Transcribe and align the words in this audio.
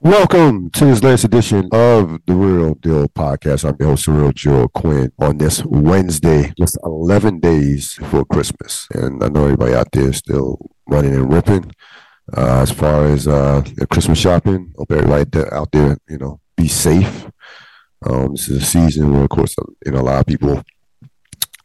Welcome 0.00 0.70
to 0.70 0.84
this 0.86 1.02
latest 1.02 1.24
edition 1.24 1.68
of 1.72 2.20
the 2.26 2.34
Real 2.34 2.74
Deal 2.74 3.08
Podcast. 3.08 3.66
I'm 3.66 3.76
your 3.78 3.90
host, 3.90 4.08
Real 4.08 4.32
Joe 4.32 4.68
Quinn, 4.68 5.12
on 5.18 5.38
this 5.38 5.64
Wednesday, 5.64 6.52
just 6.58 6.76
11 6.84 7.38
days 7.38 7.96
before 7.96 8.24
Christmas. 8.26 8.86
And 8.92 9.22
I 9.22 9.28
know 9.28 9.44
everybody 9.44 9.74
out 9.74 9.92
there 9.92 10.10
is 10.10 10.18
still 10.18 10.58
running 10.86 11.14
and 11.14 11.32
ripping 11.32 11.72
uh, 12.36 12.60
as 12.60 12.70
far 12.70 13.06
as 13.06 13.28
uh, 13.28 13.62
Christmas 13.90 14.18
shopping. 14.18 14.74
Hope 14.76 14.90
everybody 14.90 15.46
out 15.52 15.70
there, 15.72 15.96
you 16.08 16.18
know, 16.18 16.40
be 16.56 16.68
safe. 16.68 17.26
Um, 18.04 18.32
this 18.32 18.48
is 18.48 18.62
a 18.62 18.66
season 18.66 19.12
where, 19.12 19.22
of 19.22 19.30
course, 19.30 19.54
you 19.86 19.92
know, 19.92 20.00
a 20.00 20.02
lot 20.02 20.20
of 20.20 20.26
people 20.26 20.62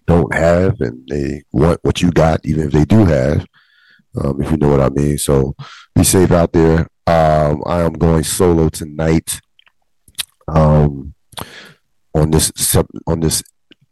don't 0.06 0.34
have 0.34 0.80
and 0.80 1.06
they 1.10 1.44
want 1.52 1.80
what 1.82 2.02
you 2.02 2.12
got, 2.12 2.40
even 2.46 2.68
if 2.68 2.72
they 2.72 2.86
do 2.86 3.06
have, 3.06 3.46
um, 4.22 4.42
if 4.42 4.50
you 4.52 4.58
know 4.58 4.70
what 4.70 4.82
I 4.82 4.90
mean. 4.90 5.18
So 5.18 5.56
be 5.96 6.04
safe 6.04 6.32
out 6.32 6.54
there. 6.54 6.88
Um, 7.10 7.64
I 7.66 7.82
am 7.82 7.94
going 7.94 8.24
solo 8.24 8.70
tonight. 8.70 9.42
Um, 10.48 11.16
on 12.14 12.30
this 12.30 12.52
on 13.08 13.20
this 13.20 13.42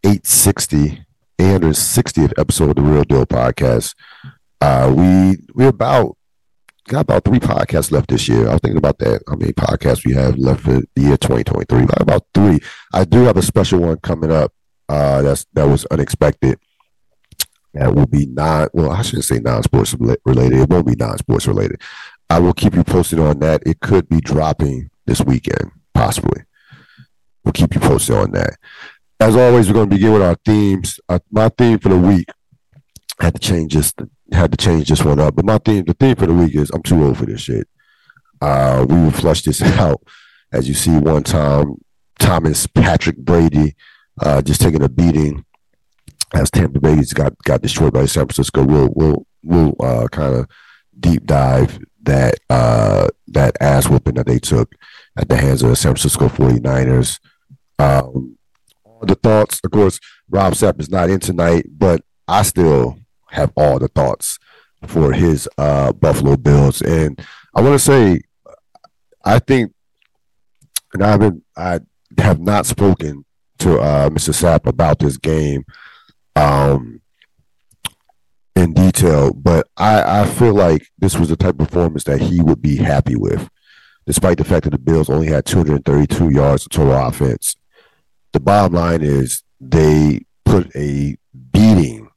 860 0.04 1.04
860th 1.40 2.34
episode 2.38 2.70
of 2.70 2.76
the 2.76 2.82
Real 2.84 3.04
Deal 3.04 3.26
Podcast. 3.26 3.96
Uh, 4.62 4.94
we 4.96 5.38
we're 5.56 5.70
about 5.70 6.16
got 6.88 7.02
about 7.02 7.26
three 7.26 7.40
podcasts 7.40 7.92
left 7.92 8.10
this 8.10 8.30
year. 8.30 8.50
I 8.50 8.52
was 8.52 8.60
thinking 8.62 8.78
about 8.78 9.00
that. 9.00 9.24
How 9.28 9.36
many 9.36 9.52
podcasts 9.52 10.06
we 10.06 10.14
have 10.14 10.38
left 10.38 10.62
for 10.62 10.82
the 10.96 11.02
year 11.02 11.18
2023? 11.18 11.88
About, 11.98 12.24
three. 12.36 12.60
I 12.94 13.04
do 13.04 13.24
have 13.24 13.38
a 13.38 13.42
special 13.42 13.80
one 13.80 13.98
coming 13.98 14.32
up. 14.32 14.54
Uh, 14.88 15.24
that's 15.24 15.48
that 15.54 15.68
was 15.68 15.86
unexpected. 15.86 16.60
That 17.74 17.96
will 17.96 18.08
be 18.08 18.28
non. 18.28 18.70
Well, 18.74 18.92
I 18.92 19.02
shouldn't 19.02 19.26
say 19.26 19.40
non-sports 19.40 19.96
related. 20.24 20.60
It 20.60 20.70
won't 20.70 20.86
be 20.86 20.96
non-sports 20.96 21.48
related. 21.48 21.82
I 22.30 22.40
will 22.40 22.54
keep 22.54 22.76
you 22.76 22.84
posted 22.84 23.20
on 23.20 23.40
that. 23.40 23.64
It 23.66 23.80
could 23.80 24.10
be 24.10 24.20
dropping 24.20 24.90
this 25.06 25.22
weekend, 25.22 25.72
possibly. 25.94 26.44
We'll 27.44 27.54
keep 27.54 27.74
you 27.74 27.80
posted 27.80 28.16
on 28.16 28.32
that. 28.32 28.58
As 29.20 29.36
always, 29.36 29.68
we're 29.68 29.74
going 29.74 29.90
to 29.90 29.96
begin 29.96 30.14
with 30.14 30.22
our 30.22 30.38
themes. 30.46 31.00
Uh, 31.08 31.20
my 31.32 31.50
theme 31.50 31.80
for 31.80 31.90
the 31.90 31.98
week 31.98 32.28
I 33.20 33.26
had 33.26 33.34
to 33.34 33.40
change 33.40 33.74
this. 33.74 33.94
Had 34.32 34.52
to 34.52 34.58
change 34.58 34.90
this 34.90 35.04
one 35.04 35.20
up, 35.20 35.36
but 35.36 35.46
my 35.46 35.58
theme, 35.58 35.86
the 35.86 35.94
theme 35.94 36.16
for 36.16 36.26
the 36.26 36.34
week 36.34 36.54
is 36.54 36.70
I'm 36.72 36.84
too 36.84 37.04
old 37.04 37.18
for 37.18 37.26
this 37.26 37.42
shit. 37.42 37.68
Uh, 38.42 38.86
we 38.88 38.96
will 38.96 39.12
flush 39.12 39.42
this 39.42 39.62
out 39.80 40.02
as 40.52 40.68
you 40.68 40.74
see 40.74 40.98
one 40.98 41.24
time. 41.24 41.76
Thomas 42.20 42.68
Patrick 42.68 43.18
Brady 43.18 43.76
uh, 44.22 44.42
just 44.42 44.60
taking 44.60 44.84
a 44.84 44.90
beating 44.90 45.46
as 46.34 46.52
Tampa 46.52 46.80
Bay's 46.80 47.14
got 47.14 47.38
got 47.44 47.62
destroyed 47.62 47.94
by 47.94 48.06
San 48.06 48.26
Francisco. 48.26 48.64
We'll 48.64 48.90
we'll 48.94 49.28
we'll 49.44 49.76
uh, 49.80 50.08
kind 50.12 50.36
of 50.36 50.48
deep 51.00 51.26
dive 51.26 51.80
that 52.08 52.36
uh, 52.50 53.08
that 53.28 53.56
ass 53.62 53.88
whooping 53.88 54.16
that 54.16 54.26
they 54.26 54.40
took 54.40 54.74
at 55.18 55.30
the 55.30 55.38
hands 55.38 55.62
of 55.62 55.70
the 55.70 55.76
San 55.76 55.92
Francisco 55.92 56.28
49ers. 56.30 57.20
Um, 57.80 58.38
all 58.84 59.02
the 59.06 59.16
thoughts, 59.16 59.60
of 59.64 59.72
course, 59.72 60.00
Rob 60.30 60.54
Sapp 60.54 60.80
is 60.80 60.90
not 60.90 61.10
in 61.10 61.20
tonight, 61.20 61.66
but 61.70 62.02
I 62.28 62.42
still 62.44 62.98
have 63.30 63.52
all 63.56 63.78
the 63.78 63.90
thoughts 63.90 64.40
for 64.86 65.12
his 65.14 65.48
uh, 65.58 65.92
Buffalo 65.92 66.38
Bills. 66.38 66.82
And 66.82 67.20
I 67.54 67.62
want 67.62 67.74
to 67.74 67.80
say, 67.80 68.22
I 69.24 69.40
think, 69.40 69.74
and 70.94 71.04
I've 71.04 71.20
been, 71.20 71.44
I 71.56 71.82
have 72.18 72.40
not 72.40 72.66
spoken 72.66 73.26
to 73.60 73.80
uh, 73.80 74.10
Mr. 74.10 74.34
Sapp 74.34 74.66
about 74.66 75.00
this 75.00 75.18
game. 75.18 75.66
Um, 76.36 77.02
in 78.58 78.74
detail, 78.74 79.34
but 79.34 79.68
I, 79.78 80.22
I 80.22 80.26
feel 80.26 80.54
like 80.54 80.88
this 80.98 81.16
was 81.18 81.30
the 81.30 81.36
type 81.36 81.60
of 81.60 81.68
performance 81.70 82.04
that 82.06 82.20
he 82.20 82.42
would 82.42 82.62
be 82.62 82.78
happy 82.78 83.16
with, 83.16 83.50
despite 84.08 84.40
the 84.40 84.44
fact 84.44 84.64
that 84.64 84.72
the 84.72 84.80
Bills 84.80 85.10
only 85.10 85.28
had 85.28 85.46
232 85.46 86.32
yards 86.32 86.66
of 86.66 86.72
total 86.72 86.94
offense. 86.94 87.56
The 88.34 88.40
bottom 88.40 88.74
line 88.74 89.04
is 89.04 89.44
they 89.62 90.26
put 90.44 90.76
a 90.76 91.16
beating 91.52 92.10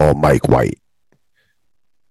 on 0.00 0.20
Mike 0.20 0.48
White. 0.48 0.80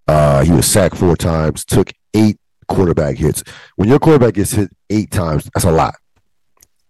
Uh, 0.08 0.44
he 0.44 0.52
was 0.52 0.68
sacked 0.68 0.98
four 0.98 1.16
times, 1.16 1.66
took 1.66 1.92
eight 2.14 2.38
quarterback 2.68 3.18
hits. 3.18 3.44
When 3.78 3.90
your 3.90 4.00
quarterback 4.00 4.36
gets 4.36 4.52
hit 4.52 4.70
eight 4.92 5.10
times, 5.10 5.50
that's 5.54 5.66
a 5.66 5.72
lot. 5.72 5.96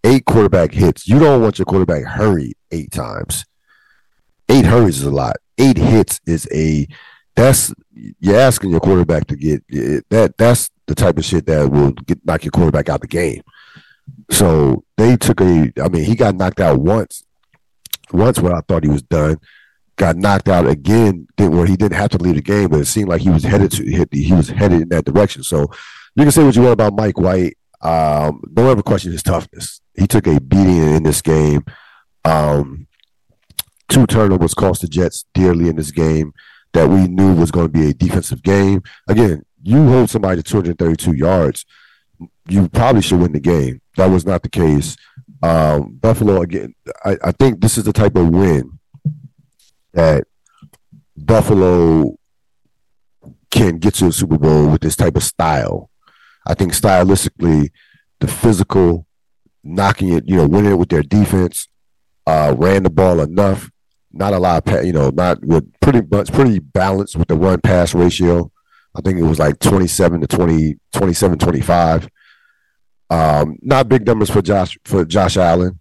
Eight 0.04 0.26
quarterback 0.26 0.72
hits. 0.72 1.08
You 1.08 1.18
don't 1.18 1.40
want 1.40 1.58
your 1.58 1.66
quarterback 1.66 2.04
hurried 2.04 2.54
eight 2.70 2.90
times. 2.90 3.44
Eight 4.48 4.66
hurries 4.66 4.98
is 4.98 5.04
a 5.04 5.10
lot 5.10 5.36
eight 5.58 5.76
hits 5.76 6.20
is 6.26 6.48
a 6.52 6.86
that's 7.34 7.72
you're 8.20 8.38
asking 8.38 8.70
your 8.70 8.80
quarterback 8.80 9.26
to 9.26 9.36
get 9.36 9.62
that 10.10 10.34
that's 10.36 10.70
the 10.86 10.94
type 10.94 11.18
of 11.18 11.24
shit 11.24 11.46
that 11.46 11.70
will 11.70 11.92
get 11.92 12.24
knock 12.24 12.44
your 12.44 12.50
quarterback 12.50 12.88
out 12.88 13.00
the 13.00 13.06
game. 13.06 13.42
So 14.30 14.84
they 14.96 15.16
took 15.16 15.40
a 15.40 15.72
I 15.82 15.88
mean 15.88 16.04
he 16.04 16.14
got 16.14 16.34
knocked 16.34 16.60
out 16.60 16.80
once 16.80 17.24
once 18.12 18.38
when 18.38 18.52
I 18.52 18.60
thought 18.60 18.84
he 18.84 18.90
was 18.90 19.02
done. 19.02 19.38
Got 19.96 20.16
knocked 20.16 20.48
out 20.48 20.66
again 20.66 21.26
where 21.36 21.66
he 21.66 21.76
didn't 21.76 21.98
have 21.98 22.10
to 22.10 22.18
leave 22.18 22.36
the 22.36 22.42
game, 22.42 22.68
but 22.68 22.80
it 22.80 22.86
seemed 22.86 23.08
like 23.08 23.20
he 23.20 23.30
was 23.30 23.44
headed 23.44 23.70
to 23.72 23.84
hit 23.84 24.08
he 24.12 24.32
was 24.32 24.48
headed 24.48 24.82
in 24.82 24.88
that 24.88 25.04
direction. 25.04 25.42
So 25.42 25.70
you 26.14 26.24
can 26.24 26.32
say 26.32 26.44
what 26.44 26.56
you 26.56 26.62
want 26.62 26.72
about 26.72 26.94
Mike 26.94 27.18
White. 27.18 27.56
Um, 27.80 28.42
don't 28.52 28.70
ever 28.70 28.82
question 28.82 29.12
his 29.12 29.22
toughness. 29.22 29.80
He 29.94 30.06
took 30.06 30.26
a 30.26 30.40
beating 30.40 30.94
in 30.94 31.02
this 31.02 31.20
game. 31.20 31.64
Um, 32.24 32.86
two 33.92 34.06
turnovers 34.06 34.54
cost 34.54 34.80
the 34.80 34.88
Jets 34.88 35.26
dearly 35.34 35.68
in 35.68 35.76
this 35.76 35.90
game 35.90 36.32
that 36.72 36.88
we 36.88 37.06
knew 37.08 37.34
was 37.34 37.50
going 37.50 37.66
to 37.66 37.72
be 37.72 37.90
a 37.90 37.94
defensive 37.94 38.42
game. 38.42 38.82
Again, 39.06 39.44
you 39.62 39.86
hold 39.88 40.08
somebody 40.08 40.36
to 40.36 40.42
232 40.42 41.14
yards, 41.14 41.66
you 42.48 42.68
probably 42.70 43.02
should 43.02 43.20
win 43.20 43.32
the 43.32 43.40
game. 43.40 43.82
That 43.96 44.06
was 44.06 44.24
not 44.24 44.42
the 44.42 44.48
case. 44.48 44.96
Um, 45.42 45.98
Buffalo, 46.00 46.40
again, 46.40 46.74
I, 47.04 47.18
I 47.22 47.32
think 47.32 47.60
this 47.60 47.76
is 47.76 47.84
the 47.84 47.92
type 47.92 48.16
of 48.16 48.30
win 48.30 48.78
that 49.92 50.24
Buffalo 51.16 52.16
can 53.50 53.78
get 53.78 53.94
to 53.94 54.06
a 54.06 54.12
Super 54.12 54.38
Bowl 54.38 54.68
with 54.70 54.80
this 54.80 54.96
type 54.96 55.16
of 55.16 55.22
style. 55.22 55.90
I 56.46 56.54
think 56.54 56.72
stylistically, 56.72 57.70
the 58.20 58.26
physical, 58.26 59.06
knocking 59.62 60.14
it, 60.14 60.24
you 60.26 60.36
know, 60.36 60.48
winning 60.48 60.72
it 60.72 60.78
with 60.78 60.88
their 60.88 61.02
defense, 61.02 61.68
uh, 62.26 62.54
ran 62.56 62.84
the 62.84 62.90
ball 62.90 63.20
enough 63.20 63.70
not 64.12 64.32
a 64.32 64.38
lot 64.38 64.68
of, 64.68 64.84
you 64.84 64.92
know, 64.92 65.10
not 65.10 65.44
with 65.44 65.70
pretty 65.80 66.02
much 66.10 66.32
pretty 66.32 66.58
balanced 66.58 67.16
with 67.16 67.28
the 67.28 67.36
run 67.36 67.60
pass 67.60 67.94
ratio. 67.94 68.50
I 68.94 69.00
think 69.00 69.18
it 69.18 69.24
was 69.24 69.38
like 69.38 69.58
27 69.58 70.20
to 70.20 70.26
20, 70.26 70.78
27, 70.92 71.38
25. 71.38 72.08
Um, 73.10 73.58
not 73.62 73.88
big 73.88 74.06
numbers 74.06 74.30
for 74.30 74.42
Josh 74.42 74.78
for 74.84 75.04
Josh 75.04 75.36
Allen. 75.36 75.78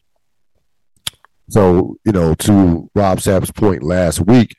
So, 1.50 1.98
you 2.06 2.12
know, 2.12 2.34
to 2.34 2.90
Rob 2.96 3.20
Sapp's 3.20 3.52
point 3.52 3.84
last 3.84 4.22
week, 4.22 4.56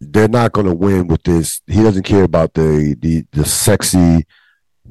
they're 0.00 0.28
not 0.28 0.52
going 0.52 0.66
to 0.66 0.74
win 0.74 1.06
with 1.06 1.22
this. 1.22 1.60
He 1.66 1.82
doesn't 1.82 2.02
care 2.02 2.24
about 2.24 2.54
the 2.54 2.96
the 3.00 3.24
the 3.32 3.44
sexy 3.44 4.26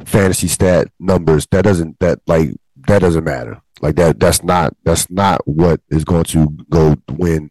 fantasy 0.06 0.48
stat 0.48 0.88
numbers. 1.00 1.48
That 1.52 1.64
doesn't 1.64 2.00
that 2.00 2.20
like 2.28 2.52
that 2.88 3.00
doesn't 3.00 3.24
matter. 3.24 3.62
Like 3.82 3.96
that 3.96 4.20
that's 4.20 4.44
not 4.44 4.76
that's 4.84 5.10
not 5.10 5.46
what 5.48 5.82
is 5.90 6.06
going 6.06 6.26
to 6.26 6.48
go 6.70 6.96
win 7.10 7.50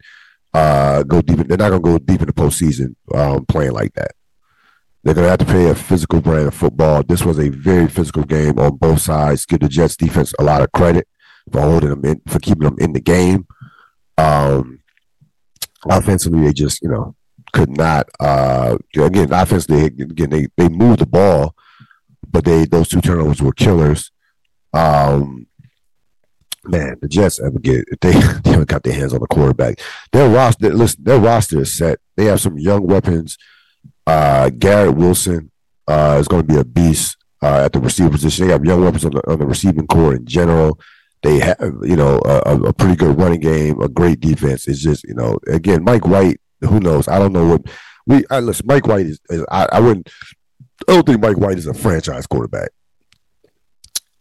uh, 0.53 1.03
go 1.05 1.22
deep. 1.22 1.38
They're 1.47 1.56
not 1.56 1.71
going 1.71 1.83
to 1.83 1.91
go 1.91 1.99
deep 1.99 2.21
in 2.21 2.27
the 2.27 2.33
postseason 2.33 2.94
um, 3.15 3.47
playing 3.47 3.72
like 3.72 3.94
that. 3.94 4.12
They're 5.03 5.15
going 5.15 5.25
to 5.25 5.31
have 5.31 5.38
to 5.38 5.44
play 5.47 5.66
a 5.66 5.75
physical 5.75 6.21
brand 6.21 6.49
of 6.49 6.55
football. 6.55 7.03
This 7.03 7.25
was 7.25 7.38
a 7.38 7.49
very 7.49 7.88
physical 7.88 8.22
game 8.22 8.59
on 8.59 8.77
both 8.77 9.00
sides. 9.00 9.47
Give 9.47 9.61
the 9.61 9.69
Jets 9.69 9.97
defense 9.97 10.34
a 10.38 10.44
lot 10.44 10.61
of 10.61 10.72
credit 10.72 11.09
for 11.50 11.61
holding 11.62 11.91
them 11.91 12.05
in, 12.05 12.21
for 12.28 12.38
keeping 12.38 12.65
them 12.65 12.77
in 12.78 12.93
the 12.93 13.00
game. 13.00 13.47
Um, 14.19 14.81
offensively, 15.88 16.43
they 16.43 16.53
just 16.53 16.82
you 16.82 16.88
know 16.88 17.15
could 17.53 17.77
not. 17.77 18.09
Uh, 18.19 18.77
again, 18.97 19.32
offensively, 19.32 19.87
again 19.87 20.31
they 20.31 20.49
they 20.56 20.69
moved 20.69 21.00
the 21.00 21.06
ball, 21.06 21.55
but 22.28 22.44
they 22.44 22.67
those 22.67 22.88
two 22.88 23.00
turnovers 23.00 23.41
were 23.41 23.53
killers. 23.53 24.11
Um, 24.75 25.47
man, 26.65 26.97
the 27.01 27.09
Jets 27.09 27.41
ever 27.41 27.59
get 27.59 27.85
if 27.89 28.01
they, 28.01 28.12
they 28.45 28.51
haven't 28.51 28.69
got 28.69 28.83
their 28.83 28.95
hands 28.95 29.15
on 29.15 29.21
the 29.21 29.27
quarterback, 29.27 29.81
their 30.12 30.29
roster 30.29 30.73
listen, 30.73 31.05
their 31.05 31.19
roster 31.19 31.61
is 31.61 31.77
set. 31.77 31.99
They 32.17 32.27
have 32.27 32.41
some 32.41 32.59
young 32.59 32.87
weapons. 32.87 33.39
Uh, 34.07 34.51
Garrett 34.51 34.97
Wilson 34.97 35.51
uh, 35.87 36.17
is 36.21 36.29
going 36.29 36.47
to 36.47 36.53
be 36.53 36.59
a 36.59 36.65
beast 36.65 37.17
uh, 37.43 37.65
at 37.65 37.73
the 37.73 37.81
receiver 37.81 38.11
position. 38.11 38.47
They 38.47 38.53
have 38.53 38.65
young 38.65 38.83
weapons 38.83 39.05
on 39.05 39.12
the, 39.12 39.31
on 39.31 39.39
the 39.39 39.47
receiving 39.47 39.87
corps 39.87 40.15
in 40.15 40.27
general. 40.27 40.79
They 41.23 41.39
have, 41.39 41.59
you 41.83 41.97
know, 41.97 42.19
a, 42.25 42.57
a, 42.62 42.73
pretty 42.73 42.97
good 42.97 43.19
running 43.19 43.41
game, 43.41 43.81
a 43.83 43.89
great 43.89 44.21
defense. 44.21 44.67
It's 44.67 44.81
just, 44.81 45.05
you 45.05 45.15
know, 45.15 45.39
again, 45.47 45.85
Mike 45.85 46.07
White. 46.07 46.41
Who 46.62 46.81
knows? 46.81 47.09
I 47.09 47.19
don't 47.19 47.33
know 47.33 47.47
what 47.47 47.62
we. 48.07 48.25
I, 48.31 48.41
listen, 48.41 48.67
Mike 48.67 48.87
White 48.87 49.07
is. 49.07 49.21
is 49.29 49.45
I, 49.51 49.67
I 49.73 49.81
wouldn't. 49.81 50.09
I 50.89 50.95
don't 50.95 51.07
think 51.07 51.21
Mike 51.21 51.37
White 51.37 51.59
is 51.59 51.67
a 51.67 51.75
franchise 51.75 52.27
quarterback. 52.27 52.71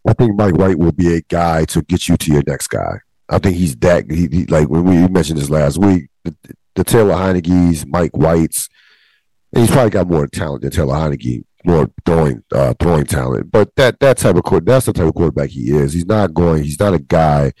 I 0.06 0.12
think 0.14 0.36
Mike 0.36 0.56
White 0.56 0.78
will 0.78 0.92
be 0.92 1.14
a 1.14 1.20
guy 1.22 1.64
to 1.66 1.82
get 1.82 2.08
you 2.08 2.16
to 2.16 2.32
your 2.32 2.42
next 2.46 2.68
guy. 2.68 3.00
I 3.28 3.38
think 3.38 3.56
he's 3.56 3.76
that. 3.76 4.10
He, 4.10 4.28
he 4.30 4.46
like 4.46 4.68
when 4.68 4.84
we 4.84 5.06
mentioned 5.08 5.38
this 5.38 5.50
last 5.50 5.78
week, 5.78 6.08
the, 6.24 6.34
the 6.74 6.84
Taylor 6.84 7.14
Heinicke's, 7.14 7.86
Mike 7.86 8.16
White's, 8.16 8.68
and 9.52 9.62
he's 9.62 9.70
probably 9.70 9.90
got 9.90 10.08
more 10.08 10.26
talent 10.26 10.62
than 10.62 10.70
Taylor 10.70 10.94
Heinicke. 10.94 11.44
more 11.64 11.90
throwing 12.06 12.42
uh, 12.52 12.74
throwing 12.80 13.04
talent. 13.04 13.50
But 13.50 13.74
that 13.76 14.00
that 14.00 14.18
type 14.18 14.36
of 14.36 14.42
court, 14.42 14.64
that's 14.64 14.86
the 14.86 14.92
type 14.92 15.06
of 15.06 15.14
quarterback 15.14 15.50
he 15.50 15.70
is. 15.70 15.92
He's 15.92 16.06
not 16.06 16.34
going. 16.34 16.62
He's 16.62 16.80
not 16.80 16.94
a 16.94 16.98
guy 16.98 17.52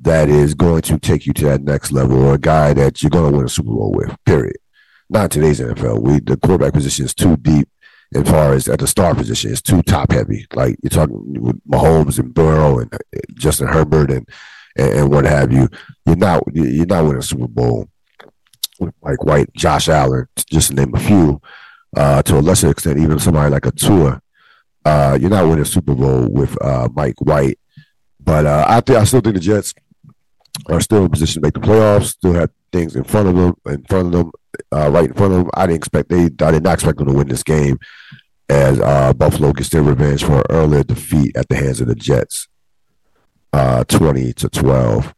that 0.00 0.28
is 0.28 0.54
going 0.54 0.82
to 0.82 0.98
take 0.98 1.26
you 1.26 1.32
to 1.32 1.44
that 1.46 1.62
next 1.62 1.90
level 1.90 2.24
or 2.24 2.34
a 2.34 2.38
guy 2.38 2.72
that 2.74 3.02
you're 3.02 3.10
going 3.10 3.32
to 3.32 3.36
win 3.36 3.46
a 3.46 3.48
Super 3.48 3.70
Bowl 3.70 3.92
with. 3.92 4.14
Period. 4.24 4.56
Not 5.10 5.30
today's 5.30 5.58
NFL. 5.58 6.02
We 6.02 6.20
the 6.20 6.36
quarterback 6.36 6.74
position 6.74 7.06
is 7.06 7.14
too 7.14 7.36
deep 7.38 7.68
as 8.14 8.28
far 8.28 8.54
as 8.54 8.68
at 8.68 8.78
the 8.78 8.86
star 8.86 9.14
position. 9.14 9.52
It's 9.52 9.62
too 9.62 9.82
top 9.82 10.12
heavy. 10.12 10.46
Like 10.54 10.76
you're 10.82 10.90
talking 10.90 11.42
with 11.42 11.60
Mahomes 11.64 12.18
and 12.18 12.32
Burrow 12.32 12.78
and 12.78 12.92
Justin 13.34 13.68
Herbert 13.68 14.10
and, 14.10 14.28
and 14.76 15.10
what 15.10 15.24
have 15.24 15.52
you. 15.52 15.68
You're 16.06 16.16
not 16.16 16.42
you're 16.54 16.86
not 16.86 17.04
winning 17.04 17.18
a 17.18 17.22
Super 17.22 17.48
Bowl 17.48 17.88
with 18.78 18.94
Mike 19.02 19.24
White, 19.24 19.52
Josh 19.54 19.88
Allen, 19.88 20.28
just 20.50 20.68
to 20.68 20.74
name 20.74 20.94
a 20.94 21.00
few. 21.00 21.40
Uh, 21.96 22.22
to 22.22 22.38
a 22.38 22.40
lesser 22.40 22.70
extent, 22.70 22.98
even 22.98 23.18
somebody 23.18 23.50
like 23.50 23.64
a 23.64 23.70
Tua. 23.70 24.20
Uh, 24.84 25.16
you're 25.18 25.30
not 25.30 25.44
winning 25.44 25.62
a 25.62 25.64
Super 25.64 25.94
Bowl 25.94 26.28
with 26.28 26.56
uh, 26.62 26.88
Mike 26.94 27.18
White. 27.20 27.58
But 28.20 28.44
uh, 28.44 28.66
I 28.68 28.80
think 28.80 28.98
I 28.98 29.04
still 29.04 29.20
think 29.20 29.36
the 29.36 29.40
Jets 29.40 29.74
are 30.66 30.80
still 30.80 31.04
in 31.04 31.10
position 31.10 31.40
to 31.40 31.46
make 31.46 31.54
the 31.54 31.60
playoffs. 31.60 32.08
Still 32.08 32.34
have 32.34 32.50
things 32.72 32.96
in 32.96 33.04
front 33.04 33.28
of 33.28 33.36
them, 33.36 33.54
in 33.66 33.84
front 33.84 34.06
of 34.06 34.12
them, 34.12 34.32
uh, 34.72 34.90
right 34.90 35.08
in 35.08 35.14
front 35.14 35.32
of 35.32 35.38
them. 35.40 35.50
I 35.54 35.66
didn't 35.66 35.76
expect 35.76 36.08
they. 36.08 36.24
I 36.24 36.50
did 36.50 36.62
not 36.62 36.74
expect 36.74 36.98
them 36.98 37.08
to 37.08 37.14
win 37.14 37.28
this 37.28 37.42
game, 37.42 37.78
as 38.48 38.80
uh, 38.80 39.12
Buffalo 39.12 39.52
gets 39.52 39.70
their 39.70 39.82
revenge 39.82 40.24
for 40.24 40.38
an 40.38 40.46
earlier 40.50 40.84
defeat 40.84 41.36
at 41.36 41.48
the 41.48 41.56
hands 41.56 41.80
of 41.80 41.88
the 41.88 41.94
Jets, 41.94 42.48
uh, 43.52 43.84
twenty 43.84 44.32
to 44.34 44.48
twelve. 44.48 45.14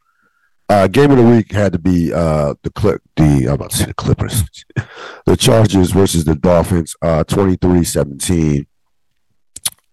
Uh, 0.71 0.87
game 0.87 1.11
of 1.11 1.17
the 1.17 1.23
week 1.23 1.51
had 1.51 1.73
to 1.73 1.79
be 1.79 2.13
uh, 2.13 2.53
the 2.63 2.69
clip. 2.69 3.01
The 3.17 3.45
I'm 3.47 3.55
about 3.55 3.71
to 3.71 3.77
say 3.77 3.85
the 3.87 3.93
Clippers, 3.93 4.43
the 5.25 5.35
Chargers 5.35 5.91
versus 5.91 6.23
the 6.23 6.33
Dolphins, 6.33 6.95
uh, 7.01 7.25
23-17. 7.25 8.65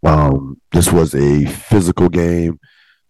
Um, 0.04 0.60
this 0.70 0.92
was 0.92 1.16
a 1.16 1.46
physical 1.46 2.08
game. 2.08 2.60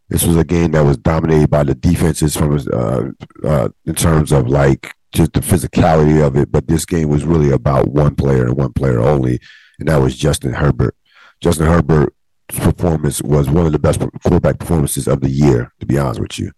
This 0.08 0.24
was 0.24 0.36
a 0.36 0.44
game 0.44 0.70
that 0.72 0.84
was 0.84 0.96
dominated 0.96 1.50
by 1.50 1.64
the 1.64 1.74
defenses 1.74 2.36
from 2.36 2.58
uh, 2.72 3.02
uh, 3.46 3.68
in 3.84 3.94
terms 3.94 4.32
of 4.32 4.48
like 4.48 4.94
just 5.12 5.32
the 5.34 5.40
physicality 5.40 6.24
of 6.24 6.36
it. 6.36 6.50
But 6.50 6.66
this 6.66 6.84
game 6.84 7.08
was 7.08 7.24
really 7.24 7.50
about 7.50 7.88
one 7.88 8.14
player 8.14 8.46
and 8.46 8.56
one 8.56 8.72
player 8.72 9.00
only, 9.00 9.38
and 9.78 9.88
that 9.88 10.00
was 10.00 10.16
Justin 10.16 10.54
Herbert. 10.54 10.94
Justin 11.40 11.66
Herbert's 11.66 12.14
performance 12.48 13.22
was 13.22 13.50
one 13.50 13.66
of 13.66 13.72
the 13.72 13.78
best 13.78 14.00
quarterback 14.22 14.58
performances 14.58 15.06
of 15.06 15.20
the 15.20 15.30
year, 15.30 15.72
to 15.80 15.86
be 15.86 15.98
honest 15.98 16.20
with 16.20 16.38
you. 16.38 16.52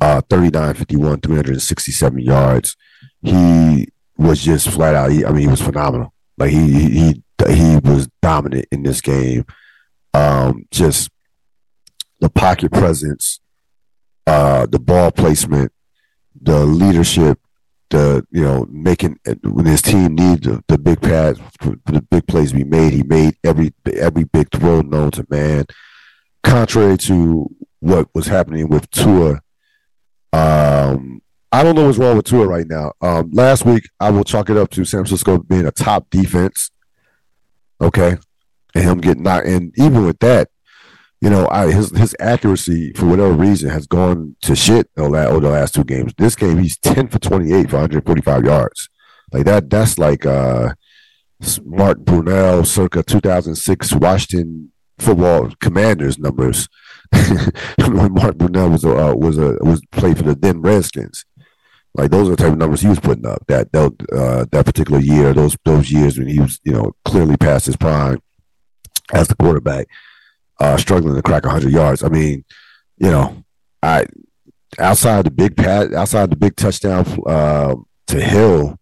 Uh, 0.00 0.20
39 0.28 0.74
51, 0.74 1.20
367 1.20 2.18
yards. 2.18 2.76
He 3.22 3.88
was 4.18 4.42
just 4.42 4.68
flat 4.68 4.94
out, 4.94 5.10
he, 5.10 5.24
I 5.24 5.30
mean, 5.30 5.42
he 5.42 5.48
was 5.48 5.62
phenomenal. 5.62 6.12
Like 6.38 6.50
he, 6.50 6.88
he, 6.88 7.22
he 7.48 7.78
was 7.78 8.08
dominant 8.22 8.66
in 8.70 8.82
this 8.82 9.00
game. 9.00 9.46
Um, 10.12 10.66
just 10.70 11.10
the 12.26 12.30
pocket 12.30 12.72
presence, 12.72 13.38
uh, 14.26 14.66
the 14.66 14.80
ball 14.80 15.12
placement, 15.12 15.70
the 16.42 16.64
leadership, 16.64 17.38
the 17.90 18.26
you 18.32 18.42
know 18.42 18.66
making 18.68 19.16
when 19.44 19.64
his 19.64 19.80
team 19.80 20.16
needed 20.16 20.42
the, 20.42 20.64
the 20.66 20.76
big 20.76 21.00
pass 21.00 21.36
the 21.60 22.04
big 22.10 22.26
plays 22.26 22.50
to 22.50 22.56
be 22.56 22.64
made, 22.64 22.92
he 22.92 23.04
made 23.04 23.36
every 23.44 23.72
every 23.94 24.24
big 24.24 24.50
throw 24.50 24.80
known 24.80 25.12
to 25.12 25.24
man. 25.30 25.66
Contrary 26.42 26.98
to 26.98 27.48
what 27.78 28.08
was 28.12 28.26
happening 28.26 28.68
with 28.68 28.90
Tua, 28.90 29.40
um, 30.32 31.22
I 31.52 31.62
don't 31.62 31.76
know 31.76 31.86
what's 31.86 31.98
wrong 31.98 32.16
with 32.16 32.26
Tua 32.26 32.48
right 32.48 32.66
now. 32.66 32.90
Um, 33.00 33.30
last 33.32 33.64
week, 33.64 33.88
I 34.00 34.10
will 34.10 34.24
chalk 34.24 34.50
it 34.50 34.56
up 34.56 34.70
to 34.70 34.84
San 34.84 35.04
Francisco 35.04 35.38
being 35.38 35.66
a 35.66 35.70
top 35.70 36.10
defense. 36.10 36.72
Okay, 37.80 38.16
and 38.74 38.84
him 38.84 38.98
getting 38.98 39.22
knocked. 39.22 39.46
And 39.46 39.72
even 39.78 40.04
with 40.04 40.18
that, 40.18 40.48
you 41.20 41.30
know, 41.30 41.48
I, 41.50 41.72
his 41.72 41.90
his 41.96 42.14
accuracy 42.20 42.92
for 42.92 43.06
whatever 43.06 43.32
reason 43.32 43.70
has 43.70 43.86
gone 43.86 44.36
to 44.42 44.54
shit 44.54 44.90
over 44.96 45.40
the 45.40 45.50
last 45.50 45.74
two 45.74 45.84
games. 45.84 46.12
This 46.16 46.36
game, 46.36 46.58
he's 46.58 46.76
ten 46.78 47.08
for 47.08 47.18
twenty 47.18 47.52
eight 47.52 47.70
for 47.70 47.76
one 47.76 47.82
hundred 47.82 48.04
forty 48.04 48.20
five 48.20 48.44
yards. 48.44 48.88
Like 49.32 49.44
that, 49.46 49.70
that's 49.70 49.98
like 49.98 50.26
uh, 50.26 50.74
Mark 51.64 51.98
Brunell, 51.98 52.66
circa 52.66 53.02
two 53.02 53.20
thousand 53.20 53.56
six 53.56 53.92
Washington 53.94 54.72
football 54.98 55.50
Commanders 55.60 56.18
numbers. 56.18 56.68
when 57.12 58.12
Mark 58.12 58.36
Brunell 58.36 58.72
was 58.72 58.84
a 58.84 58.90
uh, 58.90 59.14
was 59.14 59.38
a 59.38 59.56
was 59.60 59.80
played 59.92 60.18
for 60.18 60.24
the 60.24 60.34
then 60.34 60.60
Redskins. 60.60 61.24
Like 61.94 62.10
those 62.10 62.28
are 62.28 62.32
the 62.32 62.36
type 62.36 62.52
of 62.52 62.58
numbers 62.58 62.82
he 62.82 62.88
was 62.88 63.00
putting 63.00 63.26
up 63.26 63.46
that 63.46 63.72
that 63.72 63.92
uh, 64.12 64.44
that 64.52 64.66
particular 64.66 65.00
year, 65.00 65.32
those 65.32 65.56
those 65.64 65.90
years 65.90 66.18
when 66.18 66.28
he 66.28 66.40
was 66.40 66.60
you 66.62 66.72
know 66.72 66.94
clearly 67.06 67.38
past 67.38 67.66
his 67.66 67.76
prime 67.76 68.18
as 69.14 69.28
the 69.28 69.36
quarterback 69.36 69.86
uh, 70.60 70.76
struggling 70.76 71.14
to 71.14 71.22
crack 71.22 71.44
100 71.44 71.72
yards. 71.72 72.02
I 72.02 72.08
mean, 72.08 72.44
you 72.98 73.10
know, 73.10 73.44
I 73.82 74.06
outside 74.78 75.26
the 75.26 75.30
big 75.30 75.56
pat, 75.56 75.94
outside 75.94 76.30
the 76.30 76.36
big 76.36 76.56
touchdown 76.56 77.06
uh, 77.26 77.74
to 78.08 78.20
Hill. 78.20 78.78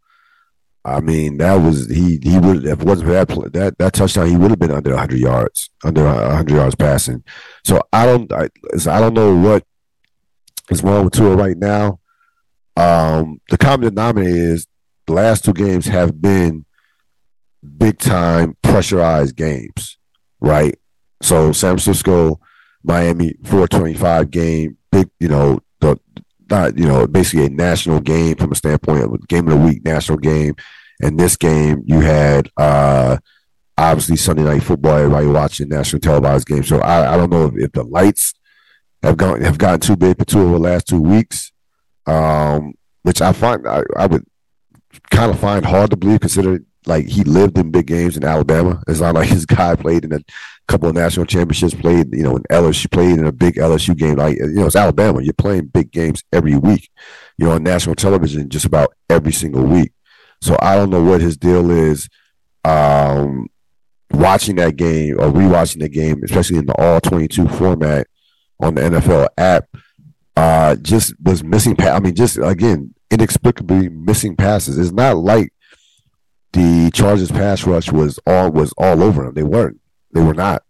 I 0.86 1.00
mean, 1.00 1.38
that 1.38 1.54
was 1.54 1.88
he. 1.88 2.18
He 2.22 2.38
would 2.38 2.66
if 2.66 2.80
it 2.80 2.86
wasn't 2.86 3.08
for 3.08 3.48
that 3.48 3.52
that 3.52 3.78
that 3.78 3.92
touchdown, 3.94 4.28
he 4.28 4.36
would 4.36 4.50
have 4.50 4.58
been 4.58 4.70
under 4.70 4.90
100 4.90 5.18
yards, 5.18 5.70
under 5.82 6.04
100 6.04 6.54
yards 6.54 6.74
passing. 6.74 7.24
So 7.64 7.80
I 7.92 8.04
don't, 8.04 8.30
I, 8.32 8.50
I 8.90 9.00
don't 9.00 9.14
know 9.14 9.34
what 9.34 9.64
is 10.70 10.82
wrong 10.82 11.04
with 11.04 11.14
Tua 11.14 11.36
right 11.36 11.56
now. 11.56 12.00
Um, 12.76 13.40
the 13.48 13.56
common 13.56 13.88
denominator 13.88 14.36
is 14.36 14.66
the 15.06 15.14
last 15.14 15.44
two 15.44 15.54
games 15.54 15.86
have 15.86 16.20
been 16.20 16.66
big 17.78 17.98
time 17.98 18.56
pressurized 18.62 19.36
games, 19.36 19.96
right? 20.40 20.78
So 21.24 21.52
San 21.52 21.70
Francisco, 21.70 22.38
Miami, 22.82 23.34
425 23.44 24.30
game, 24.30 24.76
big, 24.92 25.08
you 25.18 25.28
know, 25.28 25.60
the 25.80 25.98
not, 26.50 26.76
you 26.76 26.86
know, 26.86 27.06
basically 27.06 27.46
a 27.46 27.48
national 27.48 28.00
game 28.00 28.36
from 28.36 28.52
a 28.52 28.54
standpoint 28.54 29.04
of 29.04 29.28
game 29.28 29.48
of 29.48 29.58
the 29.58 29.64
week, 29.64 29.84
national 29.84 30.18
game. 30.18 30.54
And 31.00 31.18
this 31.18 31.36
game, 31.36 31.82
you 31.86 32.00
had 32.00 32.50
uh 32.58 33.16
obviously 33.78 34.16
Sunday 34.16 34.42
night 34.42 34.62
football, 34.62 34.98
everybody 34.98 35.26
watching 35.26 35.68
national 35.70 36.00
televised 36.00 36.46
game. 36.46 36.62
So 36.62 36.80
I, 36.80 37.14
I 37.14 37.16
don't 37.16 37.30
know 37.30 37.46
if, 37.46 37.56
if, 37.56 37.72
the 37.72 37.84
lights 37.84 38.34
have 39.02 39.16
gone 39.16 39.40
have 39.40 39.56
gotten 39.56 39.80
too 39.80 39.96
big 39.96 40.18
for 40.18 40.26
two 40.26 40.42
of 40.42 40.50
the 40.50 40.58
last 40.58 40.86
two 40.86 41.00
weeks. 41.00 41.52
Um, 42.06 42.74
which 43.02 43.22
I 43.22 43.32
find 43.32 43.66
I, 43.66 43.82
I 43.96 44.06
would 44.06 44.26
kind 45.10 45.30
of 45.30 45.40
find 45.40 45.64
hard 45.64 45.90
to 45.90 45.96
believe 45.96 46.20
considering 46.20 46.66
like 46.86 47.06
he 47.06 47.24
lived 47.24 47.58
in 47.58 47.70
big 47.70 47.86
games 47.86 48.16
in 48.16 48.24
Alabama. 48.24 48.82
It's 48.88 49.00
not 49.00 49.14
like 49.14 49.28
his 49.36 49.46
guy 49.46 49.74
played 49.76 50.04
in 50.04 50.12
a 50.12 50.20
couple 50.68 50.88
of 50.88 50.94
national 50.94 51.26
championships, 51.26 51.74
played, 51.74 52.14
you 52.14 52.22
know, 52.22 52.36
in 52.36 52.42
LSU, 52.50 52.90
played 52.90 53.18
in 53.18 53.26
a 53.26 53.32
big 53.32 53.56
LSU 53.56 53.96
game. 53.96 54.16
Like, 54.16 54.36
you 54.36 54.54
know, 54.54 54.66
it's 54.66 54.76
Alabama. 54.76 55.22
You're 55.22 55.34
playing 55.34 55.66
big 55.66 55.90
games 55.90 56.22
every 56.32 56.56
week. 56.56 56.90
You're 57.36 57.52
on 57.52 57.62
national 57.62 57.96
television 57.96 58.48
just 58.48 58.64
about 58.64 58.94
every 59.10 59.32
single 59.32 59.64
week. 59.64 59.92
So 60.40 60.56
I 60.60 60.76
don't 60.76 60.90
know 60.90 61.02
what 61.02 61.20
his 61.20 61.36
deal 61.36 61.70
is. 61.70 62.08
Um, 62.64 63.48
watching 64.10 64.56
that 64.56 64.76
game 64.76 65.18
or 65.18 65.30
rewatching 65.30 65.80
the 65.80 65.88
game, 65.88 66.22
especially 66.22 66.58
in 66.58 66.66
the 66.66 66.74
all 66.80 67.00
22 67.00 67.48
format 67.48 68.06
on 68.60 68.74
the 68.74 68.82
NFL 68.82 69.28
app, 69.36 69.66
uh, 70.36 70.76
just 70.76 71.14
was 71.22 71.42
missing. 71.44 71.76
Pa- 71.76 71.94
I 71.94 72.00
mean, 72.00 72.14
just 72.14 72.38
again, 72.38 72.94
inexplicably 73.10 73.88
missing 73.88 74.36
passes. 74.36 74.78
It's 74.78 74.92
not 74.92 75.16
like 75.16 75.52
the 76.54 76.90
Chargers 76.94 77.30
pass 77.30 77.64
rush 77.64 77.90
was 77.92 78.18
all 78.26 78.50
was 78.50 78.72
all 78.78 79.02
over 79.02 79.24
them. 79.24 79.34
They 79.34 79.42
weren't. 79.42 79.80
They 80.12 80.22
were 80.22 80.34
not. 80.34 80.62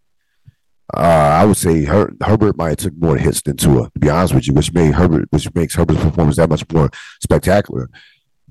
Uh, 0.93 0.99
I 0.99 1.45
would 1.45 1.57
say 1.57 1.83
Her- 1.85 2.13
Herbert 2.21 2.57
might 2.57 2.69
have 2.69 2.77
took 2.77 2.97
more 2.97 3.17
hits 3.17 3.41
than 3.41 3.57
Tua, 3.57 3.89
to 3.91 3.99
be 3.99 4.09
honest 4.09 4.33
with 4.33 4.47
you, 4.47 4.53
which 4.53 4.73
made 4.73 4.93
Herbert, 4.93 5.27
which 5.31 5.53
makes 5.55 5.75
Herbert's 5.75 6.01
performance 6.01 6.37
that 6.37 6.49
much 6.49 6.63
more 6.71 6.89
spectacular. 7.21 7.89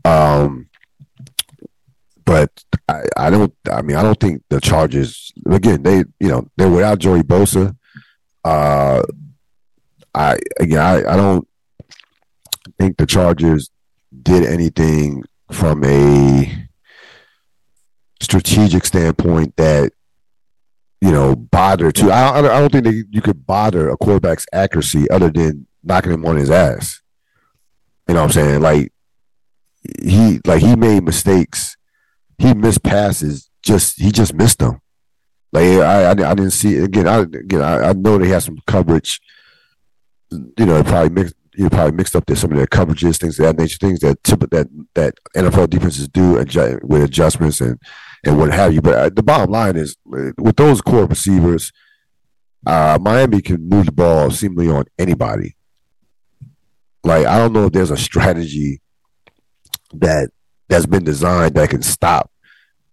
Um, 0.04 0.68
but 2.24 2.50
I, 2.88 3.02
I 3.16 3.30
don't. 3.30 3.52
I 3.70 3.82
mean, 3.82 3.96
I 3.96 4.02
don't 4.02 4.18
think 4.18 4.42
the 4.48 4.60
Chargers. 4.60 5.32
Again, 5.46 5.82
they 5.82 5.98
you 6.20 6.28
know 6.28 6.48
they're 6.56 6.70
without 6.70 6.98
Joey 6.98 7.22
Bosa. 7.22 7.76
Uh, 8.44 9.02
I 10.14 10.38
again, 10.60 10.78
I, 10.78 10.98
I 11.12 11.16
don't 11.16 11.46
think 12.78 12.96
the 12.96 13.06
Chargers 13.06 13.70
did 14.22 14.44
anything 14.44 15.24
from 15.50 15.84
a 15.84 16.68
strategic 18.24 18.84
standpoint 18.84 19.56
that 19.56 19.92
you 21.00 21.10
know 21.10 21.36
bother 21.36 21.92
to. 21.92 22.10
I, 22.10 22.38
I 22.38 22.42
don't 22.42 22.72
think 22.72 22.84
that 22.84 23.06
you 23.10 23.22
could 23.22 23.46
bother 23.46 23.88
a 23.88 23.96
quarterback's 23.96 24.46
accuracy 24.52 25.08
other 25.10 25.30
than 25.30 25.66
knocking 25.82 26.12
him 26.12 26.24
on 26.24 26.36
his 26.36 26.50
ass. 26.50 27.00
You 28.08 28.14
know 28.14 28.20
what 28.20 28.26
I'm 28.26 28.32
saying? 28.32 28.60
Like 28.60 28.92
he 30.02 30.40
like 30.44 30.62
he 30.62 30.76
made 30.76 31.04
mistakes. 31.04 31.76
He 32.38 32.54
missed 32.54 32.82
passes. 32.82 33.50
Just 33.62 34.00
he 34.00 34.10
just 34.10 34.34
missed 34.34 34.58
them. 34.58 34.80
Like 35.52 35.64
I, 35.64 36.04
I, 36.04 36.10
I 36.10 36.14
didn't 36.14 36.50
see 36.50 36.78
again. 36.78 37.06
I 37.06 37.18
again 37.18 37.62
I, 37.62 37.90
I 37.90 37.92
know 37.92 38.18
they 38.18 38.28
had 38.28 38.42
some 38.42 38.58
coverage. 38.66 39.20
You 40.30 40.66
know, 40.66 40.82
probably 40.82 41.10
mixed 41.10 41.34
you 41.56 41.70
probably 41.70 41.92
mixed 41.92 42.16
up 42.16 42.26
their, 42.26 42.36
some 42.36 42.50
of 42.50 42.56
their 42.56 42.66
coverages, 42.66 43.18
things 43.18 43.38
of 43.38 43.46
that 43.46 43.58
nature, 43.58 43.78
things 43.78 44.00
that 44.00 44.22
that 44.24 44.68
that 44.94 45.14
NFL 45.36 45.70
defenses 45.70 46.08
do 46.08 46.38
adjust, 46.38 46.82
with 46.82 47.02
adjustments 47.02 47.60
and 47.60 47.78
and 48.24 48.38
what 48.38 48.52
have 48.52 48.72
you. 48.74 48.80
But 48.80 48.94
uh, 48.94 49.10
the 49.10 49.22
bottom 49.22 49.50
line 49.50 49.76
is, 49.76 49.96
uh, 50.12 50.32
with 50.38 50.56
those 50.56 50.80
core 50.80 51.06
receivers, 51.06 51.72
uh, 52.66 52.98
Miami 53.00 53.40
can 53.40 53.68
move 53.68 53.86
the 53.86 53.92
ball 53.92 54.30
seemingly 54.30 54.70
on 54.70 54.84
anybody. 54.98 55.56
Like 57.02 57.26
I 57.26 57.38
don't 57.38 57.52
know 57.52 57.66
if 57.66 57.72
there's 57.72 57.90
a 57.90 57.96
strategy 57.96 58.80
that 59.92 60.30
that's 60.68 60.86
been 60.86 61.04
designed 61.04 61.54
that 61.54 61.70
can 61.70 61.82
stop 61.82 62.30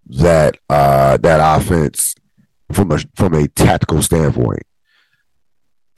that 0.07 0.57
uh, 0.69 1.17
that 1.17 1.57
offense 1.57 2.15
from 2.71 2.91
a 2.91 2.99
from 3.15 3.33
a 3.33 3.47
tactical 3.47 4.01
standpoint. 4.01 4.63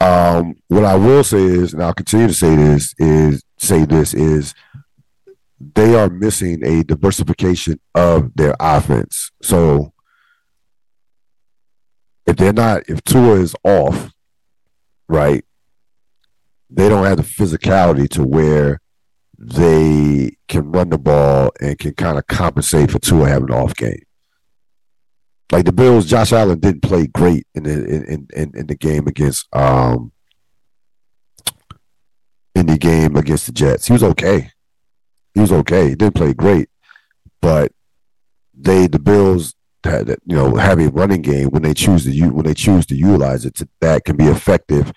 Um, 0.04 0.58
what 0.68 0.84
I 0.84 0.96
will 0.96 1.24
say 1.24 1.42
is, 1.42 1.74
and 1.74 1.82
I'll 1.82 1.94
continue 1.94 2.28
to 2.28 2.34
say 2.34 2.58
this 2.58 2.94
is 2.98 3.42
say 3.58 3.86
this 3.86 4.14
is 4.14 4.54
they 5.76 5.96
are 5.96 6.10
missing 6.10 6.62
a 6.66 6.84
diversification 6.84 7.80
of 7.96 8.32
their 8.36 8.54
offense. 8.60 9.32
So 9.42 9.94
if 12.26 12.36
they're 12.36 12.52
not, 12.52 12.84
if 12.90 13.02
Tua 13.06 13.36
is 13.36 13.56
off, 13.64 14.12
right, 15.08 15.46
they 16.70 16.90
don't 16.90 17.06
have 17.06 17.18
the 17.18 17.24
physicality 17.24 18.10
to 18.10 18.24
where 18.24 18.82
they 19.40 20.36
can 20.50 20.70
run 20.74 20.90
the 20.90 20.98
ball 20.98 21.52
and 21.62 21.80
can 21.80 21.94
kind 21.94 22.18
of 22.18 22.28
compensate 22.28 22.92
for 22.92 23.00
Tua 23.00 23.30
having 23.30 23.52
an 23.52 23.56
off 23.56 23.74
game. 23.76 24.04
Like 25.54 25.66
the 25.66 25.72
Bills, 25.72 26.08
Josh 26.08 26.34
Allen 26.34 26.60
didn't 26.60 26.82
play 26.82 27.06
great 27.06 27.46
in 27.54 27.62
the 27.62 27.72
in 27.72 28.28
in, 28.34 28.52
in 28.56 28.66
the 28.66 28.76
game 28.76 29.06
against 29.06 29.46
um 29.56 30.12
in 32.56 32.66
the 32.66 32.76
game 32.76 33.16
against 33.16 33.46
the 33.46 33.52
Jets. 33.52 33.86
He 33.86 33.94
was 33.94 34.02
okay. 34.02 34.50
He 35.36 35.42
was 35.42 35.52
okay. 35.52 35.90
He 35.90 35.96
didn't 35.96 36.16
play 36.16 36.34
great, 36.34 36.70
but 37.40 37.72
they 38.52 38.88
the 38.88 38.98
Bills 38.98 39.54
had 39.84 40.10
you 40.26 40.36
know 40.36 40.56
have 40.56 40.80
a 40.80 40.90
running 40.90 41.22
game 41.22 41.50
when 41.50 41.62
they 41.62 41.76
choose 41.76 42.06
to 42.06 42.30
when 42.30 42.46
they 42.46 42.56
choose 42.56 42.88
to 42.88 42.96
utilize 42.96 43.46
it 43.46 43.54
to, 43.58 43.70
that 43.80 44.06
can 44.06 44.18
be 44.18 44.26
effective 44.26 44.92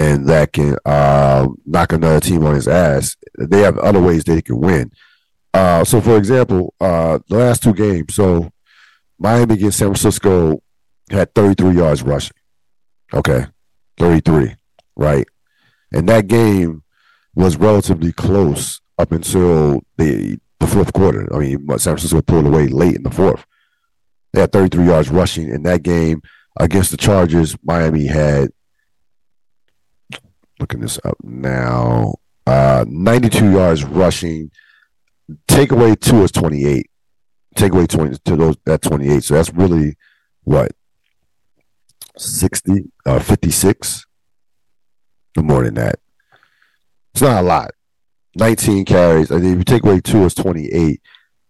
and 0.00 0.28
that 0.28 0.52
can 0.52 0.76
uh, 0.84 1.46
knock 1.64 1.92
another 1.92 2.18
team 2.18 2.44
on 2.44 2.56
his 2.56 2.66
ass. 2.66 3.14
They 3.38 3.60
have 3.60 3.78
other 3.78 4.00
ways 4.00 4.24
they 4.24 4.42
can 4.42 4.58
win. 4.58 4.90
Uh, 5.52 5.84
so, 5.84 6.00
for 6.00 6.16
example, 6.16 6.74
uh, 6.80 7.20
the 7.28 7.36
last 7.36 7.62
two 7.62 7.74
games, 7.74 8.16
so 8.16 8.50
Miami 9.18 9.54
against 9.54 9.78
San 9.78 9.88
Francisco 9.88 10.62
had 11.10 11.34
33 11.34 11.76
yards 11.76 12.02
rushing. 12.02 12.36
Okay, 13.12 13.46
33, 13.98 14.56
right? 14.96 15.26
And 15.92 16.08
that 16.08 16.26
game 16.26 16.82
was 17.34 17.56
relatively 17.56 18.12
close 18.12 18.80
up 18.98 19.12
until 19.12 19.82
the 19.96 20.38
the 20.60 20.66
fourth 20.66 20.92
quarter. 20.92 21.28
I 21.34 21.38
mean, 21.38 21.68
San 21.78 21.96
Francisco 21.96 22.22
pulled 22.22 22.46
away 22.46 22.68
late 22.68 22.96
in 22.96 23.02
the 23.02 23.10
fourth. 23.10 23.44
They 24.32 24.40
had 24.40 24.52
33 24.52 24.86
yards 24.86 25.10
rushing 25.10 25.48
in 25.48 25.62
that 25.64 25.82
game 25.82 26.22
against 26.58 26.90
the 26.90 26.96
Chargers. 26.96 27.56
Miami 27.62 28.06
had 28.06 28.50
looking 30.58 30.80
this 30.80 30.98
up 31.04 31.16
now. 31.22 32.14
Uh, 32.46 32.84
92 32.88 33.52
yards 33.52 33.84
rushing. 33.84 34.50
Take 35.48 35.72
away 35.72 35.94
two 35.94 36.22
is 36.22 36.32
28. 36.32 36.90
Take 37.54 37.72
away 37.72 37.86
20 37.86 38.18
to 38.24 38.36
those 38.36 38.56
that 38.64 38.82
28. 38.82 39.22
So 39.22 39.34
that's 39.34 39.52
really 39.52 39.96
what 40.42 40.72
60, 42.16 42.90
uh, 43.06 43.18
56. 43.18 44.06
No 45.36 45.42
more 45.42 45.64
than 45.64 45.74
that. 45.74 45.98
It's 47.12 47.22
not 47.22 47.42
a 47.42 47.46
lot. 47.46 47.70
19 48.36 48.84
carries. 48.84 49.30
I 49.30 49.36
mean, 49.36 49.52
if 49.52 49.58
you 49.58 49.64
take 49.64 49.84
away 49.84 50.00
two, 50.00 50.24
it's 50.24 50.34
28. 50.34 51.00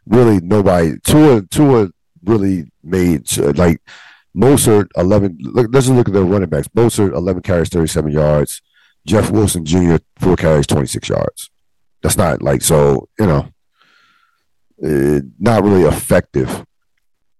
Really, 0.06 0.40
nobody. 0.40 0.98
Tua, 1.02 1.42
Tua 1.50 1.88
really 2.24 2.70
made 2.82 3.24
like 3.56 3.80
Mostert 4.36 4.88
11. 4.96 5.38
Look, 5.40 5.68
let's 5.72 5.88
look 5.88 6.08
at 6.08 6.14
their 6.14 6.24
running 6.24 6.48
backs. 6.48 6.68
Mostert 6.68 7.14
11 7.14 7.42
carries, 7.42 7.68
37 7.68 8.12
yards. 8.12 8.60
Jeff 9.06 9.30
Wilson 9.30 9.64
Jr. 9.64 9.96
four 10.18 10.36
carries, 10.36 10.66
26 10.66 11.08
yards. 11.08 11.50
That's 12.02 12.16
not 12.16 12.42
like 12.42 12.62
so. 12.62 13.08
You 13.18 13.26
know, 13.26 13.48
uh, 14.82 15.20
not 15.38 15.62
really 15.62 15.84
effective. 15.84 16.64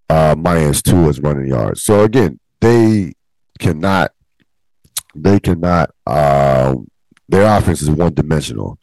Uh, 0.09 0.35
minus 0.39 0.83
two 0.83 1.09
is 1.09 1.21
running 1.21 1.49
yards. 1.49 1.83
So 1.83 2.05
again, 2.05 2.39
they 2.61 3.15
cannot. 3.59 4.13
They 5.15 5.41
cannot. 5.41 5.91
Uh, 6.07 6.77
their 7.29 7.57
offense 7.57 7.83
is 7.83 7.91
one 7.91 8.15
dimensional. 8.15 8.79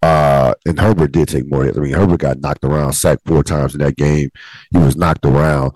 Uh, 0.00 0.54
and 0.64 0.78
Herbert 0.78 1.12
did 1.12 1.28
take 1.28 1.50
more 1.50 1.64
hits. 1.64 1.76
I 1.76 1.80
mean, 1.80 1.94
Herbert 1.94 2.20
got 2.20 2.40
knocked 2.40 2.64
around, 2.64 2.92
sacked 2.92 3.26
four 3.26 3.42
times 3.42 3.74
in 3.74 3.80
that 3.80 3.96
game. 3.96 4.30
He 4.70 4.78
was 4.78 4.96
knocked 4.96 5.24
around. 5.24 5.72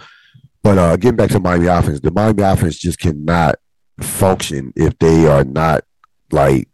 But 0.63 0.79
uh, 0.79 0.97
getting 0.97 1.17
back 1.17 1.31
to 1.31 1.41
Miami 1.41 1.67
offense, 1.67 2.01
the 2.01 2.13
Miami 2.13 2.43
offense 2.43 2.79
just 2.79 3.01
cannot 3.01 3.57
function 4.01 4.73
if 4.77 4.97
they 4.99 5.27
are 5.27 5.45
not 5.45 5.85
like 6.31 6.69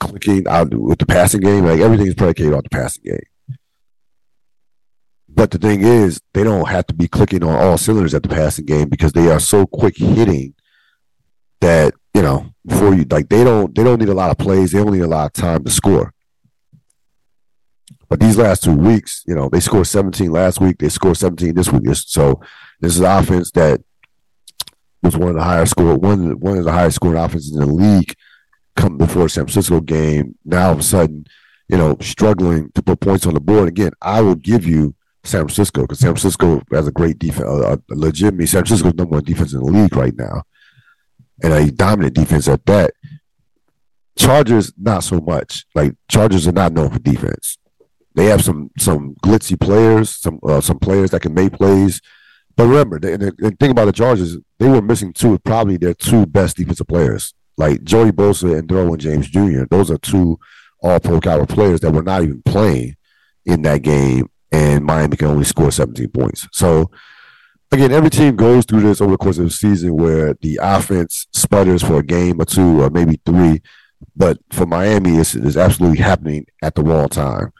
clicking 0.00 0.48
out 0.48 0.74
with 0.74 0.98
the 0.98 1.06
passing 1.06 1.40
game. 1.40 1.64
Like 1.64 1.80
everything 1.80 2.08
is 2.08 2.14
predicated 2.14 2.54
on 2.54 2.62
the 2.64 2.70
passing 2.70 3.04
game. 3.04 3.20
But 5.32 5.50
the 5.50 5.58
thing 5.58 5.82
is, 5.82 6.20
they 6.34 6.44
don't 6.44 6.68
have 6.68 6.86
to 6.88 6.94
be 6.94 7.08
clicking 7.08 7.44
on 7.44 7.54
all 7.54 7.78
cylinders 7.78 8.14
at 8.14 8.22
the 8.22 8.28
passing 8.28 8.66
game 8.66 8.88
because 8.88 9.12
they 9.12 9.30
are 9.30 9.40
so 9.40 9.66
quick 9.66 9.96
hitting 9.96 10.54
that 11.60 11.94
you 12.14 12.22
know 12.22 12.52
before 12.66 12.94
you 12.94 13.04
like 13.10 13.28
they 13.28 13.44
don't 13.44 13.74
they 13.74 13.84
don't 13.84 13.98
need 14.00 14.08
a 14.08 14.14
lot 14.14 14.30
of 14.30 14.38
plays. 14.38 14.72
They 14.72 14.82
don't 14.82 14.92
need 14.92 15.02
a 15.02 15.08
lot 15.08 15.26
of 15.26 15.32
time 15.32 15.64
to 15.64 15.70
score. 15.70 16.12
But 18.08 18.18
these 18.18 18.36
last 18.36 18.64
two 18.64 18.74
weeks, 18.74 19.22
you 19.28 19.36
know, 19.36 19.48
they 19.48 19.60
scored 19.60 19.86
17 19.86 20.32
last 20.32 20.60
week. 20.60 20.78
They 20.78 20.88
scored 20.88 21.16
17 21.16 21.54
this 21.54 21.70
week. 21.70 21.82
So 21.94 22.40
this 22.80 22.96
is 22.96 23.00
offense 23.00 23.52
that 23.52 23.80
was 25.00 25.16
one 25.16 25.28
of 25.28 25.36
the 25.36 25.44
higher 25.44 25.64
score 25.64 25.96
one 25.96 26.38
one 26.40 26.58
of 26.58 26.64
the 26.64 26.72
highest 26.72 26.96
scoring 26.96 27.18
offenses 27.18 27.52
in 27.52 27.60
the 27.60 27.66
league 27.66 28.14
come 28.76 28.98
before 28.98 29.28
San 29.28 29.44
Francisco 29.44 29.80
game. 29.80 30.36
Now 30.44 30.66
all 30.66 30.72
of 30.72 30.80
a 30.80 30.82
sudden, 30.82 31.26
you 31.68 31.76
know, 31.76 31.96
struggling 32.00 32.70
to 32.72 32.82
put 32.82 33.00
points 33.00 33.26
on 33.26 33.34
the 33.34 33.40
board. 33.40 33.68
Again, 33.68 33.92
I 34.02 34.20
will 34.20 34.34
give 34.34 34.66
you 34.66 34.94
San 35.22 35.42
Francisco 35.42 35.82
because 35.82 35.98
San 35.98 36.14
Francisco 36.14 36.62
has 36.72 36.88
a 36.88 36.92
great 36.92 37.18
defense, 37.18 37.46
a, 37.48 37.78
a 37.90 37.94
legitimate 37.94 38.48
San 38.48 38.64
Francisco's 38.64 38.94
number 38.94 39.16
one 39.16 39.24
defense 39.24 39.52
in 39.52 39.60
the 39.60 39.66
league 39.66 39.94
right 39.94 40.16
now, 40.16 40.42
and 41.42 41.52
a 41.52 41.70
dominant 41.70 42.14
defense 42.14 42.48
at 42.48 42.64
that. 42.66 42.92
Chargers, 44.16 44.72
not 44.76 45.04
so 45.04 45.20
much. 45.20 45.66
Like 45.74 45.94
Chargers 46.10 46.46
are 46.46 46.52
not 46.52 46.72
known 46.72 46.90
for 46.90 46.98
defense. 46.98 47.58
They 48.14 48.26
have 48.26 48.42
some 48.42 48.70
some 48.78 49.14
glitzy 49.22 49.58
players, 49.58 50.16
some 50.16 50.40
uh, 50.46 50.60
some 50.60 50.78
players 50.78 51.10
that 51.10 51.22
can 51.22 51.34
make 51.34 51.52
plays. 51.52 52.00
But 52.56 52.66
remember, 52.66 52.98
the, 52.98 53.32
the 53.38 53.56
thing 53.58 53.70
about 53.70 53.86
the 53.86 53.92
Chargers, 53.92 54.36
they 54.58 54.68
were 54.68 54.82
missing 54.82 55.12
two, 55.12 55.38
probably 55.38 55.76
their 55.76 55.94
two 55.94 56.26
best 56.26 56.56
defensive 56.56 56.88
players, 56.88 57.32
like 57.56 57.84
Joey 57.84 58.12
Bosa 58.12 58.58
and 58.58 58.68
Derwin 58.68 58.98
James 58.98 59.28
Jr. 59.28 59.64
Those 59.70 59.90
are 59.90 59.98
two 59.98 60.38
All 60.82 61.00
Pro 61.00 61.20
caliber 61.20 61.46
players 61.46 61.80
that 61.80 61.92
were 61.92 62.02
not 62.02 62.22
even 62.22 62.42
playing 62.42 62.96
in 63.46 63.62
that 63.62 63.82
game, 63.82 64.28
and 64.52 64.84
Miami 64.84 65.16
can 65.16 65.28
only 65.28 65.44
score 65.44 65.70
17 65.70 66.08
points. 66.08 66.48
So 66.52 66.90
again, 67.72 67.92
every 67.92 68.10
team 68.10 68.36
goes 68.36 68.64
through 68.64 68.80
this 68.82 69.00
over 69.00 69.12
the 69.12 69.18
course 69.18 69.38
of 69.38 69.44
the 69.44 69.50
season 69.50 69.96
where 69.96 70.34
the 70.40 70.58
offense 70.62 71.26
sputters 71.32 71.82
for 71.82 71.98
a 71.98 72.02
game 72.02 72.40
or 72.40 72.44
two 72.44 72.82
or 72.82 72.90
maybe 72.90 73.20
three. 73.24 73.62
But 74.16 74.38
for 74.50 74.66
Miami, 74.66 75.16
it's, 75.16 75.34
it's 75.34 75.56
absolutely 75.56 75.98
happening 75.98 76.46
at 76.62 76.74
the 76.74 76.82
wrong 76.82 77.08
time. 77.08 77.52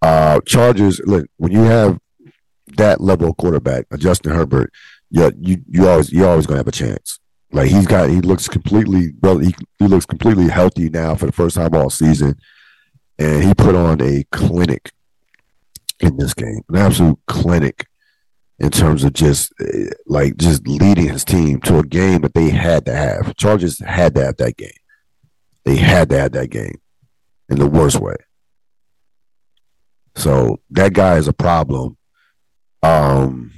Uh, 0.00 0.40
Chargers, 0.46 1.00
look, 1.04 1.26
when 1.36 1.52
you 1.52 1.62
have 1.62 1.98
that 2.76 3.00
level 3.00 3.30
of 3.30 3.36
quarterback, 3.36 3.86
Justin 3.98 4.32
Herbert, 4.32 4.72
yeah, 5.10 5.30
you 5.38 5.58
you 5.68 5.88
always 5.88 6.10
you 6.10 6.26
always 6.26 6.46
gonna 6.46 6.58
have 6.58 6.66
a 6.66 6.72
chance. 6.72 7.20
Like 7.52 7.68
he's 7.68 7.86
got, 7.86 8.08
he 8.08 8.22
looks 8.22 8.48
completely, 8.48 9.12
well, 9.20 9.38
he, 9.38 9.54
he 9.78 9.86
looks 9.86 10.06
completely 10.06 10.48
healthy 10.48 10.88
now 10.88 11.14
for 11.14 11.26
the 11.26 11.32
first 11.32 11.56
time 11.56 11.74
all 11.74 11.90
season, 11.90 12.38
and 13.18 13.44
he 13.44 13.52
put 13.52 13.74
on 13.74 14.00
a 14.00 14.24
clinic 14.32 14.90
in 16.02 16.16
this 16.16 16.34
game, 16.34 16.62
an 16.68 16.76
absolute 16.76 17.18
clinic 17.26 17.86
in 18.58 18.70
terms 18.70 19.04
of 19.04 19.12
just 19.12 19.52
eh, 19.60 19.90
like 20.06 20.36
just 20.36 20.66
leading 20.66 21.08
his 21.08 21.24
team 21.24 21.60
to 21.60 21.78
a 21.78 21.82
game 21.82 22.22
that 22.22 22.34
they 22.34 22.50
had 22.50 22.84
to 22.86 22.94
have. 22.94 23.34
Chargers 23.36 23.78
had 23.78 24.14
to 24.14 24.24
have 24.24 24.36
that 24.36 24.56
game. 24.56 24.70
They 25.64 25.76
had 25.76 26.10
to 26.10 26.18
have 26.18 26.32
that 26.32 26.50
game 26.50 26.80
in 27.48 27.58
the 27.58 27.66
worst 27.66 28.00
way. 28.00 28.16
So 30.14 30.60
that 30.70 30.92
guy 30.92 31.16
is 31.16 31.28
a 31.28 31.32
problem. 31.32 31.96
Um, 32.82 33.52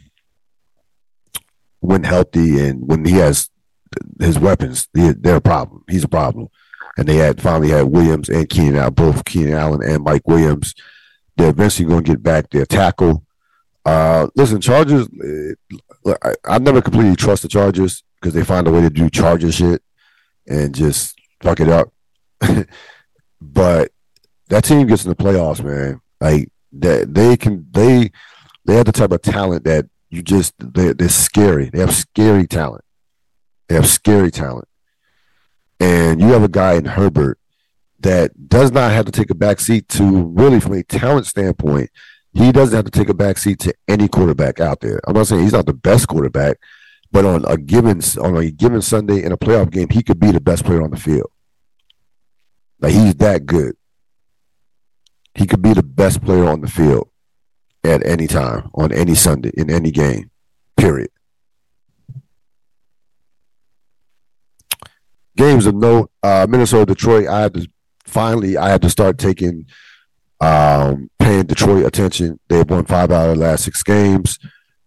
when 1.81 2.05
healthy 2.05 2.61
and 2.61 2.87
when 2.87 3.05
he 3.05 3.13
has 3.15 3.51
his 4.21 4.39
weapons, 4.39 4.89
they're 4.93 5.37
a 5.37 5.41
problem. 5.41 5.85
He's 5.89 6.05
a 6.05 6.09
problem. 6.09 6.49
And 6.97 7.09
they 7.09 7.17
had 7.17 7.43
finally 7.43 7.71
had 7.71 7.85
Williams 7.85 8.29
and 8.29 8.49
Keenan 8.49 8.77
out, 8.77 8.95
both 8.95 9.25
Keenan 9.25 9.55
Allen 9.55 9.83
and 9.83 10.05
Mike 10.05 10.27
Williams. 10.27 10.75
They're 11.37 11.51
eventually 11.51 11.89
going 11.89 12.05
to 12.05 12.13
get 12.13 12.23
back 12.23 12.51
their 12.51 12.67
tackle. 12.67 13.25
Uh, 13.85 14.29
listen, 14.35 14.61
Chargers. 14.61 15.09
Uh, 15.09 16.15
I, 16.23 16.35
I 16.45 16.59
never 16.59 16.81
completely 16.81 17.17
trust 17.17 17.43
the 17.43 17.49
Chargers 17.49 18.03
because 18.21 18.35
they 18.35 18.45
find 18.45 18.67
a 18.67 18.71
way 18.71 18.81
to 18.81 18.91
do 18.91 19.11
Charger 19.11 19.53
shit 19.53 19.83
and 20.47 20.75
just 20.75 21.19
fuck 21.41 21.61
it 21.61 21.69
up. 21.69 21.93
but 23.41 23.91
that 24.49 24.65
team 24.65 24.87
gets 24.87 25.05
in 25.05 25.11
the 25.11 25.17
playoffs, 25.17 25.63
man. 25.63 26.01
Like 26.21 26.49
that, 26.73 27.13
they 27.13 27.37
can 27.37 27.67
they 27.71 28.11
they 28.65 28.77
have 28.77 28.87
the 28.87 28.93
type 28.93 29.13
of 29.13 29.23
talent 29.23 29.65
that 29.65 29.87
you 30.11 30.23
just 30.23 30.55
they're, 30.59 30.95
they're 30.95 31.09
scary. 31.09 31.71
They 31.71 31.81
have 31.81 31.95
scary 31.95 32.47
talent. 32.47 32.85
They 33.69 33.75
have 33.75 33.89
scary 33.89 34.31
talent, 34.31 34.69
and 35.81 36.21
you 36.21 36.29
have 36.29 36.43
a 36.43 36.49
guy 36.49 36.75
in 36.75 36.85
Herbert 36.85 37.39
that 38.05 38.51
does 38.51 38.71
not 38.71 38.93
have 38.93 39.07
to 39.07 39.13
take 39.13 39.31
a 39.31 39.35
back 39.35 39.59
seat 39.59 39.89
to 39.89 40.05
really, 40.05 40.61
from 40.61 40.75
a 40.75 40.83
talent 40.83 41.27
standpoint, 41.27 41.89
he 42.35 42.53
doesn't 42.53 42.77
have 42.77 42.85
to 42.85 42.91
take 42.91 43.09
a 43.09 43.15
back 43.15 43.39
seat 43.39 43.59
to 43.61 43.75
any 43.89 44.09
quarterback 44.09 44.61
out 44.61 44.81
there. 44.81 45.01
I'm 45.07 45.15
not 45.15 45.27
saying 45.27 45.43
he's 45.43 45.55
not 45.55 45.65
the 45.65 45.73
best 45.73 46.07
quarterback, 46.07 46.59
but 47.11 47.25
on 47.25 47.47
a 47.47 47.57
given 47.57 48.03
on 48.21 48.37
a 48.37 48.51
given 48.51 48.83
Sunday 48.83 49.23
in 49.23 49.33
a 49.33 49.39
playoff 49.39 49.71
game, 49.71 49.89
he 49.89 50.03
could 50.03 50.21
be 50.21 50.31
the 50.33 50.41
best 50.41 50.67
player 50.67 50.83
on 50.83 50.91
the 50.91 50.99
field. 50.99 51.31
Like 52.79 52.93
he's 52.93 53.15
that 53.17 53.47
good. 53.47 53.75
He 55.35 55.47
could 55.47 55.63
be 55.63 55.73
the 55.73 55.83
best 55.83 56.23
player 56.23 56.45
on 56.45 56.61
the 56.61 56.69
field 56.69 57.09
at 57.83 58.05
any 58.07 58.27
time, 58.27 58.69
on 58.75 58.93
any 58.93 59.15
Sunday, 59.15 59.51
in 59.57 59.71
any 59.71 59.91
game. 59.91 60.31
Period. 60.77 61.11
Games 65.37 65.65
of 65.65 65.75
note: 65.75 66.11
uh, 66.23 66.47
Minnesota, 66.51 66.93
Detroit. 66.93 67.29
I 67.29 67.41
had 67.41 67.55
to 67.55 67.69
finally. 68.15 68.57
I 68.57 68.71
had 68.71 68.81
to 68.83 68.91
start 68.91 69.19
taking, 69.19 69.67
um, 70.41 71.11
paying 71.19 71.45
Detroit 71.45 71.85
attention. 71.85 72.39
They've 72.49 72.69
won 72.69 72.87
five 72.87 73.11
out 73.11 73.31
of 73.31 73.37
the 73.37 73.45
last 73.45 73.65
six 73.65 73.83
games. 73.83 74.39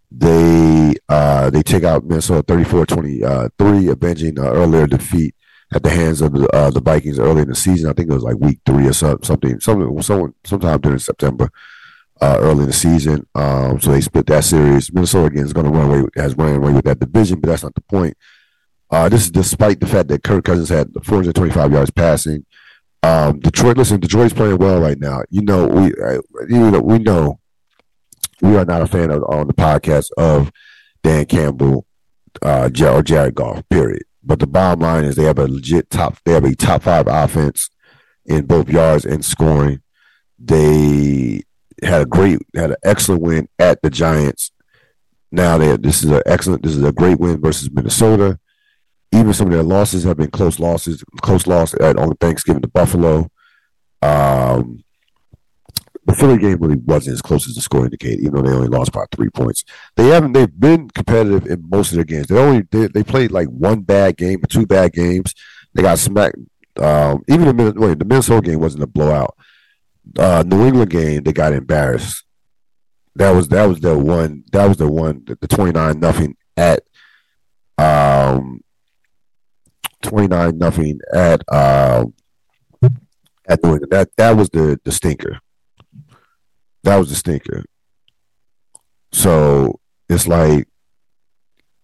They 0.10 0.96
uh, 1.10 1.50
they 1.50 1.62
take 1.62 1.84
out 1.84 2.06
Minnesota 2.06 2.42
34-23, 2.44 3.92
avenging 3.92 4.40
uh, 4.40 4.44
earlier 4.44 4.88
defeat 4.88 5.36
at 5.74 5.84
the 5.84 5.90
hands 5.90 6.22
of 6.22 6.32
the, 6.32 6.48
uh, 6.56 6.70
the 6.70 6.80
Vikings 6.80 7.20
early 7.20 7.42
in 7.42 7.50
the 7.50 7.56
season. 7.56 7.90
I 7.90 7.94
think 7.94 8.10
it 8.10 8.14
was 8.14 8.24
like 8.24 8.38
week 8.38 8.60
three 8.66 8.88
or 8.88 8.94
something, 8.94 9.26
something, 9.26 9.60
someone, 10.02 10.34
sometime 10.46 10.80
during 10.80 11.00
September, 11.00 11.50
uh, 12.22 12.38
early 12.40 12.62
in 12.62 12.68
the 12.68 12.74
season. 12.74 13.28
Um, 13.36 13.82
so 13.82 13.92
they 13.92 14.00
split 14.00 14.28
that 14.28 14.46
series. 14.46 14.94
Minnesota 14.94 15.26
again 15.26 15.46
is 15.46 15.52
going 15.52 15.66
to 15.66 15.78
run 15.78 15.90
away, 15.90 16.10
has 16.16 16.36
run 16.36 16.56
away 16.56 16.72
with 16.72 16.86
that 16.86 17.00
division, 17.00 17.42
but 17.42 17.50
that's 17.50 17.64
not 17.64 17.76
the 17.76 17.82
point. 17.82 18.16
Uh, 18.90 19.10
this 19.10 19.24
is 19.24 19.32
despite 19.32 19.82
the 19.82 19.88
fact 19.88 20.08
that 20.08 20.24
Kirk 20.24 20.46
Cousins 20.46 20.70
had 20.70 20.90
425 21.04 21.74
yards 21.74 21.92
passing. 21.92 22.46
Um, 23.04 23.40
Detroit, 23.40 23.78
listen, 23.78 24.00
Detroit's 24.00 24.34
playing 24.34 24.58
well 24.58 24.80
right 24.80 25.00
now. 25.00 25.22
You 25.30 25.42
know, 25.42 25.68
we, 25.68 25.94
uh, 25.96 26.22
you 26.48 26.72
know, 26.72 26.80
we 26.80 27.00
know 27.00 27.40
we 28.42 28.58
are 28.58 28.66
not 28.66 28.82
a 28.82 28.88
fan 28.88 29.12
of 29.12 29.24
on 29.24 29.48
the 29.48 29.54
podcast 29.54 30.10
of 30.18 30.52
Dan 31.04 31.26
Campbell 31.26 31.86
uh, 32.42 32.70
or 32.82 33.04
Jared 33.04 33.36
Goff. 33.36 33.68
Period. 33.70 34.04
But 34.24 34.40
the 34.40 34.48
bottom 34.48 34.82
line 34.82 35.06
is 35.06 35.16
they 35.16 35.24
have 35.24 35.40
a 35.40 35.48
legit 35.48 35.90
top. 35.90 36.18
They 36.26 36.34
have 36.34 36.44
a 36.44 36.56
top 36.56 36.84
five 36.84 37.08
offense 37.08 37.70
in 38.26 38.46
both 38.46 38.70
yards 38.70 39.06
and 39.06 39.24
scoring. 39.24 39.82
They 40.38 41.44
had 41.82 42.02
a 42.02 42.06
great, 42.06 42.40
had 42.54 42.72
an 42.72 42.78
excellent 42.84 43.22
win 43.22 43.48
at 43.58 43.82
the 43.82 43.90
Giants. 43.90 44.52
Now 45.32 45.58
they 45.58 45.76
this 45.78 46.04
is 46.04 46.12
an 46.12 46.24
excellent. 46.26 46.64
This 46.64 46.76
is 46.76 46.84
a 46.84 46.92
great 46.92 47.20
win 47.20 47.40
versus 47.40 47.72
Minnesota. 47.72 48.40
Even 49.12 49.34
some 49.34 49.48
of 49.48 49.54
their 49.54 49.64
losses 49.64 50.04
have 50.04 50.18
been 50.18 50.32
close 50.32 50.60
losses. 50.60 51.04
Close 51.22 51.48
loss 51.48 51.74
at 51.76 51.98
on 51.98 52.16
Thanksgiving 52.18 52.62
to 52.62 52.68
Buffalo. 52.68 53.30
Um, 54.02 54.84
the 56.08 56.16
Philly 56.16 56.38
game 56.38 56.58
really 56.60 56.78
wasn't 56.78 57.16
as 57.16 57.22
close 57.22 57.50
as 57.50 57.56
the 57.56 57.62
score 57.62 57.84
indicated, 57.84 58.22
even 58.22 58.36
though 58.36 58.42
they 58.44 58.56
only 58.56 58.70
lost 58.70 58.94
by 58.94 59.04
three 59.12 59.30
points. 59.30 59.66
They 59.98 60.08
haven't. 60.08 60.32
They've 60.32 60.60
been 60.60 60.90
competitive 60.90 61.46
in 61.46 61.68
most 61.70 61.92
of 61.92 61.96
their 61.96 62.06
games. 62.06 62.28
They 62.28 62.38
only 62.38 62.64
they, 62.72 62.88
they 62.88 63.04
played 63.04 63.32
like 63.32 63.50
one 63.50 63.82
bad 63.82 64.16
game 64.16 64.42
two 64.50 64.66
bad 64.66 64.94
games. 64.94 65.36
They 65.74 65.82
got 65.82 66.00
smacked. 66.00 66.38
Um, 66.78 67.24
even 67.28 67.58
the 67.58 67.74
wait, 67.76 68.00
the 68.00 68.06
Minnesota 68.06 68.50
game 68.50 68.60
wasn't 68.60 68.84
a 68.84 68.88
blowout. 68.88 69.36
Uh, 70.18 70.44
New 70.48 70.66
England 70.66 70.92
game, 70.92 71.24
they 71.24 71.34
got 71.34 71.52
embarrassed. 71.52 72.24
That 73.16 73.32
was 73.32 73.50
that 73.50 73.66
was 73.66 73.82
the 73.82 73.98
one. 73.98 74.46
That 74.54 74.66
was 74.66 74.78
the 74.78 74.90
one. 74.90 75.24
The, 75.26 75.48
twenty 75.48 75.74
nine 75.74 76.00
nothing 76.00 76.38
at 76.56 76.84
um 77.78 78.62
twenty 80.02 80.28
nine 80.28 80.58
nothing 80.58 81.00
at 81.14 81.42
uh, 81.48 82.06
at 83.48 83.64
New 83.64 83.74
England. 83.74 83.92
That 83.92 84.10
that 84.18 84.32
was 84.36 84.50
the 84.50 84.80
the 84.84 84.92
stinker. 84.92 85.40
That 86.84 86.98
was 86.98 87.10
the 87.10 87.16
stinker. 87.16 87.66
So 89.12 89.80
it's 90.10 90.28
like 90.28 90.68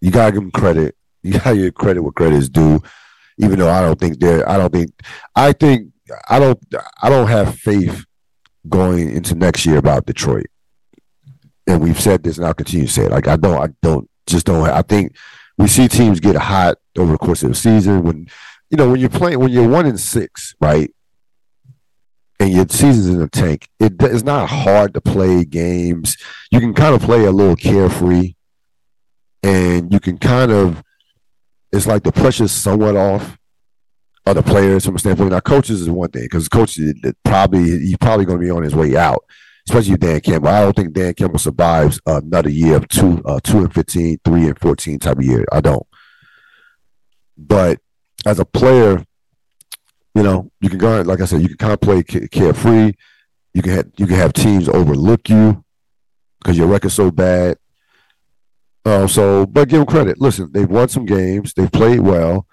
you 0.00 0.10
gotta 0.10 0.32
give 0.32 0.42
them 0.42 0.50
credit. 0.50 0.96
You 1.26 1.32
gotta 1.38 1.56
give 1.56 1.74
credit 1.74 2.02
where 2.02 2.12
credit 2.12 2.36
is 2.36 2.50
due. 2.50 2.82
Even 3.38 3.58
though 3.58 3.70
I 3.70 3.80
don't 3.80 3.98
think 3.98 4.20
they're, 4.20 4.46
I 4.46 4.58
don't 4.58 4.70
think, 4.70 4.90
I 5.34 5.52
think 5.52 5.90
I 6.28 6.38
don't, 6.38 6.58
I 7.02 7.08
don't 7.08 7.28
have 7.28 7.58
faith 7.58 8.04
going 8.68 9.08
into 9.16 9.34
next 9.34 9.64
year 9.64 9.78
about 9.78 10.04
Detroit. 10.04 10.48
And 11.66 11.80
we've 11.80 11.98
said 11.98 12.22
this, 12.22 12.36
and 12.36 12.46
I'll 12.46 12.52
continue 12.52 12.86
to 12.86 12.92
say 12.92 13.06
it. 13.06 13.10
Like 13.10 13.26
I 13.26 13.36
don't, 13.36 13.56
I 13.56 13.68
don't, 13.80 14.06
just 14.26 14.44
don't. 14.44 14.68
I 14.68 14.82
think 14.82 15.16
we 15.58 15.68
see 15.68 15.88
teams 15.88 16.20
get 16.20 16.36
hot 16.36 16.78
over 16.98 17.12
the 17.12 17.18
course 17.18 17.42
of 17.42 17.50
the 17.50 17.54
season 17.54 18.02
when, 18.02 18.28
you 18.70 18.76
know, 18.76 18.90
when 18.90 19.00
you're 19.00 19.08
playing, 19.08 19.38
when 19.38 19.50
you're 19.50 19.68
one 19.68 19.86
in 19.86 19.98
six, 19.98 20.54
right? 20.60 20.90
and 22.40 22.52
your 22.52 22.66
season's 22.68 23.08
in 23.08 23.18
the 23.18 23.28
tank, 23.28 23.68
it, 23.80 23.94
it's 24.00 24.22
not 24.22 24.48
hard 24.48 24.94
to 24.94 25.00
play 25.00 25.44
games. 25.44 26.16
You 26.50 26.60
can 26.60 26.74
kind 26.74 26.94
of 26.94 27.02
play 27.02 27.24
a 27.24 27.32
little 27.32 27.56
carefree, 27.56 28.34
and 29.42 29.92
you 29.92 30.00
can 30.00 30.18
kind 30.18 30.50
of. 30.50 30.82
It's 31.72 31.86
like 31.86 32.04
the 32.04 32.12
pressure's 32.12 32.52
somewhat 32.52 32.94
off 32.94 33.36
other 34.26 34.42
players 34.42 34.84
from 34.84 34.94
a 34.94 34.98
standpoint. 34.98 35.30
Now, 35.30 35.40
coaches 35.40 35.80
is 35.80 35.90
one 35.90 36.10
thing 36.10 36.22
because 36.22 36.48
coaches 36.48 36.94
probably 37.24 37.64
he's 37.64 37.96
probably 37.96 38.24
going 38.24 38.38
to 38.38 38.44
be 38.44 38.50
on 38.50 38.62
his 38.62 38.74
way 38.74 38.96
out, 38.96 39.24
especially 39.68 39.96
Dan 39.96 40.20
Campbell. 40.20 40.48
I 40.48 40.60
don't 40.62 40.76
think 40.76 40.92
Dan 40.92 41.14
Campbell 41.14 41.38
survives 41.38 42.00
another 42.06 42.50
year 42.50 42.76
of 42.76 42.88
two, 42.88 43.22
uh, 43.24 43.40
two 43.42 43.58
and 43.58 43.72
15, 43.72 44.18
three 44.24 44.46
and 44.46 44.58
fourteen 44.58 44.98
type 44.98 45.18
of 45.18 45.24
year. 45.24 45.44
I 45.52 45.60
don't. 45.60 45.86
But 47.36 47.80
as 48.26 48.38
a 48.38 48.44
player, 48.44 49.04
you 50.14 50.22
know, 50.22 50.50
you 50.60 50.68
can 50.68 50.78
go 50.78 51.00
like 51.02 51.20
I 51.20 51.24
said, 51.24 51.42
you 51.42 51.48
can 51.48 51.56
kind 51.56 51.72
of 51.72 51.80
play 51.80 52.02
carefree. 52.02 52.92
You 53.52 53.62
can 53.62 53.72
have 53.72 53.86
you 53.96 54.06
can 54.06 54.16
have 54.16 54.32
teams 54.32 54.68
overlook 54.68 55.28
you 55.28 55.64
because 56.38 56.58
your 56.58 56.66
record's 56.66 56.94
so 56.94 57.10
bad. 57.10 57.56
Uh, 58.84 59.06
so, 59.06 59.46
but 59.46 59.68
give 59.68 59.78
them 59.78 59.86
credit. 59.86 60.20
Listen, 60.20 60.50
they've 60.52 60.68
won 60.68 60.88
some 60.88 61.06
games. 61.06 61.54
They've 61.54 61.72
played 61.72 62.00
well. 62.00 62.46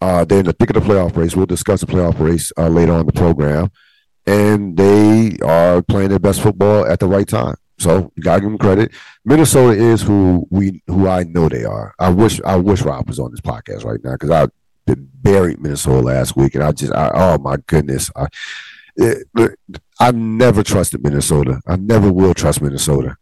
Uh, 0.00 0.24
they're 0.24 0.40
in 0.40 0.46
the 0.46 0.52
thick 0.52 0.70
of 0.70 0.74
the 0.74 0.92
playoff 0.92 1.16
race. 1.16 1.36
We'll 1.36 1.46
discuss 1.46 1.80
the 1.80 1.86
playoff 1.86 2.18
race 2.18 2.52
uh, 2.56 2.68
later 2.68 2.92
on 2.92 3.06
the 3.06 3.12
program, 3.12 3.70
and 4.28 4.76
they 4.76 5.38
are 5.42 5.82
playing 5.82 6.10
their 6.10 6.18
best 6.18 6.42
football 6.42 6.86
at 6.86 7.00
the 7.00 7.08
right 7.08 7.26
time. 7.26 7.56
So 7.78 8.12
you 8.14 8.22
gotta 8.22 8.40
give 8.40 8.50
them 8.50 8.58
credit. 8.58 8.92
Minnesota 9.24 9.80
is 9.80 10.02
who 10.02 10.46
we 10.50 10.82
who 10.86 11.08
I 11.08 11.22
know 11.24 11.48
they 11.48 11.64
are. 11.64 11.94
I 11.98 12.10
wish 12.10 12.40
I 12.42 12.56
wish 12.56 12.82
Rob 12.82 13.08
was 13.08 13.18
on 13.18 13.30
this 13.30 13.40
podcast 13.40 13.84
right 13.84 14.02
now 14.04 14.12
because 14.12 14.30
I 14.30 14.48
buried 14.96 15.60
Minnesota 15.60 16.00
last 16.00 16.36
week, 16.36 16.54
and 16.54 16.64
I 16.64 16.72
just, 16.72 16.92
I, 16.92 17.10
oh 17.14 17.38
my 17.38 17.56
goodness, 17.66 18.10
I, 18.16 18.26
it, 18.96 19.28
I 20.00 20.10
never 20.12 20.62
trusted 20.62 21.02
Minnesota. 21.02 21.60
I 21.66 21.76
never 21.76 22.12
will 22.12 22.34
trust 22.34 22.60
Minnesota. 22.60 23.16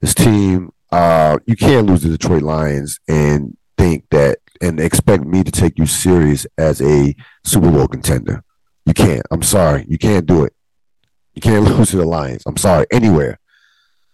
This 0.00 0.14
team, 0.14 0.72
uh, 0.92 1.38
you 1.46 1.56
can't 1.56 1.86
lose 1.86 2.02
the 2.02 2.10
Detroit 2.10 2.42
Lions 2.42 3.00
and 3.08 3.56
think 3.78 4.04
that 4.10 4.38
and 4.60 4.80
expect 4.80 5.24
me 5.24 5.42
to 5.42 5.50
take 5.50 5.78
you 5.78 5.86
serious 5.86 6.46
as 6.58 6.80
a 6.80 7.14
Super 7.44 7.70
Bowl 7.70 7.88
contender. 7.88 8.42
You 8.86 8.94
can't. 8.94 9.22
I'm 9.30 9.42
sorry. 9.42 9.84
You 9.88 9.98
can't 9.98 10.26
do 10.26 10.44
it. 10.44 10.54
You 11.34 11.42
can't 11.42 11.64
lose 11.76 11.90
to 11.90 11.96
the 11.98 12.06
Lions. 12.06 12.42
I'm 12.46 12.56
sorry. 12.56 12.86
Anywhere. 12.90 13.38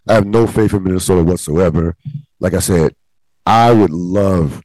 I 0.08 0.14
have 0.14 0.26
no 0.26 0.46
faith 0.48 0.74
in 0.74 0.82
Minnesota 0.82 1.22
whatsoever. 1.22 1.96
Like 2.40 2.54
I 2.54 2.58
said, 2.58 2.96
I 3.46 3.70
would 3.72 3.90
love 3.90 4.62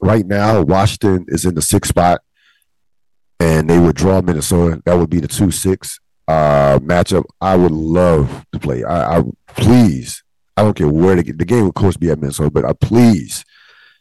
right 0.00 0.24
now, 0.24 0.62
Washington 0.62 1.24
is 1.28 1.44
in 1.44 1.54
the 1.56 1.62
sixth 1.62 1.88
spot, 1.88 2.20
and 3.40 3.68
they 3.68 3.78
would 3.78 3.96
draw 3.96 4.20
Minnesota. 4.20 4.80
That 4.84 4.94
would 4.94 5.10
be 5.10 5.18
the 5.20 5.26
two 5.28 5.50
six 5.50 5.98
uh, 6.28 6.78
matchup. 6.80 7.24
I 7.40 7.56
would 7.56 7.72
love 7.72 8.46
to 8.52 8.58
play. 8.60 8.84
I, 8.84 9.18
I 9.18 9.22
please. 9.48 10.22
I 10.56 10.62
don't 10.62 10.76
care 10.76 10.88
where 10.88 11.20
get 11.22 11.38
the 11.38 11.44
game. 11.44 11.62
would, 11.62 11.68
Of 11.70 11.74
course, 11.74 11.96
be 11.96 12.10
at 12.10 12.20
Minnesota, 12.20 12.50
but 12.50 12.64
I 12.64 12.72
please, 12.74 13.44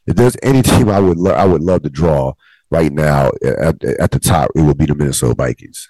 if 0.05 0.15
there's 0.15 0.35
any 0.43 0.61
team 0.63 0.89
I 0.89 0.99
would 0.99 1.17
lo- 1.17 1.33
I 1.33 1.45
would 1.45 1.61
love 1.63 1.83
to 1.83 1.89
draw 1.89 2.33
right 2.69 2.91
now 2.91 3.31
at, 3.43 3.83
at 3.83 4.11
the 4.11 4.19
top, 4.19 4.51
it 4.55 4.61
will 4.61 4.75
be 4.75 4.85
the 4.85 4.95
Minnesota 4.95 5.35
Vikings. 5.35 5.89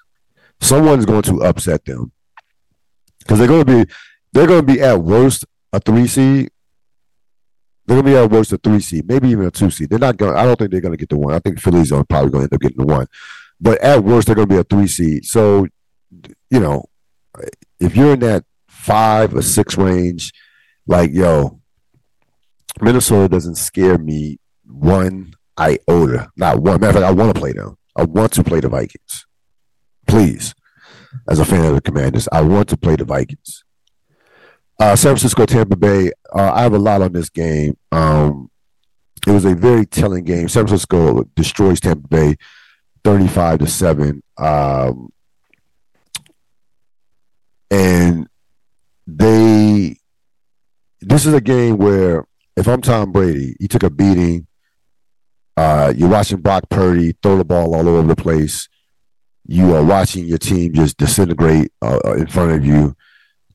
Someone's 0.60 1.06
going 1.06 1.22
to 1.22 1.42
upset 1.42 1.84
them 1.84 2.12
because 3.20 3.38
they're 3.38 3.48
going 3.48 3.64
to 3.64 3.84
be 3.84 3.92
they're 4.32 4.46
going 4.46 4.66
to 4.66 4.72
be 4.72 4.80
at 4.80 5.00
worst 5.00 5.44
a 5.72 5.80
three 5.80 6.06
seed 6.06 6.50
they're 7.88 7.96
gonna 8.02 8.10
be 8.10 8.16
at 8.16 8.30
worst 8.30 8.52
a 8.52 8.58
three 8.58 8.80
seed, 8.80 9.08
maybe 9.08 9.30
even 9.30 9.46
a 9.46 9.50
two 9.50 9.70
seed. 9.70 9.88
They're 9.88 9.98
not 9.98 10.18
going. 10.18 10.36
I 10.36 10.44
don't 10.44 10.58
think 10.58 10.70
they're 10.70 10.82
gonna 10.82 10.98
get 10.98 11.08
the 11.08 11.16
one. 11.16 11.34
I 11.34 11.38
think 11.38 11.58
Philly's 11.58 11.90
are 11.90 12.04
probably 12.04 12.30
gonna 12.30 12.44
end 12.44 12.52
up 12.52 12.60
getting 12.60 12.76
the 12.76 12.84
one, 12.84 13.06
but 13.58 13.80
at 13.80 14.04
worst 14.04 14.26
they're 14.26 14.36
gonna 14.36 14.46
be 14.46 14.58
a 14.58 14.62
three 14.62 14.86
seed. 14.86 15.24
So, 15.24 15.66
you 16.50 16.60
know, 16.60 16.84
if 17.80 17.96
you're 17.96 18.12
in 18.12 18.20
that 18.20 18.44
five 18.66 19.34
or 19.34 19.40
six 19.40 19.78
range, 19.78 20.34
like 20.86 21.12
yo, 21.14 21.60
Minnesota 22.82 23.26
doesn't 23.26 23.54
scare 23.54 23.96
me 23.96 24.38
one 24.66 25.32
iota. 25.58 26.30
Not 26.36 26.62
one. 26.62 26.80
Matter 26.80 26.98
of 26.98 27.02
fact, 27.02 27.06
I 27.06 27.10
want 27.12 27.34
to 27.34 27.40
play 27.40 27.52
them. 27.52 27.76
I 27.96 28.04
want 28.04 28.32
to 28.32 28.44
play 28.44 28.60
the 28.60 28.68
Vikings 28.68 29.26
Please, 30.08 30.54
as 31.28 31.38
a 31.38 31.44
fan 31.44 31.66
of 31.66 31.74
the 31.74 31.82
Commanders, 31.82 32.28
I 32.32 32.40
want 32.40 32.68
to 32.70 32.76
play 32.78 32.96
the 32.96 33.04
Vikings. 33.04 33.62
Uh, 34.80 34.96
San 34.96 35.10
Francisco, 35.10 35.44
Tampa 35.44 35.76
Bay. 35.76 36.12
Uh, 36.34 36.50
I 36.52 36.62
have 36.62 36.72
a 36.72 36.78
lot 36.78 37.02
on 37.02 37.12
this 37.12 37.28
game. 37.28 37.76
Um, 37.92 38.50
it 39.26 39.32
was 39.32 39.44
a 39.44 39.54
very 39.54 39.84
telling 39.84 40.24
game. 40.24 40.48
San 40.48 40.66
Francisco 40.66 41.24
destroys 41.36 41.80
Tampa 41.80 42.08
Bay, 42.08 42.36
thirty-five 43.04 43.58
to 43.58 43.66
seven. 43.66 44.22
Um, 44.38 45.12
and 47.70 48.26
they, 49.06 49.98
this 51.02 51.26
is 51.26 51.34
a 51.34 51.40
game 51.40 51.76
where 51.76 52.26
if 52.56 52.66
I'm 52.66 52.80
Tom 52.80 53.12
Brady, 53.12 53.56
he 53.60 53.68
took 53.68 53.82
a 53.82 53.90
beating. 53.90 54.46
Uh, 55.58 55.92
you're 55.96 56.08
watching 56.08 56.40
Brock 56.40 56.68
Purdy 56.68 57.16
throw 57.20 57.36
the 57.36 57.44
ball 57.44 57.74
all 57.74 57.88
over 57.88 58.06
the 58.06 58.14
place. 58.14 58.68
You 59.44 59.74
are 59.74 59.82
watching 59.82 60.24
your 60.24 60.38
team 60.38 60.72
just 60.72 60.96
disintegrate 60.98 61.72
uh, 61.82 61.98
uh 62.04 62.12
in 62.12 62.28
front 62.28 62.52
of 62.52 62.64
you. 62.64 62.94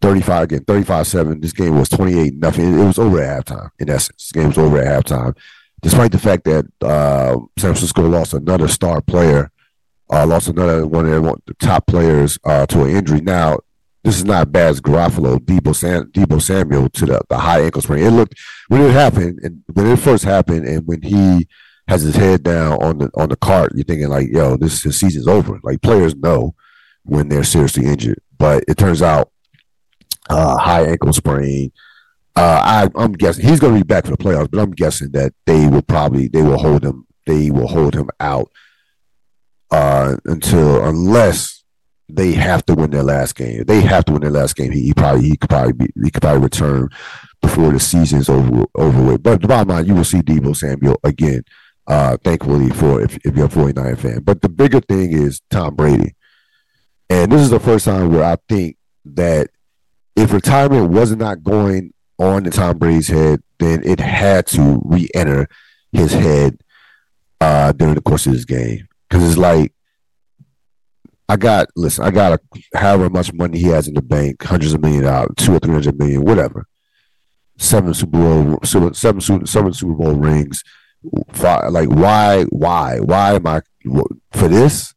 35 0.02 0.44
again, 0.44 0.64
35 0.66 1.08
7. 1.08 1.40
This 1.40 1.54
game 1.54 1.80
was 1.80 1.88
28 1.88 2.36
nothing. 2.36 2.78
It 2.78 2.86
was 2.86 3.00
over 3.00 3.22
at 3.22 3.46
halftime, 3.46 3.70
in 3.80 3.90
essence. 3.90 4.18
This 4.18 4.32
game 4.34 4.48
was 4.50 4.58
over 4.58 4.80
at 4.80 5.06
halftime. 5.06 5.38
Despite 5.82 6.12
the 6.12 6.20
fact 6.20 6.44
that 6.44 6.66
uh, 6.82 7.38
San 7.58 7.72
Francisco 7.72 8.06
lost 8.06 8.34
another 8.34 8.68
star 8.68 9.02
player, 9.02 9.50
uh, 10.12 10.26
lost 10.26 10.50
another 10.50 10.86
one 10.86 11.06
of 11.06 11.24
the 11.46 11.54
top 11.54 11.88
players 11.88 12.38
uh, 12.44 12.66
to 12.66 12.84
an 12.84 12.90
injury. 12.90 13.22
Now, 13.22 13.60
this 14.04 14.18
is 14.18 14.26
not 14.26 14.52
bad 14.52 14.72
as 14.72 14.82
Garoppolo, 14.82 15.38
Deebo, 15.38 15.74
Sam, 15.74 16.12
Deebo 16.12 16.42
Samuel 16.42 16.90
to 16.90 17.06
the, 17.06 17.22
the 17.30 17.38
high 17.38 17.62
ankle 17.62 17.82
sprain. 17.82 18.04
It 18.04 18.12
looked, 18.12 18.36
when 18.68 18.82
it 18.82 18.92
happened, 18.92 19.40
and 19.42 19.64
when 19.72 19.88
it 19.88 20.00
first 20.00 20.26
happened, 20.26 20.68
and 20.68 20.86
when 20.86 21.02
he 21.02 21.48
has 21.88 22.02
his 22.02 22.16
head 22.16 22.44
down 22.44 22.82
on 22.84 22.98
the 22.98 23.10
on 23.16 23.30
the 23.30 23.36
cart, 23.36 23.74
you're 23.76 23.84
thinking 23.84 24.10
like, 24.10 24.30
yo, 24.30 24.58
this 24.58 24.84
his 24.84 25.00
season's 25.00 25.28
over. 25.28 25.60
Like 25.64 25.82
players 25.82 26.16
know 26.16 26.56
when 27.04 27.30
they're 27.30 27.44
seriously 27.44 27.86
injured. 27.86 28.22
But 28.38 28.64
it 28.68 28.78
turns 28.78 29.02
out 29.02 29.32
uh, 30.30 30.58
high 30.58 30.86
ankle 30.86 31.14
sprain. 31.14 31.72
Uh, 32.36 32.90
I, 32.96 33.04
am 33.04 33.14
guessing 33.14 33.48
he's 33.48 33.60
going 33.60 33.74
to 33.74 33.80
be 33.80 33.88
back 33.88 34.06
for 34.06 34.12
the 34.12 34.18
playoffs, 34.18 34.50
but 34.50 34.60
I'm 34.60 34.72
guessing 34.72 35.12
that 35.12 35.34
they 35.46 35.68
will 35.68 35.84
probably 35.84 36.28
they 36.28 36.42
will 36.42 36.58
hold 36.58 36.84
him 36.84 37.06
they 37.26 37.52
will 37.52 37.68
hold 37.68 37.94
him 37.94 38.10
out 38.20 38.52
uh, 39.72 40.18
until 40.26 40.84
unless 40.84 41.64
they 42.10 42.34
have 42.34 42.66
to 42.66 42.76
win 42.76 42.92
their 42.92 43.04
last 43.04 43.36
game. 43.36 43.64
They 43.66 43.82
have 43.82 44.06
to 44.06 44.14
win 44.14 44.22
their 44.22 44.32
last 44.32 44.56
game. 44.56 44.72
He, 44.72 44.84
he 44.84 44.94
probably 44.94 45.30
he 45.30 45.38
could 45.38 45.50
probably 45.50 45.74
be, 45.74 45.88
he 46.04 46.12
could 46.12 46.22
probably 46.22 46.42
return 46.42 46.90
before 47.42 47.72
the 47.72 47.80
season's 47.80 48.30
over 48.30 48.66
over 48.76 49.04
with. 49.04 49.24
But 49.24 49.42
the 49.42 49.48
bottom 49.48 49.70
line, 49.70 49.86
you 49.86 49.96
will 49.96 50.04
see 50.04 50.22
Deebo 50.22 50.56
Samuel 50.56 51.00
again. 51.04 51.44
Uh, 51.86 52.16
thankfully 52.24 52.70
for 52.70 53.02
if, 53.02 53.18
if 53.26 53.36
you're 53.36 53.48
a 53.48 53.50
49 53.50 53.96
fan. 53.98 54.22
But 54.22 54.42
the 54.42 54.48
bigger 54.48 54.80
thing 54.80 55.12
is 55.12 55.42
Tom 55.50 55.76
Brady, 55.76 56.16
and 57.10 57.32
this 57.32 57.42
is 57.42 57.50
the 57.50 57.60
first 57.60 57.86
time 57.86 58.12
where 58.12 58.24
I 58.24 58.38
think 58.48 58.78
that 59.06 59.50
if 60.16 60.32
retirement 60.32 60.92
was 60.92 61.16
not 61.16 61.44
going 61.44 61.94
on 62.18 62.46
in 62.46 62.52
Tom 62.52 62.78
Brady's 62.78 63.08
head, 63.08 63.42
then 63.60 63.84
it 63.84 64.00
had 64.00 64.48
to 64.48 64.82
re-enter 64.86 65.48
his 65.92 66.14
head 66.14 66.58
uh, 67.42 67.72
during 67.74 67.96
the 67.96 68.02
course 68.02 68.26
of 68.26 68.34
this 68.34 68.46
game. 68.46 68.88
Because 69.10 69.28
it's 69.28 69.38
like, 69.38 69.74
I 71.30 71.38
got 71.38 71.68
listen, 71.76 72.04
I 72.04 72.12
got 72.12 72.34
a, 72.34 72.78
however 72.78 73.10
much 73.10 73.34
money 73.34 73.58
he 73.58 73.68
has 73.68 73.88
in 73.88 73.94
the 73.94 74.02
bank, 74.02 74.44
hundreds 74.44 74.74
of 74.74 74.82
million 74.82 75.04
dollars, 75.04 75.32
two 75.38 75.56
or 75.56 75.60
three 75.60 75.74
hundred 75.74 75.98
million, 75.98 76.24
whatever. 76.24 76.68
Seven 77.58 77.94
Super 77.94 78.18
Bowl, 78.18 78.60
seven, 78.64 78.94
seven 78.94 79.22
Super 79.22 79.94
Bowl 79.94 80.16
rings. 80.16 80.64
Like, 81.42 81.90
why, 81.90 82.44
why, 82.46 83.00
why 83.00 83.34
am 83.34 83.48
I 83.48 83.62
for 84.32 84.48
this? 84.48 84.94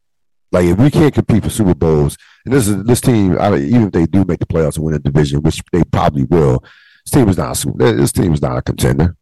Like, 0.53 0.67
if 0.67 0.79
we 0.79 0.91
can't 0.91 1.13
compete 1.13 1.43
for 1.43 1.51
Super 1.51 1.75
Bowls, 1.75 2.17
and 2.45 2.55
this 2.55 2.69
is 2.69 2.85
this 2.85 3.01
team, 3.01 3.37
I 3.41 3.57
even 3.57 3.89
if 3.89 3.93
they 3.93 4.07
do 4.07 4.25
make 4.25 4.39
the 4.39 4.47
playoffs 4.47 4.77
and 4.77 4.85
win 4.85 4.95
a 4.95 4.99
division, 4.99 5.43
which 5.43 5.61
they 5.73 5.83
probably 5.85 6.25
will, 6.25 6.63
this 7.05 7.11
team 7.13 7.29
is 7.29 7.37
not 7.37 7.65
a, 7.65 7.93
this 7.93 8.13
team 8.13 8.33
is 8.33 8.41
not 8.41 8.57
a 8.57 8.63
contender. 8.63 9.17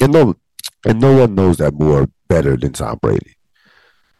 And 0.00 0.12
no, 0.12 0.34
and 0.86 1.00
no 1.00 1.18
one 1.18 1.34
knows 1.34 1.58
that 1.58 1.74
more 1.74 2.08
better 2.28 2.56
than 2.56 2.72
Tom 2.72 2.98
Brady. 3.00 3.36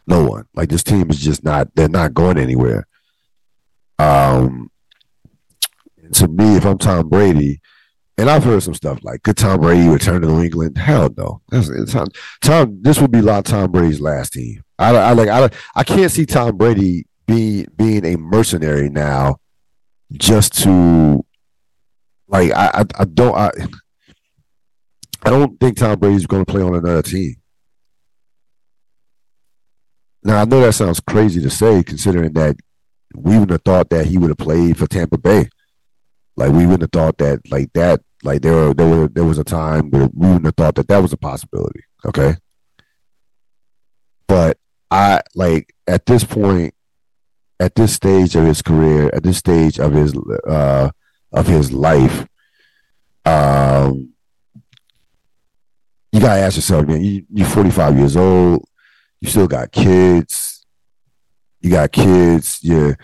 No 0.05 0.23
one. 0.23 0.45
Like 0.55 0.69
this 0.69 0.83
team 0.83 1.09
is 1.09 1.19
just 1.19 1.43
not. 1.43 1.73
They're 1.75 1.89
not 1.89 2.13
going 2.13 2.37
anywhere. 2.37 2.87
Um, 3.99 4.71
to 6.13 6.27
me, 6.27 6.55
if 6.55 6.65
I'm 6.65 6.77
Tom 6.77 7.09
Brady, 7.09 7.61
and 8.17 8.29
I've 8.29 8.43
heard 8.43 8.63
some 8.63 8.73
stuff 8.73 8.99
like, 9.03 9.23
could 9.23 9.37
Tom 9.37 9.61
Brady 9.61 9.87
return 9.87 10.21
to 10.21 10.27
New 10.27 10.41
England? 10.41 10.77
Hell 10.77 11.13
no. 11.15 11.41
That's, 11.49 11.91
Tom, 11.91 12.07
Tom, 12.41 12.79
this 12.81 12.99
would 12.99 13.11
be 13.11 13.21
like 13.21 13.45
Tom 13.45 13.71
Brady's 13.71 14.01
last 14.01 14.33
team. 14.33 14.63
I, 14.79 14.95
I 14.95 15.13
like. 15.13 15.29
I, 15.29 15.49
I 15.75 15.83
can't 15.83 16.11
see 16.11 16.25
Tom 16.25 16.57
Brady 16.57 17.05
be 17.25 17.65
being 17.75 18.05
a 18.05 18.15
mercenary 18.15 18.89
now 18.89 19.37
just 20.13 20.53
to 20.63 21.25
like 22.27 22.51
I 22.51 22.67
I, 22.73 22.85
I 22.99 23.05
don't 23.05 23.35
I 23.35 23.51
I 25.23 25.29
don't 25.29 25.59
think 25.59 25.77
Tom 25.77 25.99
Brady's 25.99 26.25
going 26.25 26.45
to 26.45 26.51
play 26.51 26.61
on 26.61 26.75
another 26.75 27.01
team. 27.01 27.35
Now 30.23 30.41
I 30.41 30.45
know 30.45 30.61
that 30.61 30.73
sounds 30.73 30.99
crazy 30.99 31.41
to 31.41 31.49
say, 31.49 31.83
considering 31.83 32.33
that 32.33 32.55
we 33.15 33.37
would 33.37 33.49
have 33.49 33.63
thought 33.63 33.89
that 33.89 34.05
he 34.05 34.17
would 34.17 34.29
have 34.29 34.37
played 34.37 34.77
for 34.77 34.87
Tampa 34.87 35.17
Bay. 35.17 35.49
Like 36.37 36.51
we 36.51 36.65
wouldn't 36.65 36.83
have 36.83 36.91
thought 36.91 37.17
that 37.17 37.41
like 37.51 37.73
that 37.73 38.01
like 38.23 38.41
there 38.41 38.53
were, 38.53 38.73
there 38.73 38.87
were 38.87 39.07
there 39.07 39.25
was 39.25 39.37
a 39.37 39.43
time 39.43 39.89
where 39.89 40.07
we 40.13 40.27
wouldn't 40.27 40.45
have 40.45 40.55
thought 40.55 40.75
that 40.75 40.87
that 40.87 40.99
was 40.99 41.11
a 41.11 41.17
possibility. 41.17 41.81
Okay, 42.05 42.35
but 44.27 44.57
I 44.89 45.21
like 45.35 45.73
at 45.87 46.05
this 46.05 46.23
point 46.23 46.73
at 47.59 47.75
this 47.75 47.93
stage 47.93 48.35
of 48.35 48.45
his 48.45 48.61
career, 48.61 49.09
at 49.13 49.23
this 49.23 49.37
stage 49.37 49.79
of 49.79 49.93
his 49.93 50.15
uh, 50.47 50.89
of 51.31 51.47
his 51.47 51.71
life, 51.71 52.27
um, 53.25 54.13
you 56.11 56.19
gotta 56.19 56.41
ask 56.41 56.55
yourself, 56.55 56.87
man. 56.87 57.03
You, 57.03 57.25
you're 57.33 57.47
45 57.47 57.97
years 57.97 58.15
old. 58.15 58.65
You 59.21 59.29
still 59.29 59.47
got 59.47 59.71
kids. 59.71 60.65
You 61.61 61.71
got 61.71 61.91
kids. 61.91 62.59
You're 62.61 62.97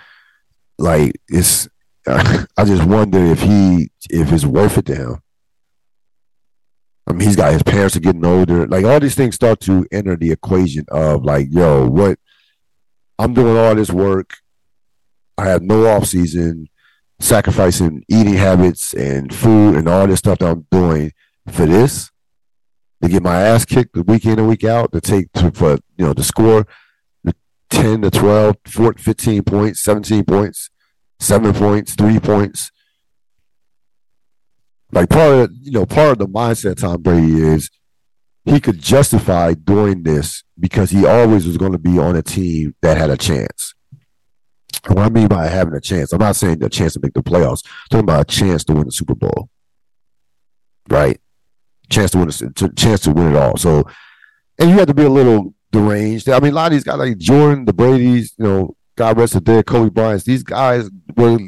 like 0.78 1.20
it's. 1.28 1.68
I 2.08 2.66
just 2.66 2.84
wonder 2.86 3.20
if 3.20 3.42
he 3.42 3.90
if 4.10 4.32
it's 4.32 4.46
worth 4.46 4.78
it 4.78 4.86
to 4.88 4.96
him. 4.96 5.22
I 7.08 7.14
mean, 7.14 7.22
he's 7.22 7.36
got 7.36 7.54
his 7.54 7.64
parents 7.64 7.96
are 7.96 8.02
getting 8.02 8.26
older. 8.26 8.68
Like 8.68 8.86
all 8.86 9.00
these 9.00 9.16
things 9.16 9.36
start 9.36 9.60
to 9.62 9.86
enter 9.92 10.16
the 10.16 10.32
equation 10.32 10.86
of 10.90 11.24
like, 11.24 11.48
yo, 11.52 11.88
what 11.88 12.18
I'm 13.20 13.34
doing 13.34 13.58
all 13.58 13.76
this 13.76 13.92
work. 13.92 14.38
I 15.38 15.46
have 15.46 15.62
no 15.62 15.88
off 15.88 16.06
season, 16.06 16.70
sacrificing 17.20 18.04
eating 18.08 18.36
habits 18.36 18.94
and 18.94 19.34
food 19.34 19.76
and 19.76 19.88
all 19.88 20.08
this 20.08 20.20
stuff 20.20 20.40
that 20.40 20.50
I'm 20.50 20.68
doing 20.72 21.12
for 21.48 21.66
this 21.66 22.12
to 23.02 23.10
get 23.10 23.24
my 23.24 23.42
ass 23.42 23.66
kicked 23.66 23.94
the 23.94 24.04
week 24.04 24.26
in 24.26 24.40
and 24.40 24.48
week 24.48 24.64
out 24.64 24.92
to 24.94 25.02
take 25.02 25.32
to, 25.34 25.52
for 25.52 25.74
you 25.98 26.06
know 26.06 26.14
to 26.14 26.24
score 26.24 26.66
10 27.70 28.04
to 28.04 28.12
12 28.12 28.56
14, 28.68 29.04
15 29.04 29.44
points 29.44 29.82
17 29.82 30.24
points 30.24 30.70
7 31.24 31.54
points 31.54 31.96
3 31.96 32.20
points 32.20 32.72
like 34.92 35.10
part 35.10 35.34
of 35.34 35.52
you 35.54 35.72
know 35.72 35.86
part 35.86 36.12
of 36.12 36.18
the 36.20 36.28
mindset 36.28 36.78
Tom 36.78 37.02
Brady 37.02 37.42
is 37.42 37.70
he 38.46 38.60
could 38.60 38.80
justify 38.80 39.54
doing 39.54 40.04
this 40.04 40.44
because 40.60 40.90
he 40.92 41.06
always 41.06 41.48
was 41.48 41.58
going 41.58 41.72
to 41.72 41.78
be 41.78 41.98
on 41.98 42.16
a 42.16 42.22
team 42.22 42.76
that 42.82 42.98
had 42.98 43.10
a 43.10 43.18
chance 43.18 43.74
what 44.88 45.00
I 45.00 45.10
mean 45.10 45.28
by 45.28 45.48
having 45.48 45.74
a 45.74 45.82
chance, 45.82 46.12
I'm 46.12 46.20
not 46.20 46.36
saying 46.36 46.62
a 46.64 46.70
chance 46.70 46.94
to 46.94 47.00
make 47.02 47.14
the 47.14 47.24
playoffs. 47.24 47.64
I'm 47.66 47.90
talking 47.90 48.04
about 48.04 48.22
a 48.22 48.26
chance 48.26 48.64
to 48.66 48.74
win 48.74 48.86
the 48.86 48.92
Super 48.92 49.16
Bowl, 49.16 49.50
right? 50.90 51.20
Chance 51.90 52.12
to 52.12 52.18
win, 52.20 52.30
a 52.30 52.70
chance 52.76 53.02
to 53.02 53.12
win 53.12 53.34
it 53.34 53.36
all. 53.38 53.58
So, 53.58 53.86
and 54.60 54.70
you 54.70 54.78
have 54.78 54.88
to 54.88 54.94
be 54.94 55.04
a 55.04 55.10
little 55.10 55.54
deranged. 55.72 56.28
I 56.30 56.40
mean, 56.40 56.52
a 56.52 56.56
lot 56.56 56.68
of 56.68 56.72
these 56.74 56.84
guys 56.84 56.98
like 56.98 57.18
Jordan, 57.18 57.66
the 57.66 57.74
Brady's, 57.74 58.34
you 58.38 58.46
know, 58.46 58.76
God 58.96 59.18
rest 59.18 59.34
the 59.34 59.42
dead, 59.42 59.66
Kobe 59.66 59.90
Bryant. 59.90 60.24
These 60.24 60.44
guys 60.44 60.90
were 61.16 61.40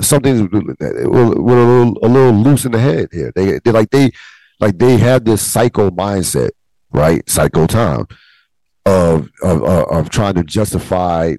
something 0.00 0.48
were, 0.50 0.74
a, 0.80 1.08
little, 1.08 1.98
a 2.02 2.08
little 2.08 2.32
loose 2.32 2.64
in 2.64 2.72
the 2.72 2.78
head 2.78 3.08
here. 3.12 3.32
They 3.34 3.58
they 3.64 3.70
like 3.70 3.90
they 3.90 4.10
like 4.60 4.78
they 4.78 4.96
had 4.96 5.24
this 5.24 5.42
psycho 5.42 5.90
mindset, 5.90 6.50
right? 6.90 7.28
Psycho 7.28 7.66
time 7.66 8.06
of 8.84 9.30
of 9.42 9.62
of 9.62 10.10
trying 10.10 10.34
to 10.34 10.44
justify 10.44 11.34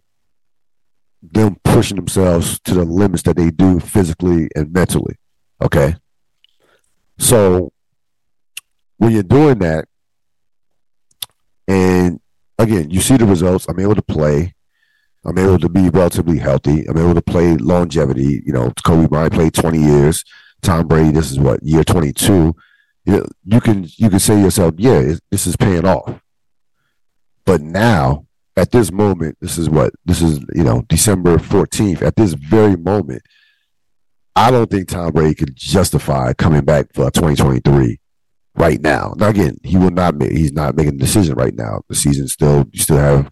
them 1.21 1.57
pushing 1.63 1.95
themselves 1.95 2.59
to 2.61 2.73
the 2.73 2.85
limits 2.85 3.23
that 3.23 3.35
they 3.35 3.49
do 3.49 3.79
physically 3.79 4.49
and 4.55 4.71
mentally. 4.71 5.15
Okay. 5.61 5.95
So 7.17 7.71
when 8.97 9.11
you're 9.11 9.23
doing 9.23 9.59
that, 9.59 9.85
and 11.67 12.19
again, 12.57 12.89
you 12.89 13.01
see 13.01 13.17
the 13.17 13.25
results. 13.25 13.65
I'm 13.67 13.79
able 13.79 13.95
to 13.95 14.01
play. 14.01 14.53
I'm 15.27 15.37
able 15.37 15.59
to 15.59 15.69
be 15.69 15.89
relatively 15.89 16.39
healthy. 16.39 16.85
I'm 16.87 16.97
able 16.97 17.13
to 17.13 17.21
play 17.21 17.57
longevity. 17.57 18.41
You 18.45 18.53
know, 18.53 18.71
Kobe 18.85 19.07
Bryant 19.07 19.33
played 19.33 19.53
20 19.53 19.77
years. 19.77 20.23
Tom 20.61 20.87
Brady, 20.87 21.11
this 21.11 21.31
is 21.31 21.37
what 21.37 21.61
year 21.61 21.83
22. 21.83 22.33
You 22.33 22.55
know, 23.05 23.25
you 23.43 23.59
can 23.59 23.87
you 23.97 24.09
can 24.09 24.19
say 24.19 24.35
to 24.35 24.41
yourself, 24.41 24.75
yeah, 24.77 25.15
this 25.29 25.45
is 25.45 25.57
paying 25.57 25.85
off. 25.85 26.21
But 27.45 27.61
now 27.61 28.25
at 28.55 28.71
this 28.71 28.91
moment, 28.91 29.37
this 29.41 29.57
is 29.57 29.69
what 29.69 29.93
this 30.05 30.21
is, 30.21 30.39
you 30.55 30.63
know, 30.63 30.83
December 30.87 31.37
14th. 31.37 32.01
At 32.01 32.15
this 32.15 32.33
very 32.33 32.75
moment, 32.75 33.21
I 34.35 34.49
don't 34.49 34.69
think 34.69 34.87
Tom 34.87 35.11
Brady 35.11 35.35
could 35.35 35.55
justify 35.55 36.33
coming 36.33 36.61
back 36.61 36.87
for 36.93 37.11
2023 37.11 37.99
right 38.55 38.81
now. 38.81 39.13
Now 39.17 39.27
again, 39.27 39.57
he 39.63 39.77
will 39.77 39.91
not 39.91 40.15
make 40.15 40.31
he's 40.31 40.53
not 40.53 40.75
making 40.75 40.95
a 40.95 40.97
decision 40.97 41.35
right 41.35 41.55
now. 41.55 41.81
The 41.89 41.95
season 41.95 42.27
still 42.27 42.65
you 42.71 42.79
still 42.79 42.97
have 42.97 43.29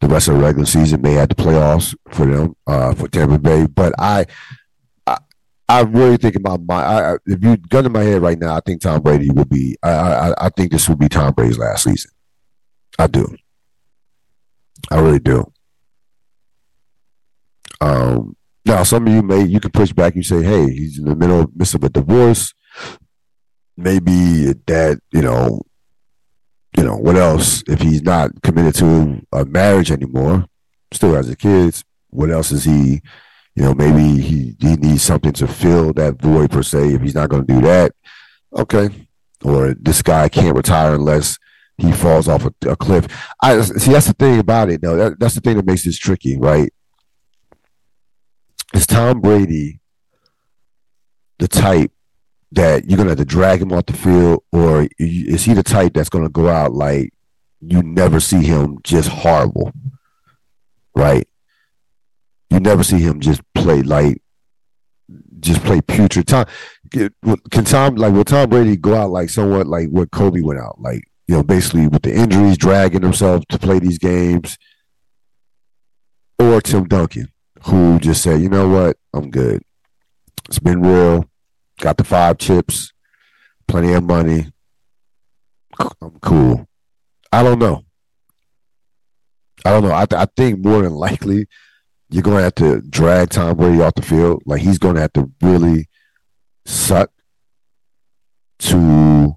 the 0.00 0.08
rest 0.08 0.28
of 0.28 0.34
the 0.34 0.40
regular 0.40 0.66
season, 0.66 1.02
may 1.02 1.12
have 1.12 1.28
the 1.28 1.34
playoffs 1.34 1.94
for 2.10 2.26
them, 2.26 2.56
uh, 2.66 2.94
for 2.94 3.08
Tampa 3.08 3.38
Bay. 3.38 3.66
But 3.66 3.94
I 3.98 4.26
I, 5.06 5.18
I 5.68 5.80
really 5.82 6.16
think 6.16 6.36
about 6.36 6.62
my 6.66 6.82
I, 6.82 7.14
if 7.26 7.42
you 7.42 7.56
gun 7.56 7.86
in 7.86 7.92
my 7.92 8.02
head 8.02 8.22
right 8.22 8.38
now, 8.38 8.56
I 8.56 8.60
think 8.60 8.80
Tom 8.80 9.02
Brady 9.02 9.30
will 9.30 9.44
be 9.44 9.76
I, 9.82 9.90
I 9.90 10.46
I 10.46 10.48
think 10.50 10.72
this 10.72 10.88
will 10.88 10.96
be 10.96 11.08
Tom 11.08 11.32
Brady's 11.34 11.58
last 11.58 11.84
season. 11.84 12.10
I 12.98 13.06
do. 13.06 13.36
I 14.90 14.98
really 15.00 15.20
do. 15.20 15.50
Um, 17.80 18.36
now, 18.64 18.82
some 18.82 19.06
of 19.06 19.12
you 19.12 19.22
may 19.22 19.44
you 19.44 19.60
can 19.60 19.70
push 19.70 19.92
back. 19.92 20.14
You 20.14 20.22
say, 20.22 20.42
"Hey, 20.42 20.70
he's 20.70 20.98
in 20.98 21.04
the 21.06 21.16
middle 21.16 21.50
midst 21.54 21.74
of 21.74 21.84
a 21.84 21.88
divorce. 21.88 22.52
Maybe 23.76 24.52
that 24.66 25.00
you 25.12 25.22
know, 25.22 25.62
you 26.76 26.84
know 26.84 26.96
what 26.96 27.16
else? 27.16 27.62
If 27.66 27.80
he's 27.80 28.02
not 28.02 28.42
committed 28.42 28.74
to 28.76 29.22
a 29.32 29.44
marriage 29.44 29.90
anymore, 29.90 30.46
still 30.92 31.14
has 31.14 31.28
the 31.28 31.36
kids. 31.36 31.84
What 32.10 32.30
else 32.30 32.52
is 32.52 32.64
he? 32.64 33.02
You 33.56 33.64
know, 33.64 33.74
maybe 33.74 34.20
he 34.20 34.56
he 34.60 34.76
needs 34.76 35.02
something 35.02 35.32
to 35.32 35.46
fill 35.46 35.92
that 35.94 36.20
void 36.20 36.50
per 36.50 36.62
se. 36.62 36.94
If 36.94 37.02
he's 37.02 37.14
not 37.14 37.28
going 37.28 37.46
to 37.46 37.52
do 37.52 37.60
that, 37.62 37.92
okay. 38.56 38.90
Or 39.42 39.74
this 39.74 40.02
guy 40.02 40.28
can't 40.28 40.56
retire 40.56 40.94
unless 40.94 41.38
he 41.78 41.92
falls 41.92 42.28
off 42.28 42.44
a, 42.44 42.52
a, 42.68 42.76
cliff. 42.76 43.06
I 43.42 43.60
see. 43.62 43.92
That's 43.92 44.06
the 44.06 44.12
thing 44.12 44.38
about 44.38 44.70
it, 44.70 44.82
though. 44.82 44.96
That, 44.96 45.18
that's 45.18 45.34
the 45.34 45.40
thing 45.40 45.56
that 45.56 45.66
makes 45.66 45.84
this 45.84 45.98
tricky, 45.98 46.36
right? 46.36 46.72
Is 48.74 48.86
Tom 48.86 49.20
Brady 49.20 49.80
the 51.38 51.48
type 51.48 51.90
that 52.52 52.88
you're 52.88 52.96
gonna 52.96 53.10
have 53.10 53.18
to 53.18 53.24
drag 53.24 53.62
him 53.62 53.72
off 53.72 53.86
the 53.86 53.92
field, 53.92 54.42
or 54.52 54.88
is 54.98 55.44
he 55.44 55.54
the 55.54 55.62
type 55.62 55.94
that's 55.94 56.08
gonna 56.08 56.28
go 56.28 56.48
out 56.48 56.72
like 56.72 57.12
you 57.60 57.82
never 57.82 58.20
see 58.20 58.42
him 58.42 58.78
just 58.82 59.08
horrible, 59.08 59.72
right? 60.94 61.28
You 62.50 62.60
never 62.60 62.82
see 62.82 62.98
him 62.98 63.20
just 63.20 63.42
play 63.54 63.82
like 63.82 64.22
just 65.40 65.62
play 65.62 65.80
putrid. 65.80 66.26
Tom 66.26 66.46
can 66.90 67.64
Tom 67.64 67.94
like 67.96 68.12
will 68.12 68.24
Tom 68.24 68.50
Brady 68.50 68.76
go 68.76 68.94
out 68.94 69.10
like 69.10 69.30
somewhat 69.30 69.66
like 69.66 69.88
what 69.90 70.10
Kobe 70.10 70.40
went 70.40 70.58
out 70.60 70.80
like 70.80 71.04
you 71.30 71.36
know, 71.36 71.44
basically 71.44 71.86
with 71.86 72.02
the 72.02 72.12
injuries, 72.12 72.58
dragging 72.58 73.02
himself 73.02 73.46
to 73.50 73.56
play 73.56 73.78
these 73.78 73.98
games, 73.98 74.58
or 76.40 76.60
Tim 76.60 76.88
Duncan, 76.88 77.28
who 77.66 78.00
just 78.00 78.20
said, 78.20 78.40
you 78.40 78.48
know 78.48 78.68
what, 78.68 78.96
I'm 79.14 79.30
good. 79.30 79.62
It's 80.48 80.58
been 80.58 80.82
real. 80.82 81.29
Got 81.80 81.96
the 81.96 82.04
five 82.04 82.36
chips, 82.38 82.92
plenty 83.66 83.92
of 83.94 84.04
money. 84.04 84.52
I'm 86.02 86.18
cool. 86.20 86.68
I 87.32 87.42
don't 87.42 87.58
know. 87.58 87.84
I 89.64 89.70
don't 89.70 89.84
know. 89.84 89.94
I, 89.94 90.04
th- 90.04 90.20
I 90.20 90.26
think 90.36 90.62
more 90.64 90.82
than 90.82 90.92
likely 90.92 91.46
you're 92.10 92.22
going 92.22 92.38
to 92.38 92.42
have 92.42 92.54
to 92.56 92.80
drag 92.82 93.30
Tom 93.30 93.56
Brady 93.56 93.80
off 93.80 93.94
the 93.94 94.02
field. 94.02 94.42
Like 94.44 94.60
he's 94.60 94.78
going 94.78 94.96
to 94.96 95.00
have 95.00 95.12
to 95.14 95.30
really 95.40 95.88
suck 96.66 97.10
to 98.58 99.36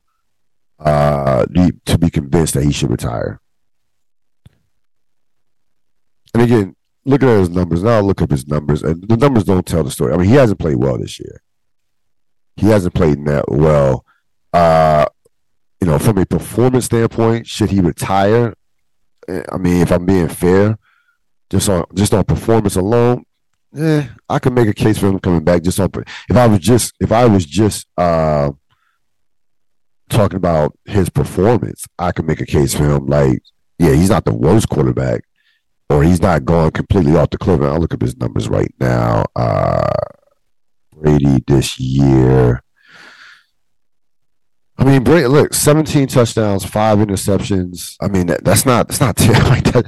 uh, 0.80 1.46
to 1.86 1.98
be 1.98 2.10
convinced 2.10 2.56
that 2.56 2.64
he 2.64 2.74
should 2.74 2.90
retire. 2.92 3.40
And 6.34 6.44
again, 6.44 6.76
looking 7.06 7.30
at 7.30 7.40
his 7.40 7.50
numbers, 7.50 7.84
now 7.84 7.92
I'll 7.92 8.04
look 8.04 8.22
up 8.22 8.32
his 8.32 8.48
numbers, 8.48 8.82
and 8.82 9.08
the 9.08 9.18
numbers 9.18 9.44
don't 9.44 9.66
tell 9.66 9.84
the 9.84 9.92
story. 9.92 10.14
I 10.14 10.18
mean, 10.18 10.28
he 10.28 10.36
hasn't 10.36 10.60
played 10.60 10.78
well 10.78 10.98
this 10.98 11.20
year. 11.20 11.43
He 12.64 12.70
hasn't 12.70 12.94
played 12.94 13.26
that 13.26 13.44
well. 13.50 14.06
Uh, 14.54 15.06
you 15.82 15.88
know, 15.88 16.00
from 16.00 16.18
a 16.18 16.26
performance 16.26 16.86
standpoint, 16.86 17.46
should 17.46 17.70
he 17.70 17.82
retire? 17.82 18.54
I 19.28 19.58
mean, 19.58 19.82
if 19.82 19.92
I'm 19.92 20.06
being 20.06 20.30
fair, 20.30 20.78
just 21.50 21.68
on 21.68 21.84
just 21.94 22.14
on 22.14 22.24
performance 22.24 22.78
alone, 22.78 23.26
eh, 23.76 24.08
I 24.30 24.40
could 24.40 24.54
make 24.54 24.70
a 24.70 24.74
case 24.74 24.98
for 24.98 25.08
him 25.08 25.20
coming 25.20 25.44
back. 25.44 25.62
Just 25.62 25.78
on 25.78 25.90
if 26.30 26.38
I 26.38 26.48
was 26.48 26.60
just 26.60 26.94
if 27.02 27.12
I 27.12 27.26
was 27.26 27.46
just 27.46 27.86
uh, 27.98 28.52
talking 30.08 30.38
about 30.38 30.78
his 30.86 31.10
performance, 31.10 31.86
I 32.00 32.14
can 32.14 32.26
make 32.26 32.40
a 32.40 32.46
case 32.46 32.74
for 32.74 32.86
him. 32.86 33.08
Like, 33.08 33.42
yeah, 33.78 33.92
he's 33.94 34.10
not 34.10 34.24
the 34.24 34.34
worst 34.34 34.70
quarterback, 34.70 35.26
or 35.90 36.02
he's 36.02 36.22
not 36.22 36.46
going 36.46 36.72
completely 36.72 37.18
off 37.18 37.32
the 37.32 37.38
cliff. 37.38 37.60
I'll 37.60 37.80
look 37.80 37.94
up 37.94 38.02
his 38.02 38.16
numbers 38.16 38.48
right 38.48 38.74
now. 38.80 39.26
Uh, 39.36 39.92
Brady 41.04 41.44
this 41.46 41.80
year. 41.80 42.64
I 44.78 44.86
mean, 44.86 45.04
Brady, 45.04 45.28
look, 45.28 45.54
17 45.54 46.08
touchdowns, 46.08 46.66
five 46.66 46.98
interceptions. 46.98 47.96
I 48.02 48.08
mean, 48.08 48.28
that, 48.28 48.44
that's 48.44 48.66
not 48.66 48.88
that's 48.88 49.02
not 49.02 49.20
like 49.50 49.66
that. 49.66 49.86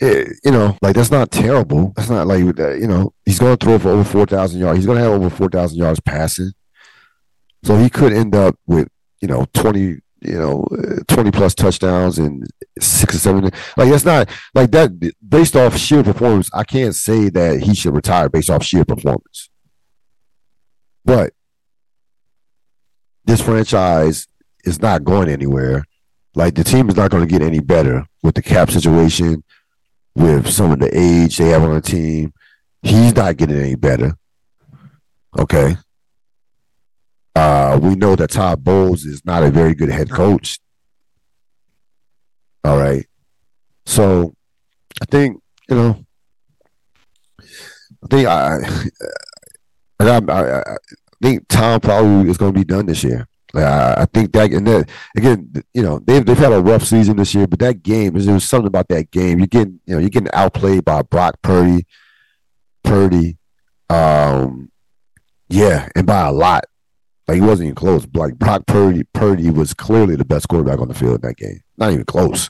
It, 0.00 0.38
you 0.44 0.50
know, 0.50 0.76
like 0.82 0.94
that's 0.94 1.10
not 1.10 1.30
terrible. 1.30 1.92
That's 1.96 2.10
not 2.10 2.26
like 2.26 2.40
you 2.40 2.86
know 2.86 3.12
he's 3.24 3.38
going 3.38 3.56
to 3.56 3.64
throw 3.64 3.78
for 3.78 3.88
over 3.88 4.04
four 4.04 4.26
thousand 4.26 4.60
yards. 4.60 4.78
He's 4.78 4.86
going 4.86 4.98
to 4.98 5.04
have 5.04 5.12
over 5.12 5.30
four 5.30 5.48
thousand 5.48 5.78
yards 5.78 6.00
passing. 6.00 6.52
So 7.64 7.76
he 7.76 7.90
could 7.90 8.12
end 8.12 8.36
up 8.36 8.56
with 8.66 8.88
you 9.20 9.28
know, 9.28 9.46
20, 9.54 9.80
you 9.80 10.00
know, 10.38 10.66
uh, 10.72 11.00
20 11.08 11.30
plus 11.30 11.54
touchdowns 11.54 12.18
and 12.18 12.46
six 12.78 13.14
or 13.14 13.18
seven. 13.18 13.44
Like, 13.76 13.90
that's 13.90 14.04
not 14.04 14.28
like 14.54 14.70
that 14.72 15.12
based 15.26 15.56
off 15.56 15.76
sheer 15.76 16.02
performance. 16.02 16.50
I 16.52 16.64
can't 16.64 16.94
say 16.94 17.28
that 17.30 17.62
he 17.62 17.74
should 17.74 17.94
retire 17.94 18.28
based 18.28 18.50
off 18.50 18.64
sheer 18.64 18.84
performance. 18.84 19.50
But 21.08 21.32
this 23.24 23.40
franchise 23.40 24.28
is 24.66 24.82
not 24.82 25.04
going 25.04 25.30
anywhere. 25.30 25.86
Like, 26.34 26.54
the 26.54 26.62
team 26.62 26.90
is 26.90 26.96
not 26.96 27.10
going 27.10 27.26
to 27.26 27.26
get 27.26 27.40
any 27.40 27.60
better 27.60 28.04
with 28.22 28.34
the 28.34 28.42
cap 28.42 28.70
situation, 28.70 29.42
with 30.14 30.50
some 30.50 30.70
of 30.70 30.80
the 30.80 30.90
age 30.92 31.38
they 31.38 31.48
have 31.48 31.62
on 31.62 31.72
the 31.72 31.80
team. 31.80 32.34
He's 32.82 33.14
not 33.14 33.38
getting 33.38 33.56
any 33.56 33.74
better. 33.74 34.18
Okay. 35.38 35.78
Uh, 37.34 37.80
we 37.82 37.94
know 37.94 38.14
that 38.14 38.28
Todd 38.28 38.62
Bowles 38.62 39.06
is 39.06 39.24
not 39.24 39.42
a 39.42 39.50
very 39.50 39.74
good 39.74 39.88
head 39.88 40.10
coach. 40.10 40.58
All 42.64 42.76
right. 42.76 43.06
So 43.86 44.34
I 45.00 45.06
think, 45.06 45.40
you 45.70 45.74
know, 45.76 46.04
I 47.40 48.06
think 48.10 48.28
I, 48.28 48.58
I, 50.00 50.20
I, 50.28 50.60
I 50.60 50.76
think 51.22 51.46
Tom 51.48 51.80
probably 51.80 52.30
is 52.30 52.38
going 52.38 52.52
to 52.52 52.58
be 52.58 52.64
done 52.64 52.86
this 52.86 53.02
year. 53.02 53.26
Like, 53.52 53.64
I, 53.64 54.02
I 54.02 54.04
think 54.06 54.32
that, 54.32 54.52
and 54.52 54.66
then 54.66 54.84
again, 55.16 55.52
you 55.72 55.82
know, 55.82 55.98
they've 56.00 56.24
they've 56.24 56.38
had 56.38 56.52
a 56.52 56.60
rough 56.60 56.84
season 56.84 57.16
this 57.16 57.34
year, 57.34 57.46
but 57.46 57.58
that 57.60 57.82
game 57.82 58.12
there 58.18 58.34
was 58.34 58.48
something 58.48 58.66
about 58.66 58.88
that 58.88 59.10
game. 59.10 59.38
You're 59.38 59.46
getting, 59.46 59.80
you 59.86 59.94
know, 59.94 60.00
you're 60.00 60.10
getting 60.10 60.32
outplayed 60.32 60.84
by 60.84 61.02
Brock 61.02 61.40
Purdy, 61.42 61.86
Purdy, 62.84 63.38
um, 63.88 64.70
yeah, 65.48 65.88
and 65.96 66.06
by 66.06 66.26
a 66.26 66.32
lot. 66.32 66.64
Like 67.26 67.36
he 67.36 67.40
wasn't 67.40 67.66
even 67.66 67.74
close. 67.74 68.06
Like 68.14 68.36
Brock 68.36 68.66
Purdy, 68.66 69.04
Purdy 69.12 69.50
was 69.50 69.74
clearly 69.74 70.16
the 70.16 70.24
best 70.24 70.48
quarterback 70.48 70.80
on 70.80 70.88
the 70.88 70.94
field 70.94 71.16
in 71.16 71.20
that 71.22 71.36
game. 71.36 71.60
Not 71.76 71.92
even 71.92 72.04
close 72.04 72.48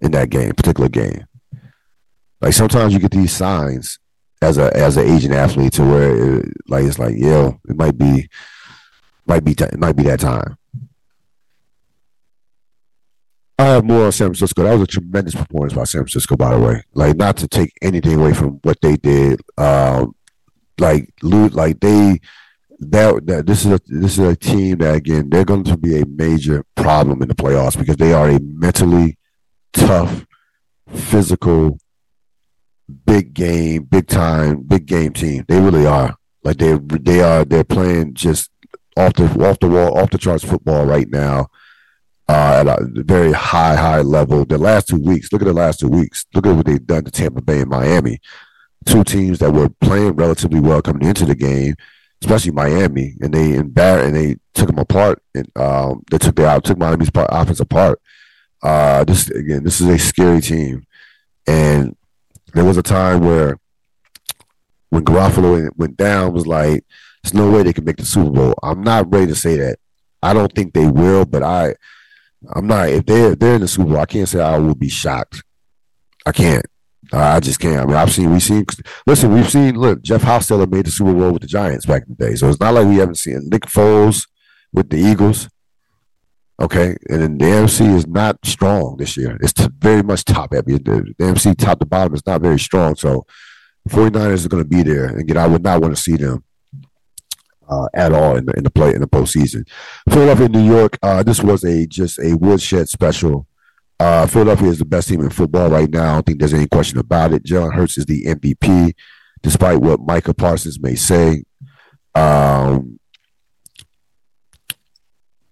in 0.00 0.10
that 0.12 0.30
game, 0.30 0.52
particular 0.52 0.88
game. 0.88 1.26
Like 2.40 2.54
sometimes 2.54 2.92
you 2.92 2.98
get 2.98 3.10
these 3.10 3.32
signs 3.32 3.98
as 4.42 4.58
a 4.58 4.76
as 4.76 4.96
an 4.96 5.08
agent 5.08 5.34
athlete 5.34 5.72
to 5.74 5.84
where 5.84 6.38
it, 6.38 6.52
like 6.68 6.84
it's 6.84 6.98
like 6.98 7.14
yeah, 7.16 7.52
it 7.68 7.76
might 7.76 7.96
be 7.96 8.28
might 9.26 9.44
be 9.44 9.52
it 9.52 9.78
might 9.78 9.96
be 9.96 10.02
that 10.04 10.20
time. 10.20 10.56
I 13.58 13.66
have 13.66 13.84
more 13.84 14.06
on 14.06 14.12
San 14.12 14.28
Francisco. 14.28 14.64
That 14.64 14.72
was 14.72 14.82
a 14.82 14.86
tremendous 14.86 15.34
performance 15.36 15.74
by 15.74 15.84
San 15.84 16.00
Francisco, 16.00 16.36
by 16.36 16.54
the 16.54 16.60
way. 16.60 16.82
Like 16.94 17.16
not 17.16 17.36
to 17.38 17.48
take 17.48 17.72
anything 17.80 18.18
away 18.18 18.34
from 18.34 18.58
what 18.62 18.80
they 18.82 18.96
did. 18.96 19.40
Um, 19.56 20.16
like 20.78 21.12
like 21.22 21.78
they 21.80 22.18
that, 22.80 23.26
that 23.26 23.46
this 23.46 23.64
is 23.64 23.72
a 23.72 23.80
this 23.86 24.18
is 24.18 24.26
a 24.26 24.34
team 24.34 24.78
that 24.78 24.96
again 24.96 25.30
they're 25.30 25.44
going 25.44 25.64
to 25.64 25.76
be 25.76 26.00
a 26.00 26.06
major 26.06 26.64
problem 26.74 27.22
in 27.22 27.28
the 27.28 27.34
playoffs 27.34 27.78
because 27.78 27.96
they 27.96 28.12
are 28.12 28.28
a 28.28 28.40
mentally 28.40 29.16
tough, 29.72 30.26
physical, 30.88 31.78
big 33.06 33.34
game, 33.34 33.84
big 33.84 34.06
time, 34.06 34.62
big 34.62 34.86
game 34.86 35.12
team. 35.12 35.44
They 35.48 35.60
really 35.60 35.86
are. 35.86 36.16
Like 36.44 36.58
they 36.58 36.78
they 36.78 37.20
are 37.20 37.44
they're 37.44 37.64
playing 37.64 38.14
just 38.14 38.50
off 38.96 39.14
the 39.14 39.24
off 39.44 39.58
the 39.60 39.68
wall, 39.68 39.98
off 39.98 40.10
the 40.10 40.18
charts 40.18 40.44
football 40.44 40.86
right 40.86 41.08
now. 41.08 41.48
Uh, 42.28 42.64
at 42.64 42.68
a 42.68 43.02
very 43.02 43.32
high, 43.32 43.74
high 43.74 44.00
level. 44.00 44.44
The 44.44 44.56
last 44.56 44.88
two 44.88 44.98
weeks, 44.98 45.32
look 45.32 45.42
at 45.42 45.46
the 45.46 45.52
last 45.52 45.80
two 45.80 45.88
weeks. 45.88 46.24
Look 46.34 46.46
at 46.46 46.56
what 46.56 46.64
they've 46.64 46.86
done 46.86 47.04
to 47.04 47.10
Tampa 47.10 47.42
Bay 47.42 47.60
and 47.60 47.70
Miami. 47.70 48.20
Two 48.86 49.04
teams 49.04 49.38
that 49.40 49.52
were 49.52 49.68
playing 49.80 50.12
relatively 50.12 50.60
well 50.60 50.80
coming 50.80 51.06
into 51.06 51.26
the 51.26 51.34
game 51.34 51.74
especially 52.22 52.52
Miami, 52.52 53.16
and 53.20 53.34
they 53.34 53.54
embarrassed 53.54 54.06
and 54.06 54.16
they 54.16 54.36
took 54.54 54.68
them 54.68 54.78
apart, 54.78 55.20
and 55.34 55.50
um, 55.56 56.02
they 56.10 56.18
took 56.18 56.36
their 56.36 56.46
out 56.46 56.64
took 56.64 56.78
Miami's 56.78 57.10
part, 57.10 57.28
offense 57.32 57.60
apart. 57.60 58.00
Uh, 58.62 59.02
this 59.04 59.28
again, 59.30 59.64
this 59.64 59.80
is 59.80 59.88
a 59.88 59.98
scary 59.98 60.40
team. 60.40 60.86
And 61.46 61.96
there 62.54 62.64
was 62.64 62.76
a 62.76 62.82
time 62.82 63.20
where 63.20 63.58
when 64.90 65.04
Garoppolo 65.04 65.70
went 65.76 65.96
down, 65.96 66.32
was 66.32 66.46
like, 66.46 66.84
there's 67.22 67.34
no 67.34 67.50
way 67.50 67.62
they 67.62 67.72
can 67.72 67.84
make 67.84 67.96
the 67.96 68.04
Super 68.04 68.30
Bowl. 68.30 68.54
I'm 68.62 68.82
not 68.82 69.12
ready 69.12 69.26
to 69.28 69.34
say 69.34 69.56
that. 69.56 69.78
I 70.22 70.34
don't 70.34 70.52
think 70.52 70.72
they 70.72 70.86
will, 70.86 71.24
but 71.24 71.42
I, 71.42 71.74
I'm 72.54 72.66
not. 72.66 72.88
If 72.88 73.06
they're 73.06 73.34
they're 73.34 73.54
in 73.54 73.60
the 73.60 73.68
Super 73.68 73.88
Bowl, 73.88 73.98
I 73.98 74.06
can't 74.06 74.28
say 74.28 74.40
I 74.40 74.58
will 74.58 74.74
be 74.74 74.88
shocked. 74.88 75.42
I 76.26 76.32
can't. 76.32 76.64
I 77.12 77.40
just 77.40 77.60
can't. 77.60 77.80
I 77.80 77.86
mean, 77.86 77.96
I've 77.96 78.12
seen, 78.12 78.32
we've 78.32 78.42
seen, 78.42 78.64
listen, 79.06 79.34
we've 79.34 79.50
seen, 79.50 79.74
look, 79.74 80.02
Jeff 80.02 80.22
Hostetler 80.22 80.70
made 80.70 80.86
the 80.86 80.90
Super 80.90 81.12
Bowl 81.12 81.32
with 81.32 81.42
the 81.42 81.48
Giants 81.48 81.84
back 81.84 82.02
in 82.02 82.16
the 82.16 82.26
day. 82.26 82.34
So 82.36 82.48
it's 82.48 82.60
not 82.60 82.74
like 82.74 82.86
we 82.86 82.96
haven't 82.96 83.16
seen 83.16 83.48
Nick 83.50 83.62
Foles 83.62 84.26
with 84.72 84.88
the 84.88 84.96
Eagles. 84.96 85.48
Okay. 86.60 86.96
And 87.08 87.22
then 87.22 87.38
the 87.38 87.44
AFC 87.44 87.94
is 87.94 88.06
not 88.06 88.38
strong 88.44 88.96
this 88.96 89.16
year. 89.16 89.38
It's 89.40 89.52
very 89.78 90.02
much 90.02 90.24
top 90.24 90.52
heavy. 90.52 90.74
The, 90.74 91.14
the 91.18 91.24
AFC 91.24 91.56
top 91.56 91.78
to 91.80 91.86
bottom 91.86 92.14
is 92.14 92.26
not 92.26 92.40
very 92.40 92.58
strong. 92.58 92.94
So 92.94 93.26
49ers 93.88 94.46
are 94.46 94.48
going 94.48 94.62
to 94.62 94.68
be 94.68 94.82
there. 94.82 95.06
And 95.06 95.20
again, 95.20 95.36
I 95.36 95.46
would 95.46 95.62
not 95.62 95.80
want 95.80 95.96
to 95.96 96.00
see 96.00 96.16
them 96.16 96.44
uh, 97.68 97.88
at 97.94 98.12
all 98.12 98.36
in 98.36 98.46
the, 98.46 98.52
in 98.52 98.64
the 98.64 98.70
play 98.70 98.94
in 98.94 99.00
the 99.00 99.08
postseason. 99.08 99.66
Philadelphia, 100.08 100.48
New 100.48 100.64
York. 100.64 100.98
Uh, 101.02 101.22
this 101.22 101.42
was 101.42 101.64
a 101.64 101.86
just 101.86 102.18
a 102.18 102.34
woodshed 102.36 102.88
special. 102.88 103.46
Uh, 103.98 104.26
Philadelphia 104.26 104.68
is 104.68 104.78
the 104.78 104.84
best 104.84 105.08
team 105.08 105.20
in 105.20 105.30
football 105.30 105.70
right 105.70 105.90
now. 105.90 106.10
I 106.10 106.14
don't 106.14 106.26
think 106.26 106.38
there's 106.38 106.54
any 106.54 106.66
question 106.66 106.98
about 106.98 107.32
it. 107.32 107.44
Jalen 107.44 107.74
Hurts 107.74 107.98
is 107.98 108.06
the 108.06 108.24
MVP, 108.24 108.94
despite 109.42 109.80
what 109.80 110.00
Micah 110.00 110.34
Parsons 110.34 110.80
may 110.80 110.96
say. 110.96 111.44
Um, 112.14 112.98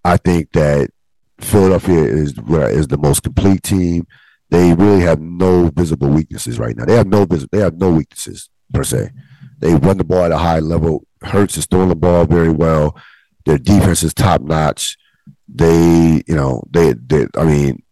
I 0.05 0.17
think 0.17 0.53
that 0.53 0.91
Philadelphia 1.41 2.03
is 2.03 2.35
is 2.39 2.89
the 2.89 2.99
most 2.99 3.23
complete 3.23 3.63
team. 3.63 4.07
They 4.51 4.75
really 4.75 5.03
have 5.03 5.21
no 5.21 5.71
visible 5.75 6.09
weaknesses 6.09 6.59
right 6.59 6.77
now. 6.77 6.85
They 6.85 6.97
have 6.97 7.07
no 7.07 7.25
they 7.25 7.59
have 7.59 7.77
no 7.77 7.93
weaknesses 7.93 8.51
per 8.73 8.85
se. 8.85 9.11
They 9.59 9.75
run 9.75 9.99
the 9.99 10.05
ball 10.05 10.25
at 10.25 10.33
a 10.33 10.39
high 10.39 10.59
level. 10.59 11.07
Hurts 11.23 11.57
is 11.57 11.67
throwing 11.67 11.89
the 11.91 11.97
ball 11.97 12.25
very 12.25 12.51
well. 12.51 12.97
Their 13.45 13.59
defense 13.59 14.03
is 14.03 14.15
top 14.15 14.41
notch. 14.41 14.97
They, 15.49 16.23
you 16.27 16.35
know, 16.35 16.63
they, 16.71 16.95
they 16.95 17.27
I 17.37 17.45
mean, 17.45 17.83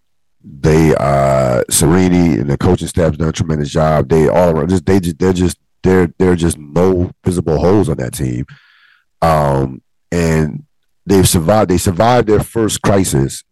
they 0.42 0.94
uh 0.94 1.62
Sirianni 1.70 2.40
and 2.40 2.48
the 2.48 2.56
coaching 2.56 2.88
staff's 2.88 3.18
done 3.18 3.28
a 3.28 3.32
tremendous 3.32 3.70
job. 3.70 4.08
They 4.08 4.28
all 4.28 4.50
around 4.50 4.70
just 4.70 4.86
they 4.86 5.00
just 5.00 5.18
they're 5.18 5.32
just 5.32 5.58
they're 5.82 6.08
they're 6.18 6.36
just 6.36 6.58
no 6.58 7.10
visible 7.24 7.58
holes 7.58 7.88
on 7.88 7.98
that 7.98 8.14
team. 8.14 8.46
Um 9.20 9.82
and 10.10 10.64
they've 11.08 11.28
survived 11.28 11.70
they 11.70 11.78
survived 11.78 12.28
their 12.28 12.40
first 12.40 12.82
crisis 12.82 13.44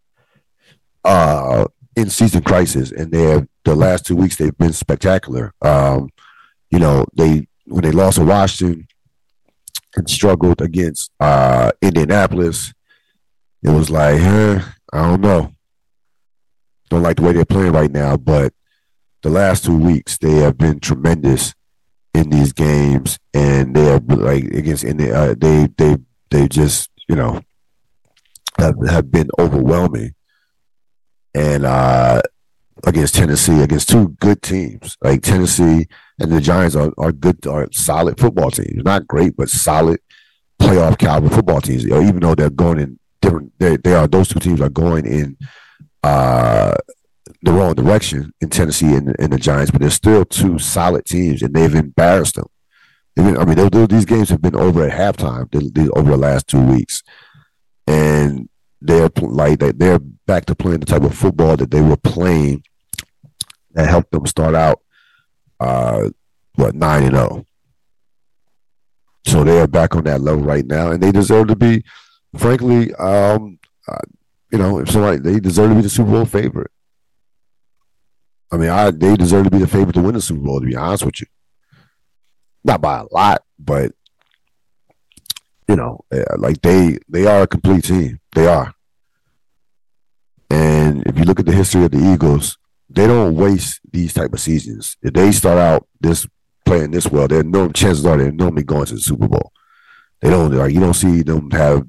uh 1.04 1.66
in 1.96 2.10
season 2.10 2.42
crisis 2.42 2.92
and 2.92 3.10
they 3.12 3.22
have 3.22 3.46
the 3.64 3.74
last 3.74 4.06
two 4.06 4.16
weeks 4.16 4.36
they've 4.36 4.58
been 4.58 4.72
spectacular. 4.72 5.52
Um 5.62 6.10
you 6.70 6.78
know, 6.78 7.06
they 7.16 7.46
when 7.66 7.82
they 7.82 7.92
lost 7.92 8.18
to 8.18 8.24
Washington 8.24 8.86
and 9.96 10.08
struggled 10.10 10.60
against 10.60 11.10
uh 11.20 11.72
Indianapolis, 11.80 12.72
it 13.62 13.70
was 13.70 13.90
like, 13.90 14.20
huh, 14.20 14.60
I 14.92 15.02
don't 15.02 15.20
know 15.20 15.52
don't 16.88 17.02
like 17.02 17.16
the 17.16 17.22
way 17.22 17.32
they're 17.32 17.44
playing 17.44 17.72
right 17.72 17.90
now, 17.90 18.16
but 18.16 18.52
the 19.22 19.30
last 19.30 19.64
two 19.64 19.76
weeks 19.76 20.18
they 20.18 20.36
have 20.36 20.56
been 20.56 20.80
tremendous 20.80 21.54
in 22.14 22.30
these 22.30 22.52
games, 22.52 23.18
and 23.34 23.74
they 23.74 23.84
have 23.86 24.08
like 24.08 24.44
against 24.44 24.84
in 24.84 24.96
the, 24.96 25.12
uh, 25.12 25.34
they 25.36 25.68
they 25.76 25.96
they 26.30 26.48
just 26.48 26.90
you 27.08 27.16
know 27.16 27.40
have, 28.58 28.74
have 28.88 29.10
been 29.10 29.28
overwhelming, 29.38 30.14
and 31.34 31.64
uh, 31.64 32.22
against 32.84 33.14
Tennessee, 33.14 33.62
against 33.62 33.88
two 33.88 34.10
good 34.20 34.42
teams 34.42 34.96
like 35.02 35.22
Tennessee 35.22 35.86
and 36.18 36.32
the 36.32 36.40
Giants 36.40 36.76
are, 36.76 36.92
are 36.98 37.12
good, 37.12 37.46
are 37.46 37.68
solid 37.72 38.18
football 38.18 38.50
teams. 38.50 38.82
Not 38.84 39.06
great, 39.06 39.36
but 39.36 39.48
solid 39.48 40.00
playoff 40.60 40.98
caliber 40.98 41.28
football 41.28 41.60
teams. 41.60 41.86
Even 41.86 42.20
though 42.20 42.34
they're 42.34 42.50
going 42.50 42.78
in 42.78 42.98
different, 43.20 43.52
they, 43.58 43.76
they 43.76 43.94
are 43.94 44.06
those 44.06 44.28
two 44.28 44.40
teams 44.40 44.60
are 44.60 44.70
going 44.70 45.06
in 45.06 45.36
uh, 46.02 46.74
the 47.42 47.52
wrong 47.52 47.74
direction 47.74 48.32
in 48.40 48.48
Tennessee 48.48 48.94
and, 48.94 49.14
and, 49.18 49.32
the 49.32 49.38
Giants, 49.38 49.70
but 49.70 49.80
they're 49.80 49.90
still 49.90 50.24
two 50.24 50.58
solid 50.58 51.04
teams, 51.04 51.42
and 51.42 51.54
they've 51.54 51.74
embarrassed 51.74 52.36
them. 52.36 52.46
I 53.18 53.44
mean, 53.44 53.56
they, 53.56 53.68
they, 53.68 53.86
these 53.86 54.04
games 54.04 54.28
have 54.28 54.42
been 54.42 54.56
over 54.56 54.86
at 54.86 54.92
halftime 54.92 55.48
over 55.96 56.10
the 56.10 56.16
last 56.16 56.46
two 56.46 56.60
weeks, 56.60 57.02
and 57.86 58.48
they're 58.80 59.10
like 59.20 59.58
that 59.60 59.78
they're 59.78 59.98
back 59.98 60.44
to 60.46 60.54
playing 60.54 60.80
the 60.80 60.86
type 60.86 61.02
of 61.02 61.14
football 61.14 61.56
that 61.56 61.70
they 61.70 61.80
were 61.80 61.96
playing 61.96 62.62
that 63.72 63.88
helped 63.88 64.10
them 64.10 64.26
start 64.26 64.54
out 64.54 64.80
uh, 65.60 66.08
what 66.54 66.74
nine 66.74 67.04
and 67.04 67.14
zero. 67.14 67.28
Oh. 67.30 67.46
So 69.26 69.44
they 69.44 69.60
are 69.60 69.66
back 69.66 69.94
on 69.96 70.04
that 70.04 70.20
level 70.20 70.42
right 70.42 70.64
now, 70.64 70.90
and 70.90 71.02
they 71.02 71.12
deserve 71.12 71.48
to 71.48 71.56
be. 71.56 71.84
Frankly, 72.36 72.92
um, 72.94 73.58
uh, 73.88 73.98
you 74.52 74.58
know, 74.58 74.78
if 74.78 74.90
somebody 74.90 75.18
they 75.18 75.40
deserve 75.40 75.70
to 75.70 75.76
be 75.76 75.82
the 75.82 75.90
Super 75.90 76.10
Bowl 76.10 76.24
favorite. 76.24 76.70
I 78.52 78.56
mean, 78.56 78.68
I 78.68 78.90
they 78.90 79.16
deserve 79.16 79.44
to 79.44 79.50
be 79.50 79.58
the 79.58 79.66
favorite 79.66 79.94
to 79.94 80.02
win 80.02 80.14
the 80.14 80.20
Super 80.20 80.40
Bowl. 80.40 80.60
To 80.60 80.66
be 80.66 80.76
honest 80.76 81.04
with 81.04 81.20
you, 81.20 81.26
not 82.62 82.80
by 82.80 82.98
a 82.98 83.04
lot, 83.10 83.42
but 83.58 83.92
you 85.68 85.76
know, 85.76 86.04
eh, 86.12 86.24
like 86.38 86.60
they 86.62 86.98
they 87.08 87.26
are 87.26 87.42
a 87.42 87.46
complete 87.46 87.84
team. 87.84 88.20
They 88.34 88.46
are. 88.46 88.72
And 90.50 91.04
if 91.06 91.18
you 91.18 91.24
look 91.24 91.40
at 91.40 91.46
the 91.46 91.52
history 91.52 91.84
of 91.84 91.90
the 91.90 92.12
Eagles, 92.12 92.56
they 92.88 93.06
don't 93.06 93.34
waste 93.34 93.80
these 93.90 94.14
type 94.14 94.32
of 94.32 94.40
seasons. 94.40 94.96
If 95.02 95.12
they 95.14 95.32
start 95.32 95.58
out 95.58 95.88
this 96.00 96.26
playing 96.64 96.92
this 96.92 97.08
well, 97.08 97.28
they're 97.28 97.42
no 97.42 97.68
chances 97.70 98.06
are 98.06 98.16
they're 98.16 98.32
normally 98.32 98.64
going 98.64 98.86
to 98.86 98.94
the 98.94 99.00
Super 99.00 99.28
Bowl. 99.28 99.52
They 100.20 100.30
don't 100.30 100.52
like 100.52 100.72
you 100.72 100.80
don't 100.80 100.94
see 100.94 101.22
them 101.22 101.50
have 101.50 101.86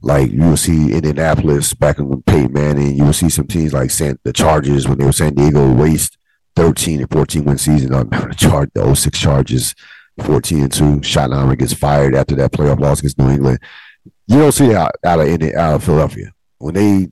like 0.00 0.30
you 0.30 0.42
will 0.42 0.56
see 0.56 0.92
Indianapolis 0.92 1.72
back 1.72 1.98
in 1.98 2.22
Peyton 2.22 2.52
Manning. 2.52 2.96
You 2.96 3.04
will 3.04 3.12
see 3.12 3.30
some 3.30 3.46
teams 3.46 3.72
like 3.72 3.90
San, 3.90 4.18
the 4.24 4.32
Chargers 4.32 4.86
when 4.86 4.98
they 4.98 5.04
were 5.04 5.12
San 5.12 5.34
Diego 5.34 5.72
waste 5.72 6.18
13 6.56 7.00
and 7.00 7.10
14 7.10 7.44
win 7.44 7.58
season 7.58 7.94
on 7.94 8.08
the 8.10 8.34
chart. 8.36 8.70
The 8.74 8.94
06 8.94 9.18
Chargers 9.18 9.74
14 10.20 10.62
and 10.62 10.72
two. 10.72 11.00
Schottenheimer 11.00 11.58
gets 11.58 11.72
fired 11.72 12.14
after 12.14 12.34
that 12.36 12.52
playoff 12.52 12.80
loss 12.80 13.00
against 13.00 13.18
New 13.18 13.30
England. 13.30 13.58
You 14.26 14.38
don't 14.38 14.52
see 14.52 14.68
that 14.68 14.92
out, 15.04 15.20
of 15.20 15.26
Indiana, 15.26 15.58
out 15.58 15.74
of 15.74 15.84
Philadelphia 15.84 16.32
when 16.58 16.74
they 16.74 17.08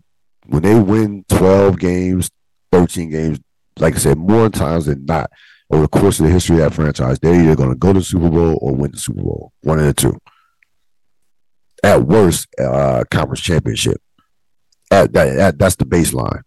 when 0.46 0.62
they 0.62 0.78
win 0.78 1.24
12 1.28 1.78
games, 1.78 2.30
13 2.72 3.10
games. 3.10 3.40
Like 3.78 3.94
I 3.94 3.98
said, 3.98 4.18
more 4.18 4.48
times 4.48 4.86
than 4.86 5.04
not 5.06 5.30
over 5.70 5.82
the 5.82 5.88
course 5.88 6.20
of 6.20 6.26
the 6.26 6.32
history 6.32 6.56
of 6.56 6.62
that 6.62 6.74
franchise, 6.74 7.18
they're 7.18 7.40
either 7.40 7.56
going 7.56 7.70
to 7.70 7.74
go 7.74 7.92
to 7.92 8.00
the 8.00 8.04
Super 8.04 8.28
Bowl 8.28 8.58
or 8.60 8.74
win 8.74 8.90
the 8.90 8.98
Super 8.98 9.22
Bowl. 9.22 9.52
One 9.62 9.78
of 9.78 9.86
the 9.86 9.94
two 9.94 10.18
at 11.82 12.02
worst, 12.02 12.48
uh, 12.60 13.04
conference 13.10 13.40
championship. 13.40 14.00
At, 14.90 15.12
that, 15.14 15.38
at, 15.38 15.58
that's 15.58 15.76
the 15.76 15.84
baseline. 15.84 16.42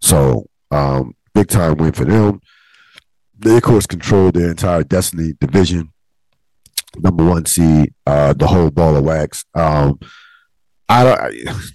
So, 0.00 0.46
um, 0.70 1.14
big 1.34 1.48
time 1.48 1.76
win 1.76 1.92
for 1.92 2.04
them. 2.04 2.40
They, 3.38 3.56
of 3.56 3.62
course, 3.62 3.86
control 3.86 4.32
their 4.32 4.50
entire 4.50 4.82
destiny 4.82 5.34
division. 5.40 5.92
Number 6.96 7.24
one 7.24 7.44
seed, 7.44 7.92
uh, 8.06 8.32
the 8.32 8.46
whole 8.46 8.70
ball 8.70 8.96
of 8.96 9.04
wax. 9.04 9.44
Um, 9.54 9.98
I 10.88 11.04
don't. 11.04 11.74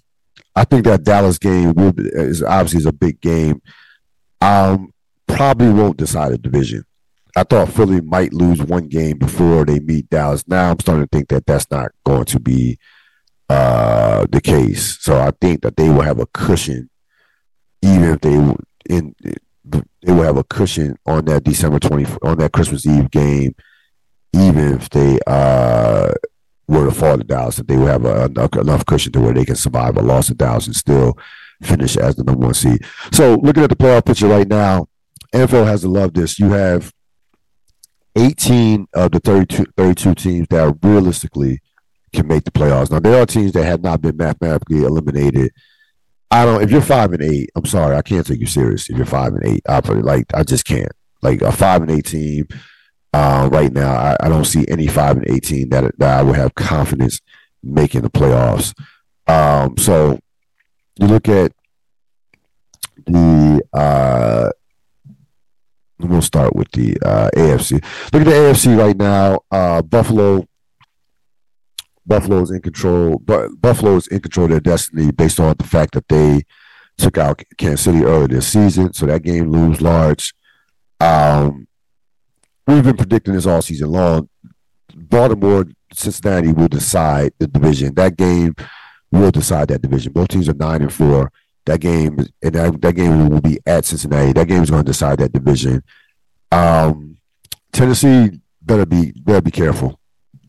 I 0.55 0.65
think 0.65 0.83
that 0.85 1.03
Dallas 1.03 1.37
game 1.37 1.73
will 1.73 1.93
be, 1.93 2.03
is 2.03 2.43
obviously 2.43 2.79
is 2.79 2.85
a 2.85 2.91
big 2.91 3.21
game. 3.21 3.61
Um, 4.41 4.93
probably 5.27 5.69
won't 5.69 5.97
decide 5.97 6.33
a 6.33 6.37
division. 6.37 6.83
I 7.35 7.43
thought 7.43 7.69
Philly 7.69 8.01
might 8.01 8.33
lose 8.33 8.61
one 8.61 8.87
game 8.87 9.17
before 9.17 9.63
they 9.63 9.79
meet 9.79 10.09
Dallas. 10.09 10.45
Now 10.47 10.71
I'm 10.71 10.79
starting 10.79 11.05
to 11.05 11.09
think 11.09 11.29
that 11.29 11.45
that's 11.45 11.69
not 11.71 11.91
going 12.03 12.25
to 12.25 12.39
be 12.39 12.77
uh, 13.49 14.25
the 14.29 14.41
case. 14.41 14.97
So 14.99 15.19
I 15.19 15.31
think 15.39 15.61
that 15.61 15.77
they 15.77 15.89
will 15.89 16.01
have 16.01 16.19
a 16.19 16.25
cushion, 16.27 16.89
even 17.81 18.03
if 18.03 18.21
they 18.21 18.55
in 18.93 19.15
they 19.63 20.11
will 20.11 20.23
have 20.23 20.37
a 20.37 20.43
cushion 20.43 20.97
on 21.05 21.25
that 21.25 21.43
December 21.43 21.79
twenty 21.79 22.05
on 22.21 22.37
that 22.39 22.51
Christmas 22.51 22.85
Eve 22.85 23.11
game, 23.11 23.55
even 24.33 24.73
if 24.73 24.89
they 24.89 25.19
uh, 25.27 26.11
were 26.67 26.85
to 26.85 26.91
fall 26.91 27.17
to 27.17 27.23
Dallas, 27.23 27.57
that 27.57 27.67
they 27.67 27.77
will 27.77 27.87
have 27.87 28.05
a, 28.05 28.31
a, 28.35 28.59
enough 28.59 28.85
cushion 28.85 29.11
to 29.13 29.19
where 29.21 29.33
they 29.33 29.45
can 29.45 29.55
survive 29.55 29.97
a 29.97 30.01
loss 30.01 30.27
to 30.27 30.33
Dallas 30.33 30.67
and 30.67 30.75
still 30.75 31.17
finish 31.61 31.97
as 31.97 32.15
the 32.15 32.23
number 32.23 32.45
one 32.45 32.53
seed. 32.53 32.83
So 33.11 33.35
looking 33.35 33.63
at 33.63 33.69
the 33.69 33.75
playoff 33.75 34.05
picture 34.05 34.27
right 34.27 34.47
now, 34.47 34.87
NFL 35.33 35.65
has 35.65 35.81
to 35.81 35.89
love 35.89 36.13
this. 36.13 36.39
You 36.39 36.51
have 36.51 36.91
18 38.15 38.87
of 38.93 39.11
the 39.11 39.19
32, 39.19 39.65
32 39.77 40.15
teams 40.15 40.47
that 40.49 40.77
realistically 40.81 41.59
can 42.13 42.27
make 42.27 42.43
the 42.43 42.51
playoffs. 42.51 42.91
Now 42.91 42.99
there 42.99 43.21
are 43.21 43.25
teams 43.25 43.53
that 43.53 43.63
have 43.63 43.81
not 43.81 44.01
been 44.01 44.17
mathematically 44.17 44.83
eliminated. 44.83 45.51
I 46.31 46.45
don't. 46.45 46.63
If 46.63 46.71
you're 46.71 46.81
five 46.81 47.11
and 47.11 47.21
eight, 47.21 47.51
I'm 47.55 47.65
sorry, 47.65 47.95
I 47.95 48.01
can't 48.01 48.25
take 48.25 48.39
you 48.39 48.47
serious. 48.47 48.89
If 48.89 48.97
you're 48.97 49.05
five 49.05 49.33
and 49.33 49.45
eight, 49.45 49.63
I 49.67 49.79
like 49.79 50.25
I 50.33 50.43
just 50.43 50.65
can't. 50.65 50.91
Like 51.21 51.41
a 51.41 51.51
five 51.51 51.81
and 51.81 51.91
eight 51.91 52.05
team 52.05 52.47
uh, 53.13 53.49
right 53.51 53.71
now, 53.71 53.93
I, 53.93 54.15
I, 54.21 54.29
don't 54.29 54.45
see 54.45 54.65
any 54.69 54.87
five 54.87 55.17
and 55.17 55.29
eight 55.29 55.43
team 55.43 55.69
that 55.69 55.97
that 55.99 56.19
I 56.19 56.23
would 56.23 56.37
have 56.37 56.55
confidence 56.55 57.19
making 57.61 58.01
the 58.01 58.09
playoffs. 58.09 58.73
Um, 59.27 59.77
so 59.77 60.17
you 60.97 61.07
look 61.07 61.27
at 61.27 61.51
the 63.05 63.61
uh, 63.73 64.49
we'll 65.99 66.21
start 66.21 66.55
with 66.55 66.71
the 66.71 66.97
uh, 67.03 67.29
AFC. 67.35 67.83
Look 68.13 68.21
at 68.21 68.25
the 68.25 68.31
AFC 68.31 68.77
right 68.77 68.95
now. 68.95 69.41
Uh, 69.51 69.81
Buffalo. 69.81 70.47
Buffalo 72.11 72.41
is 72.41 72.51
in 72.51 72.61
control, 72.61 73.19
but 73.23 73.49
Buffalo 73.61 73.95
is 73.95 74.07
in 74.07 74.19
control 74.19 74.43
of 74.43 74.51
their 74.51 74.59
destiny 74.59 75.11
based 75.13 75.39
on 75.39 75.55
the 75.57 75.63
fact 75.63 75.93
that 75.93 76.09
they 76.09 76.41
took 76.97 77.17
out 77.17 77.41
Kansas 77.57 77.85
City 77.85 78.03
earlier 78.03 78.27
this 78.27 78.49
season, 78.49 78.91
so 78.91 79.05
that 79.05 79.23
game 79.23 79.49
looms 79.49 79.81
large. 79.81 80.33
Um, 80.99 81.69
we've 82.67 82.83
been 82.83 82.97
predicting 82.97 83.33
this 83.33 83.45
all 83.45 83.61
season 83.61 83.91
long. 83.91 84.27
Baltimore, 84.93 85.67
Cincinnati 85.93 86.51
will 86.51 86.67
decide 86.67 87.31
the 87.39 87.47
division. 87.47 87.95
That 87.95 88.17
game 88.17 88.55
will 89.09 89.31
decide 89.31 89.69
that 89.69 89.81
division. 89.81 90.11
Both 90.11 90.27
teams 90.27 90.49
are 90.49 90.53
nine 90.53 90.81
and 90.81 90.91
four. 90.91 91.31
That 91.65 91.79
game 91.79 92.19
and 92.41 92.55
that, 92.55 92.81
that 92.81 92.93
game 92.93 93.29
will 93.29 93.39
be 93.39 93.57
at 93.65 93.85
Cincinnati. 93.85 94.33
That 94.33 94.49
game 94.49 94.63
is 94.63 94.69
going 94.69 94.83
to 94.83 94.91
decide 94.91 95.19
that 95.19 95.31
division. 95.31 95.81
Um, 96.51 97.19
Tennessee 97.71 98.41
better 98.61 98.85
be 98.85 99.13
better 99.13 99.41
be 99.41 99.51
careful. 99.51 100.00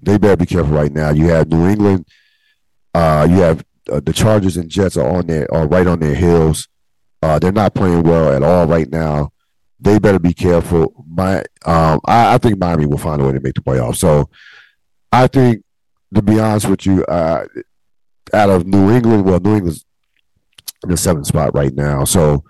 They 0.03 0.19
better 0.19 0.37
be 0.37 0.47
careful 0.47 0.75
right 0.75 0.93
now. 0.93 1.11
You 1.11 1.29
have 1.29 1.49
New 1.49 1.69
England. 1.69 2.07
Uh, 2.95 3.27
you 3.31 3.37
have 3.37 3.65
uh, 3.91 4.01
the 4.01 4.13
Chargers 4.13 4.57
and 4.57 4.69
Jets 4.69 4.97
are 4.97 5.09
on 5.09 5.27
their 5.27 5.53
are 5.55 5.67
right 5.67 5.87
on 5.87 6.01
their 6.01 6.15
heels. 6.15 6.69
Uh, 7.23 7.39
they're 7.39 7.53
not 7.53 7.75
playing 7.75 8.03
well 8.03 8.33
at 8.33 8.43
all 8.43 8.67
right 8.67 8.91
now. 8.91 9.33
They 9.79 9.99
better 9.99 10.19
be 10.19 10.35
careful. 10.35 11.05
My, 11.09 11.39
um, 11.65 12.01
I, 12.05 12.35
I, 12.35 12.39
think 12.39 12.59
Miami 12.59 12.87
will 12.87 12.99
find 12.99 13.21
a 13.21 13.25
way 13.27 13.33
to 13.33 13.41
make 13.41 13.55
the 13.55 13.61
playoffs. 13.61 13.97
So, 13.97 14.29
I 15.11 15.27
think, 15.27 15.65
to 16.15 16.23
be 16.23 16.39
honest 16.41 16.69
with 16.69 16.87
you, 16.87 17.05
uh, 17.05 17.47
out 18.33 18.51
of 18.51 18.67
New 18.67 18.91
England, 18.91 19.25
well, 19.25 19.41
New 19.41 19.57
England's 19.57 19.85
in 20.83 20.91
the 20.91 20.97
seventh 20.97 21.27
spot 21.27 21.55
right 21.55 21.75
now. 21.75 22.05
So, 22.05 22.45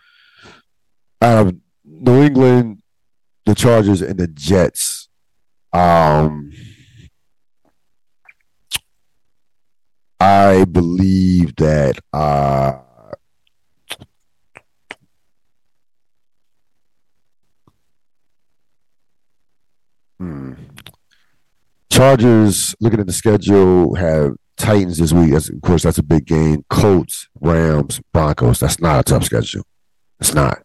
out 1.20 1.46
of 1.46 1.57
New 1.84 2.22
England, 2.22 2.82
the 3.44 3.55
Chargers 3.55 4.03
and 4.03 4.18
the 4.18 4.26
Jets, 4.26 5.09
um, 5.72 6.53
I 10.23 10.66
believe 10.66 11.57
that 11.57 11.99
uh, 12.12 12.79
hmm. 20.20 20.53
Chargers, 21.91 22.77
looking 22.79 23.01
at 23.01 23.07
the 23.07 23.12
schedule, 23.12 23.97
have 23.97 24.35
Titans 24.57 24.99
this 24.99 25.12
week. 25.12 25.33
That's, 25.33 25.51
of 25.51 25.61
course, 25.61 25.83
that's 25.83 25.99
a 25.99 26.05
big 26.05 26.25
game. 26.25 26.64
Colts, 26.70 27.27
Rams, 27.41 28.01
Broncos. 28.12 28.61
That's 28.61 28.79
not 28.79 29.01
a 29.01 29.03
tough 29.03 29.25
schedule. 29.25 29.64
It's 30.20 30.35
not. 30.35 30.62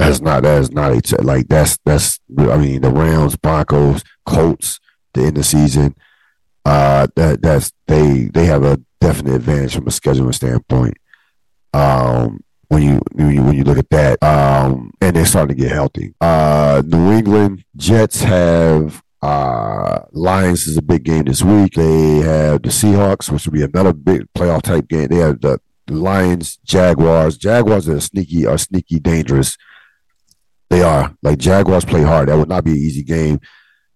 That's 0.00 0.20
not. 0.20 0.42
That 0.42 0.62
is 0.62 0.72
not 0.72 0.90
a 0.90 1.00
t- 1.00 1.14
like 1.18 1.46
that's 1.46 1.78
that's. 1.84 2.18
I 2.36 2.56
mean, 2.56 2.82
the 2.82 2.90
Rams, 2.90 3.36
Broncos, 3.36 4.02
Colts. 4.26 4.80
The 5.14 5.22
end 5.22 5.38
of 5.38 5.46
season 5.46 5.94
uh, 6.68 7.06
that 7.16 7.40
that's 7.40 7.72
they 7.86 8.24
they 8.34 8.44
have 8.44 8.62
a 8.62 8.78
definite 9.00 9.36
advantage 9.36 9.74
from 9.74 9.86
a 9.86 9.90
scheduling 9.90 10.34
standpoint. 10.34 10.94
Um, 11.72 12.44
when 12.68 12.82
you 12.82 13.00
when 13.12 13.34
you, 13.34 13.42
when 13.42 13.56
you 13.56 13.64
look 13.64 13.78
at 13.78 13.88
that, 13.88 14.22
um, 14.22 14.92
and 15.00 15.16
they're 15.16 15.24
starting 15.24 15.56
to 15.56 15.62
get 15.62 15.72
healthy. 15.72 16.14
Uh, 16.20 16.82
New 16.84 17.12
England 17.12 17.64
Jets 17.74 18.20
have 18.20 19.02
uh, 19.22 20.00
Lions 20.12 20.66
is 20.66 20.76
a 20.76 20.82
big 20.82 21.04
game 21.04 21.24
this 21.24 21.42
week. 21.42 21.72
They 21.72 22.18
have 22.18 22.60
the 22.60 22.68
Seahawks, 22.68 23.30
which 23.30 23.46
will 23.46 23.54
be 23.54 23.62
another 23.62 23.94
big 23.94 24.26
playoff 24.36 24.60
type 24.60 24.88
game. 24.88 25.08
They 25.08 25.16
have 25.16 25.40
the, 25.40 25.58
Lions, 25.88 26.58
Jaguars. 26.66 27.38
Jaguars 27.38 27.88
are 27.88 27.98
sneaky, 27.98 28.44
are 28.44 28.58
sneaky 28.58 28.98
dangerous. 29.00 29.56
They 30.68 30.82
are 30.82 31.16
like 31.22 31.38
Jaguars 31.38 31.86
play 31.86 32.02
hard. 32.02 32.28
That 32.28 32.36
would 32.36 32.50
not 32.50 32.64
be 32.64 32.72
an 32.72 32.76
easy 32.76 33.02
game. 33.02 33.40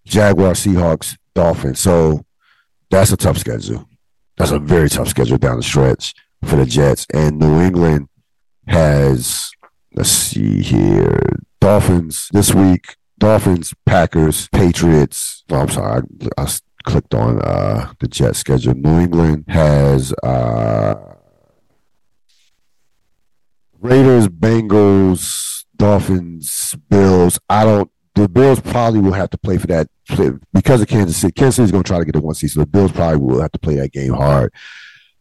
Jaguars, 0.06 0.64
Seahawks, 0.64 1.18
Dolphins. 1.34 1.80
So 1.80 2.24
that's 2.98 3.12
a 3.12 3.16
tough 3.16 3.38
schedule. 3.38 3.88
That's 4.36 4.50
a 4.50 4.58
very 4.58 4.88
tough 4.88 5.08
schedule 5.08 5.38
down 5.38 5.56
the 5.56 5.62
stretch 5.62 6.14
for 6.44 6.56
the 6.56 6.66
Jets. 6.66 7.06
And 7.12 7.38
New 7.38 7.60
England 7.60 8.08
has, 8.66 9.50
let's 9.94 10.10
see 10.10 10.62
here, 10.62 11.18
Dolphins 11.60 12.28
this 12.32 12.54
week, 12.54 12.96
Dolphins, 13.18 13.72
Packers, 13.86 14.48
Patriots. 14.48 15.42
Oh, 15.50 15.60
I'm 15.60 15.68
sorry, 15.68 16.02
I, 16.36 16.42
I 16.42 16.48
clicked 16.84 17.14
on 17.14 17.40
uh, 17.40 17.92
the 17.98 18.08
Jet 18.08 18.36
schedule. 18.36 18.74
New 18.74 19.00
England 19.00 19.44
has 19.48 20.12
uh, 20.22 20.94
Raiders, 23.80 24.28
Bengals, 24.28 25.64
Dolphins, 25.76 26.74
Bills. 26.90 27.38
I 27.48 27.64
don't 27.64 27.90
the 28.14 28.28
Bills 28.28 28.60
probably 28.60 29.00
will 29.00 29.12
have 29.12 29.30
to 29.30 29.38
play 29.38 29.58
for 29.58 29.66
that 29.68 29.88
because 30.52 30.80
of 30.80 30.88
Kansas 30.88 31.16
City. 31.16 31.32
Kansas 31.32 31.56
City 31.56 31.64
is 31.64 31.72
going 31.72 31.84
to 31.84 31.88
try 31.88 31.98
to 31.98 32.04
get 32.04 32.12
the 32.12 32.20
one 32.20 32.34
season. 32.34 32.60
The 32.60 32.66
Bills 32.66 32.92
probably 32.92 33.18
will 33.18 33.40
have 33.40 33.52
to 33.52 33.58
play 33.58 33.76
that 33.76 33.92
game 33.92 34.12
hard. 34.12 34.52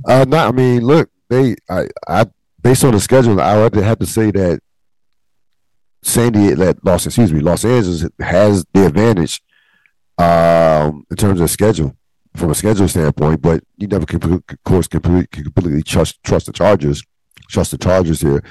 Uh, 0.06 0.26
not, 0.28 0.50
I 0.50 0.52
mean, 0.52 0.82
look, 0.82 1.10
they, 1.30 1.56
I, 1.70 1.88
I, 2.08 2.26
based 2.62 2.84
on 2.84 2.92
the 2.92 3.00
schedule, 3.00 3.40
I 3.40 3.58
would 3.58 3.76
have 3.76 4.00
to 4.00 4.06
say 4.06 4.32
that 4.32 4.60
San 6.04 6.32
Diego, 6.34 6.74
Los, 6.84 7.06
excuse 7.06 7.32
me, 7.32 7.40
Los 7.40 7.64
Angeles 7.64 8.06
has 8.20 8.66
the 8.74 8.88
advantage 8.88 9.42
um, 10.18 11.06
in 11.10 11.18
terms 11.18 11.40
of 11.40 11.50
schedule 11.50 11.96
from 12.36 12.50
a 12.50 12.56
schedule 12.56 12.88
standpoint. 12.88 13.42
But 13.42 13.64
you 13.78 13.88
never 13.88 14.06
can, 14.06 14.22
of 14.34 14.44
course, 14.66 14.88
completely, 14.88 15.28
completely 15.28 15.84
trust 15.84 16.22
trust 16.24 16.48
the 16.48 16.54
Chargers, 16.54 17.04
trust 17.50 17.72
the 17.72 17.78
Chargers 17.78 18.22
here. 18.22 18.44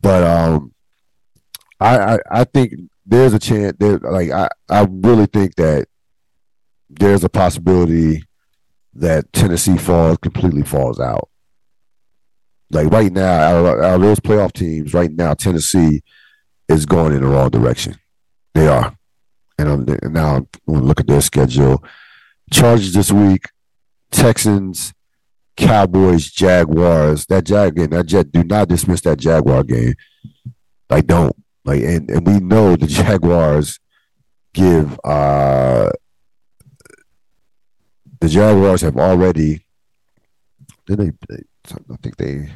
But 0.00 0.22
um, 0.22 0.74
I, 1.80 1.98
I, 1.98 2.18
I 2.30 2.44
think 2.44 2.74
there's 3.08 3.32
a 3.32 3.38
chance 3.38 3.74
there 3.80 3.98
like 3.98 4.30
I, 4.30 4.48
I 4.68 4.86
really 4.88 5.26
think 5.26 5.54
that 5.56 5.88
there's 6.90 7.24
a 7.24 7.28
possibility 7.28 8.22
that 8.94 9.32
Tennessee 9.32 9.78
falls 9.78 10.18
completely 10.18 10.62
falls 10.62 11.00
out. 11.00 11.28
Like 12.70 12.90
right 12.90 13.12
now, 13.12 13.32
out 13.32 13.56
of, 13.56 13.66
out 13.80 13.94
of 13.94 14.00
those 14.02 14.20
playoff 14.20 14.52
teams, 14.52 14.92
right 14.92 15.10
now 15.10 15.34
Tennessee 15.34 16.02
is 16.68 16.84
going 16.84 17.14
in 17.14 17.22
the 17.22 17.28
wrong 17.28 17.48
direction. 17.48 17.96
They 18.54 18.68
are, 18.68 18.94
and, 19.58 19.68
I'm, 19.68 19.88
and 19.88 20.12
now 20.12 20.36
I'm 20.36 20.48
going 20.66 20.80
to 20.80 20.86
look 20.86 21.00
at 21.00 21.06
their 21.06 21.22
schedule. 21.22 21.82
Chargers 22.52 22.92
this 22.92 23.10
week, 23.10 23.46
Texans, 24.10 24.92
Cowboys, 25.56 26.30
Jaguars. 26.30 27.26
That 27.26 27.44
Jag 27.44 27.76
game, 27.76 27.90
that 27.90 28.06
Jet. 28.06 28.32
Do 28.32 28.44
not 28.44 28.68
dismiss 28.68 29.00
that 29.02 29.18
Jaguar 29.18 29.64
game. 29.64 29.94
I 30.90 31.00
don't. 31.00 31.34
Like 31.68 31.82
and, 31.82 32.10
and 32.10 32.26
we 32.26 32.40
know 32.40 32.76
the 32.76 32.86
Jaguars 33.00 33.78
give 34.54 34.98
uh 35.04 35.90
the 38.20 38.28
Jaguars 38.28 38.80
have 38.80 38.96
already 38.96 39.66
did 40.86 40.98
they, 40.98 41.12
they 41.28 41.42
I 41.68 41.96
think 42.02 42.16
they 42.16 42.48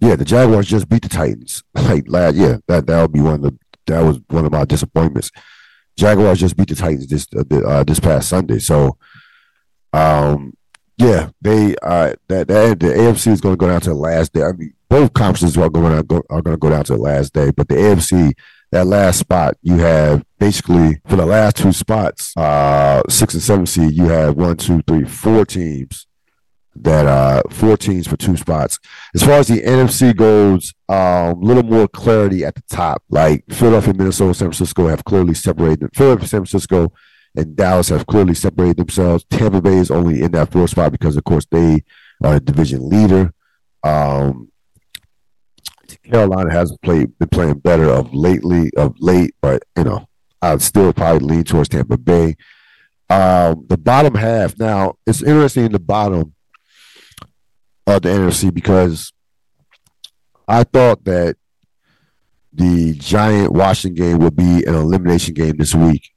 yeah, 0.00 0.14
the 0.14 0.26
Jaguars 0.26 0.68
just 0.68 0.90
beat 0.90 1.02
the 1.02 1.08
Titans. 1.08 1.64
Like 1.74 2.04
last 2.06 2.36
yeah, 2.36 2.58
that 2.68 2.86
that 2.86 3.00
would 3.00 3.12
be 3.12 3.22
one 3.22 3.34
of 3.34 3.42
the 3.42 3.58
that 3.86 4.02
was 4.02 4.20
one 4.28 4.44
of 4.44 4.52
my 4.52 4.66
disappointments. 4.66 5.30
Jaguars 5.96 6.38
just 6.38 6.54
beat 6.54 6.68
the 6.68 6.74
Titans 6.74 7.06
this 7.06 7.26
uh, 7.34 7.66
uh 7.66 7.84
this 7.84 7.98
past 7.98 8.28
Sunday. 8.28 8.58
So 8.58 8.98
um 9.94 10.52
yeah, 10.98 11.30
they 11.40 11.76
uh 11.82 12.14
that, 12.26 12.48
that 12.48 12.80
the 12.80 12.88
AFC 12.88 13.28
is 13.28 13.40
going 13.40 13.54
to 13.54 13.58
go 13.58 13.68
down 13.68 13.80
to 13.82 13.90
the 13.90 13.94
last 13.94 14.32
day. 14.32 14.42
I 14.42 14.52
mean, 14.52 14.74
both 14.88 15.14
conferences 15.14 15.56
are 15.56 15.70
going 15.70 15.96
to 15.96 16.02
go, 16.02 16.22
are 16.28 16.42
going 16.42 16.56
to 16.56 16.60
go 16.60 16.70
down 16.70 16.84
to 16.84 16.94
the 16.94 16.98
last 16.98 17.32
day, 17.32 17.50
but 17.52 17.68
the 17.68 17.76
AFC 17.76 18.32
that 18.70 18.86
last 18.86 19.20
spot 19.20 19.54
you 19.62 19.78
have 19.78 20.24
basically 20.38 21.00
for 21.06 21.16
the 21.16 21.24
last 21.24 21.56
two 21.56 21.72
spots, 21.72 22.36
uh, 22.36 23.02
six 23.08 23.32
and 23.34 23.42
seven 23.42 23.64
seed, 23.64 23.92
you 23.92 24.08
have 24.08 24.34
one, 24.36 24.56
two, 24.56 24.82
three, 24.82 25.04
four 25.04 25.46
teams 25.46 26.06
that 26.74 27.06
uh 27.06 27.42
four 27.50 27.76
teams 27.76 28.06
for 28.06 28.16
two 28.16 28.36
spots. 28.36 28.78
As 29.14 29.22
far 29.22 29.34
as 29.34 29.48
the 29.48 29.62
NFC 29.62 30.14
goes, 30.14 30.74
a 30.88 30.94
um, 30.94 31.40
little 31.40 31.62
more 31.62 31.88
clarity 31.88 32.44
at 32.44 32.56
the 32.56 32.62
top. 32.70 33.02
Like 33.08 33.44
Philadelphia, 33.50 33.94
Minnesota, 33.94 34.34
San 34.34 34.48
Francisco 34.48 34.88
have 34.88 35.04
clearly 35.04 35.34
separated. 35.34 35.90
Philadelphia, 35.94 36.28
San 36.28 36.40
Francisco, 36.40 36.92
and 37.38 37.54
Dallas 37.54 37.88
have 37.88 38.06
clearly 38.06 38.34
separated 38.34 38.78
themselves. 38.78 39.24
Tampa 39.30 39.62
Bay 39.62 39.76
is 39.76 39.92
only 39.92 40.22
in 40.22 40.32
that 40.32 40.50
fourth 40.50 40.70
spot 40.70 40.90
because, 40.90 41.16
of 41.16 41.22
course, 41.22 41.46
they 41.46 41.84
are 42.22 42.34
a 42.34 42.40
division 42.40 42.88
leader. 42.88 43.32
Um, 43.84 44.50
Carolina 46.02 46.52
has 46.52 46.76
played 46.82 47.16
been 47.18 47.28
playing 47.28 47.60
better 47.60 47.88
of 47.88 48.12
lately 48.12 48.70
of 48.76 48.94
late, 48.98 49.34
but 49.40 49.62
you 49.76 49.84
know 49.84 50.08
I'd 50.42 50.62
still 50.62 50.92
probably 50.92 51.26
lean 51.26 51.44
towards 51.44 51.68
Tampa 51.68 51.96
Bay. 51.96 52.36
Um, 53.08 53.64
the 53.68 53.78
bottom 53.78 54.14
half 54.14 54.58
now 54.58 54.96
it's 55.06 55.22
interesting 55.22 55.66
in 55.66 55.72
the 55.72 55.78
bottom 55.78 56.34
of 57.86 58.02
the 58.02 58.08
NFC 58.08 58.52
because 58.52 59.12
I 60.46 60.64
thought 60.64 61.04
that 61.04 61.36
the 62.52 62.94
Giant 62.94 63.52
Washington 63.52 64.04
game 64.04 64.18
would 64.18 64.36
be 64.36 64.64
an 64.64 64.74
elimination 64.74 65.34
game 65.34 65.56
this 65.56 65.74
week 65.74 66.10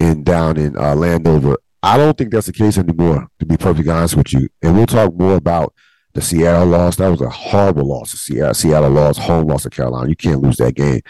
in 0.00 0.24
down 0.24 0.56
in 0.56 0.76
uh, 0.76 0.94
Landover. 0.94 1.56
I 1.82 1.96
don't 1.96 2.16
think 2.16 2.32
that's 2.32 2.46
the 2.46 2.52
case 2.52 2.78
anymore, 2.78 3.28
to 3.38 3.46
be 3.46 3.56
perfectly 3.56 3.90
honest 3.90 4.16
with 4.16 4.32
you. 4.32 4.48
And 4.62 4.74
we'll 4.74 4.86
talk 4.86 5.14
more 5.14 5.36
about 5.36 5.74
the 6.14 6.22
Seattle 6.22 6.66
loss. 6.66 6.96
That 6.96 7.10
was 7.10 7.20
a 7.20 7.28
horrible 7.28 7.86
loss 7.86 8.12
to 8.12 8.16
Seattle. 8.16 8.54
Seattle 8.54 8.90
lost, 8.90 9.20
home 9.20 9.46
loss 9.46 9.64
to 9.64 9.70
Carolina. 9.70 10.08
You 10.08 10.16
can't 10.16 10.40
lose 10.40 10.56
that 10.56 10.74
game. 10.74 11.00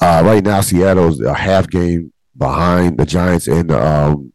Uh, 0.00 0.22
right 0.24 0.44
now, 0.44 0.60
Seattle's 0.60 1.20
a 1.20 1.34
half 1.34 1.68
game 1.68 2.12
behind 2.36 2.98
the 2.98 3.06
Giants 3.06 3.48
and 3.48 3.70
the 3.70 3.84
um, 3.84 4.32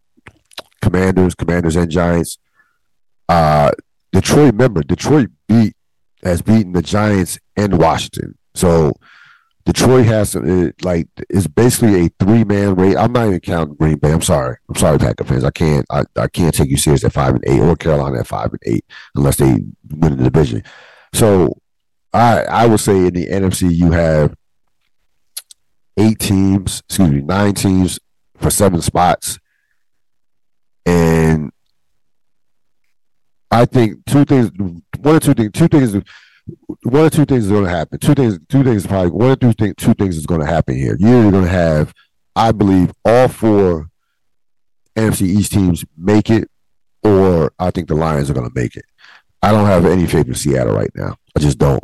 Commanders, 0.81 1.35
Commanders 1.35 1.75
and 1.75 1.89
Giants. 1.89 2.37
Uh, 3.29 3.71
Detroit, 4.11 4.53
remember, 4.53 4.83
Detroit 4.83 5.29
beat 5.47 5.75
has 6.23 6.41
beaten 6.41 6.73
the 6.73 6.81
Giants 6.81 7.39
and 7.55 7.77
Washington. 7.77 8.37
So 8.55 8.93
Detroit 9.67 10.05
has 10.05 10.33
like 10.81 11.09
it's 11.29 11.45
basically 11.45 12.05
a 12.05 12.09
three 12.21 12.45
man 12.45 12.73
race. 12.75 12.95
I'm 12.95 13.11
not 13.11 13.27
even 13.27 13.41
counting 13.41 13.75
Green 13.75 13.97
Bay. 13.97 14.13
I'm 14.13 14.21
sorry. 14.21 14.55
I'm 14.69 14.75
sorry, 14.75 14.97
Packer 14.97 15.25
fans. 15.25 15.43
I 15.43 15.51
can't. 15.51 15.85
I, 15.91 16.03
I 16.15 16.29
can't 16.29 16.55
take 16.55 16.69
you 16.69 16.77
serious 16.77 17.03
at 17.03 17.11
five 17.11 17.35
and 17.35 17.43
eight 17.45 17.59
or 17.59 17.75
Carolina 17.75 18.19
at 18.21 18.27
five 18.27 18.53
and 18.53 18.61
eight 18.65 18.85
unless 19.13 19.35
they 19.35 19.65
win 19.89 20.15
the 20.15 20.29
division. 20.29 20.63
So 21.13 21.57
I 22.13 22.43
I 22.43 22.65
would 22.65 22.79
say 22.79 22.95
in 23.07 23.13
the 23.13 23.27
NFC 23.27 23.75
you 23.75 23.91
have 23.91 24.33
eight 25.97 26.19
teams. 26.19 26.81
Excuse 26.87 27.09
me, 27.09 27.21
nine 27.21 27.53
teams 27.53 27.99
for 28.37 28.49
seven 28.49 28.81
spots, 28.81 29.37
and 30.85 31.51
I 33.51 33.65
think 33.65 34.05
two 34.05 34.23
things. 34.23 34.49
One 34.97 35.15
or 35.17 35.19
two 35.19 35.33
things. 35.33 35.51
Two 35.51 35.67
things 35.67 35.93
one 36.83 37.05
or 37.05 37.09
two 37.09 37.25
things 37.25 37.45
is 37.45 37.51
going 37.51 37.65
to 37.65 37.69
happen. 37.69 37.99
Two 37.99 38.15
things, 38.15 38.39
two 38.49 38.63
things 38.63 38.87
probably 38.87 39.11
one 39.11 39.31
or 39.31 39.35
two 39.35 39.53
things, 39.53 39.75
two 39.77 39.93
things 39.93 40.17
is 40.17 40.25
going 40.25 40.41
to 40.41 40.47
happen 40.47 40.75
here. 40.75 40.95
You're 40.99 41.31
going 41.31 41.43
to 41.43 41.49
have, 41.49 41.93
I 42.35 42.51
believe, 42.51 42.91
all 43.05 43.27
four 43.27 43.89
NFC 44.95 45.23
East 45.23 45.51
teams 45.51 45.85
make 45.97 46.29
it, 46.29 46.49
or 47.03 47.53
I 47.59 47.71
think 47.71 47.87
the 47.87 47.95
Lions 47.95 48.29
are 48.29 48.33
going 48.33 48.49
to 48.49 48.59
make 48.59 48.75
it. 48.75 48.85
I 49.41 49.51
don't 49.51 49.67
have 49.67 49.85
any 49.85 50.07
faith 50.07 50.27
in 50.27 50.35
Seattle 50.35 50.73
right 50.73 50.91
now. 50.95 51.15
I 51.35 51.39
just 51.39 51.57
don't. 51.57 51.83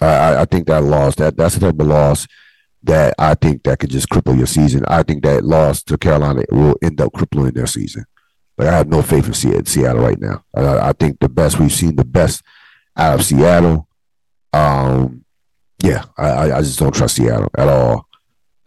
I, 0.00 0.40
I 0.40 0.44
think 0.46 0.66
that 0.66 0.82
loss 0.82 1.14
that 1.16 1.36
that's 1.36 1.54
the 1.54 1.60
type 1.60 1.78
of 1.78 1.86
loss 1.86 2.26
that 2.82 3.14
I 3.18 3.34
think 3.34 3.62
that 3.64 3.78
could 3.78 3.90
just 3.90 4.08
cripple 4.08 4.36
your 4.36 4.46
season. 4.46 4.84
I 4.88 5.02
think 5.02 5.22
that 5.22 5.44
loss 5.44 5.82
to 5.84 5.98
Carolina 5.98 6.44
will 6.50 6.76
end 6.82 7.00
up 7.00 7.12
crippling 7.12 7.52
their 7.52 7.66
season. 7.66 8.04
But 8.56 8.66
I 8.66 8.76
have 8.76 8.88
no 8.88 9.02
faith 9.02 9.26
in 9.26 9.64
Seattle 9.66 10.02
right 10.02 10.20
now. 10.20 10.44
I, 10.54 10.88
I 10.88 10.92
think 10.92 11.20
the 11.20 11.28
best 11.28 11.58
we've 11.58 11.72
seen, 11.72 11.96
the 11.96 12.04
best 12.04 12.42
out 12.96 13.18
of 13.18 13.24
Seattle. 13.24 13.88
Um, 14.52 15.24
yeah, 15.82 16.04
I, 16.16 16.52
I 16.52 16.60
just 16.60 16.78
don't 16.78 16.94
trust 16.94 17.16
Seattle 17.16 17.48
at 17.56 17.68
all 17.68 18.06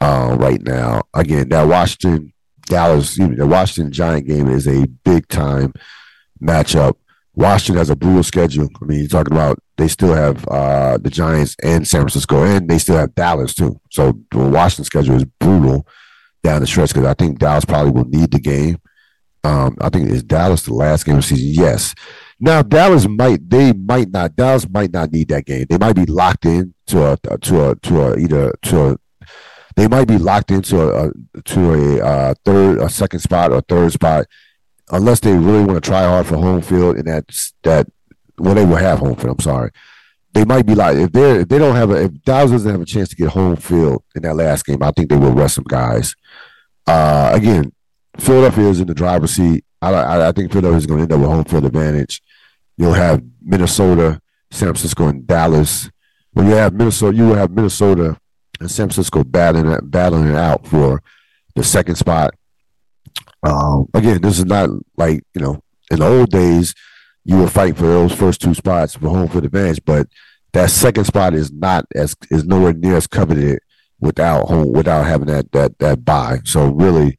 uh, 0.01 0.35
right 0.39 0.61
now. 0.61 1.03
Again, 1.13 1.49
that 1.49 1.67
Washington 1.67 2.33
Dallas, 2.65 3.17
know, 3.17 3.35
the 3.35 3.45
Washington 3.45 3.91
Giant 3.91 4.27
game 4.27 4.49
is 4.49 4.67
a 4.67 4.87
big 5.03 5.27
time 5.27 5.73
matchup. 6.41 6.95
Washington 7.35 7.77
has 7.77 7.89
a 7.89 7.95
brutal 7.95 8.23
schedule. 8.23 8.69
I 8.81 8.85
mean, 8.85 8.99
you're 8.99 9.07
talking 9.07 9.33
about 9.33 9.59
they 9.77 9.87
still 9.87 10.13
have 10.13 10.47
uh, 10.47 10.97
the 10.97 11.09
Giants 11.09 11.55
and 11.61 11.87
San 11.87 12.01
Francisco, 12.01 12.43
and 12.43 12.69
they 12.69 12.79
still 12.79 12.95
have 12.97 13.13
Dallas 13.13 13.53
too. 13.53 13.79
So 13.91 14.17
the 14.31 14.39
Washington 14.39 14.85
schedule 14.85 15.15
is 15.15 15.25
brutal 15.39 15.85
down 16.43 16.61
the 16.61 16.67
stretch 16.67 16.93
because 16.93 17.05
I 17.05 17.13
think 17.13 17.39
Dallas 17.39 17.65
probably 17.65 17.91
will 17.91 18.07
need 18.07 18.31
the 18.31 18.39
game. 18.39 18.77
Um, 19.43 19.77
I 19.81 19.89
think 19.89 20.09
is 20.09 20.23
Dallas 20.23 20.63
the 20.63 20.73
last 20.73 21.05
game 21.05 21.17
of 21.17 21.21
the 21.21 21.27
season. 21.27 21.63
Yes, 21.63 21.93
now 22.39 22.61
Dallas 22.61 23.07
might 23.07 23.49
they 23.49 23.73
might 23.73 24.09
not 24.09 24.35
Dallas 24.35 24.67
might 24.69 24.91
not 24.91 25.11
need 25.11 25.29
that 25.29 25.45
game. 25.45 25.65
They 25.69 25.77
might 25.77 25.95
be 25.95 26.05
locked 26.05 26.45
in 26.45 26.73
to 26.87 27.13
a 27.13 27.17
to 27.17 27.69
a 27.69 27.75
to 27.75 28.01
a 28.01 28.17
either 28.17 28.53
to 28.63 28.89
a 28.89 28.97
they 29.75 29.87
might 29.87 30.07
be 30.07 30.17
locked 30.17 30.51
into 30.51 30.81
a, 30.81 31.07
a 31.07 31.41
to 31.43 31.73
a 31.73 32.05
uh, 32.05 32.33
third 32.43 32.79
a 32.79 32.89
second 32.89 33.19
spot 33.19 33.51
or 33.51 33.61
third 33.61 33.91
spot 33.91 34.25
unless 34.91 35.19
they 35.19 35.33
really 35.33 35.63
want 35.63 35.81
to 35.83 35.87
try 35.89 36.03
hard 36.03 36.27
for 36.27 36.37
home 36.37 36.61
field 36.61 36.97
and 36.97 37.07
that 37.07 37.25
that 37.63 37.87
well 38.37 38.53
they 38.53 38.65
will 38.65 38.75
have 38.75 38.99
home 38.99 39.15
field. 39.15 39.31
I'm 39.31 39.39
sorry. 39.39 39.71
They 40.33 40.43
might 40.43 40.65
be 40.65 40.75
like 40.75 40.97
if 40.97 41.11
they 41.13 41.39
if 41.41 41.47
they 41.47 41.57
don't 41.57 41.75
have 41.75 41.91
a 41.91 42.03
if 42.05 42.23
Dallas 42.23 42.51
doesn't 42.51 42.71
have 42.71 42.81
a 42.81 42.85
chance 42.85 43.09
to 43.09 43.15
get 43.15 43.29
home 43.29 43.55
field 43.55 44.03
in 44.15 44.23
that 44.23 44.35
last 44.35 44.65
game, 44.65 44.83
I 44.83 44.91
think 44.91 45.09
they 45.09 45.17
will 45.17 45.31
rest 45.33 45.55
some 45.55 45.65
guys. 45.65 46.15
Uh, 46.85 47.31
again, 47.33 47.71
Philadelphia 48.19 48.69
is 48.69 48.79
in 48.81 48.87
the 48.87 48.93
driver's 48.93 49.31
seat. 49.31 49.63
I, 49.93 50.29
I, 50.29 50.31
think 50.31 50.51
Philadelphia 50.51 50.77
is 50.77 50.85
going 50.85 50.99
to 50.99 51.03
end 51.03 51.13
up 51.13 51.19
with 51.19 51.29
home 51.29 51.43
field 51.43 51.65
advantage. 51.65 52.21
You'll 52.77 52.93
have 52.93 53.23
Minnesota, 53.41 54.21
San 54.51 54.67
Francisco, 54.67 55.07
and 55.07 55.25
Dallas. 55.25 55.89
When 56.31 56.47
you 56.47 56.53
have 56.53 56.73
Minnesota, 56.73 57.15
you 57.15 57.27
will 57.27 57.35
have 57.35 57.51
Minnesota 57.51 58.19
and 58.59 58.71
San 58.71 58.87
Francisco 58.87 59.23
battling 59.23 59.77
battling 59.83 60.27
it 60.27 60.35
out 60.35 60.65
for 60.67 61.01
the 61.55 61.63
second 61.63 61.95
spot. 61.95 62.33
Um, 63.43 63.87
again, 63.93 64.21
this 64.21 64.39
is 64.39 64.45
not 64.45 64.69
like 64.97 65.23
you 65.33 65.41
know 65.41 65.61
in 65.91 65.99
the 65.99 66.07
old 66.07 66.29
days 66.29 66.73
you 67.23 67.37
were 67.37 67.47
fighting 67.47 67.75
for 67.75 67.83
those 67.83 68.13
first 68.13 68.41
two 68.41 68.53
spots 68.53 68.95
for 68.95 69.09
home 69.09 69.27
field 69.27 69.45
advantage, 69.45 69.83
but 69.85 70.07
that 70.53 70.69
second 70.69 71.05
spot 71.05 71.33
is 71.33 71.51
not 71.51 71.85
as 71.95 72.15
is 72.29 72.45
nowhere 72.45 72.73
near 72.73 72.95
as 72.95 73.07
coveted 73.07 73.59
without 73.99 74.47
home 74.47 74.71
without 74.71 75.05
having 75.05 75.27
that 75.27 75.51
that 75.51 75.77
that 75.79 76.05
bye. 76.05 76.39
So 76.43 76.71
really, 76.71 77.17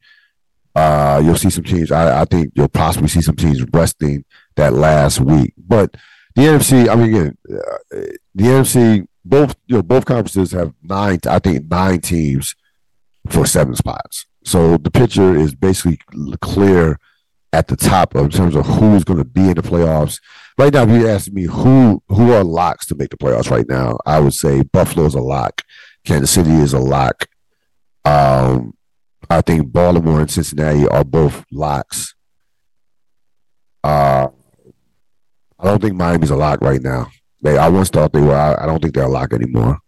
uh, 0.77 1.19
you'll 1.23 1.35
see 1.35 1.49
some 1.49 1.63
teams. 1.63 1.91
I, 1.91 2.21
I 2.21 2.25
think 2.25 2.53
you'll 2.55 2.67
possibly 2.67 3.07
see 3.09 3.21
some 3.21 3.35
teams 3.35 3.63
resting 3.73 4.23
that 4.57 4.73
last 4.73 5.19
week. 5.19 5.55
But 5.57 5.95
the 6.35 6.43
NFC, 6.43 6.87
I 6.87 6.93
mean, 6.93 7.15
again, 7.15 7.37
uh, 7.51 7.77
the 8.35 8.43
NFC, 8.43 9.07
both 9.25 9.55
you 9.65 9.77
know, 9.77 9.81
both 9.81 10.05
conferences 10.05 10.51
have 10.51 10.75
nine. 10.83 11.17
I 11.27 11.39
think 11.39 11.67
nine 11.67 12.01
teams 12.01 12.53
for 13.27 13.47
seven 13.47 13.73
spots. 13.73 14.27
So 14.43 14.77
the 14.77 14.91
picture 14.91 15.35
is 15.35 15.55
basically 15.55 15.99
clear 16.41 16.99
at 17.53 17.69
the 17.69 17.75
top 17.75 18.15
in 18.15 18.29
terms 18.29 18.55
of 18.55 18.67
who's 18.67 19.03
going 19.03 19.17
to 19.17 19.25
be 19.25 19.49
in 19.49 19.55
the 19.55 19.63
playoffs. 19.63 20.21
Right 20.59 20.71
now, 20.71 20.83
if 20.83 20.89
you 20.89 21.07
ask 21.07 21.31
me 21.31 21.45
who 21.45 22.03
who 22.09 22.33
are 22.33 22.43
locks 22.43 22.85
to 22.87 22.95
make 22.95 23.09
the 23.09 23.17
playoffs 23.17 23.49
right 23.49 23.67
now, 23.67 23.97
I 24.05 24.19
would 24.19 24.35
say 24.35 24.61
Buffalo 24.61 25.07
is 25.07 25.15
a 25.15 25.21
lock, 25.21 25.63
Kansas 26.05 26.29
City 26.29 26.51
is 26.51 26.73
a 26.73 26.79
lock. 26.79 27.25
Um, 28.05 28.76
I 29.29 29.41
think 29.41 29.71
Baltimore 29.71 30.21
and 30.21 30.31
Cincinnati 30.31 30.87
are 30.87 31.03
both 31.03 31.45
locks. 31.51 32.15
Uh, 33.83 34.27
I 35.59 35.63
don't 35.63 35.81
think 35.81 35.95
Miami's 35.95 36.29
a 36.29 36.35
lock 36.35 36.61
right 36.61 36.81
now. 36.81 37.07
They 37.41 37.57
I 37.57 37.69
once 37.69 37.89
thought 37.89 38.13
they 38.13 38.21
were. 38.21 38.35
I, 38.35 38.63
I 38.63 38.65
don't 38.65 38.81
think 38.81 38.93
they're 38.93 39.03
a 39.03 39.09
lock 39.09 39.33
anymore. 39.33 39.79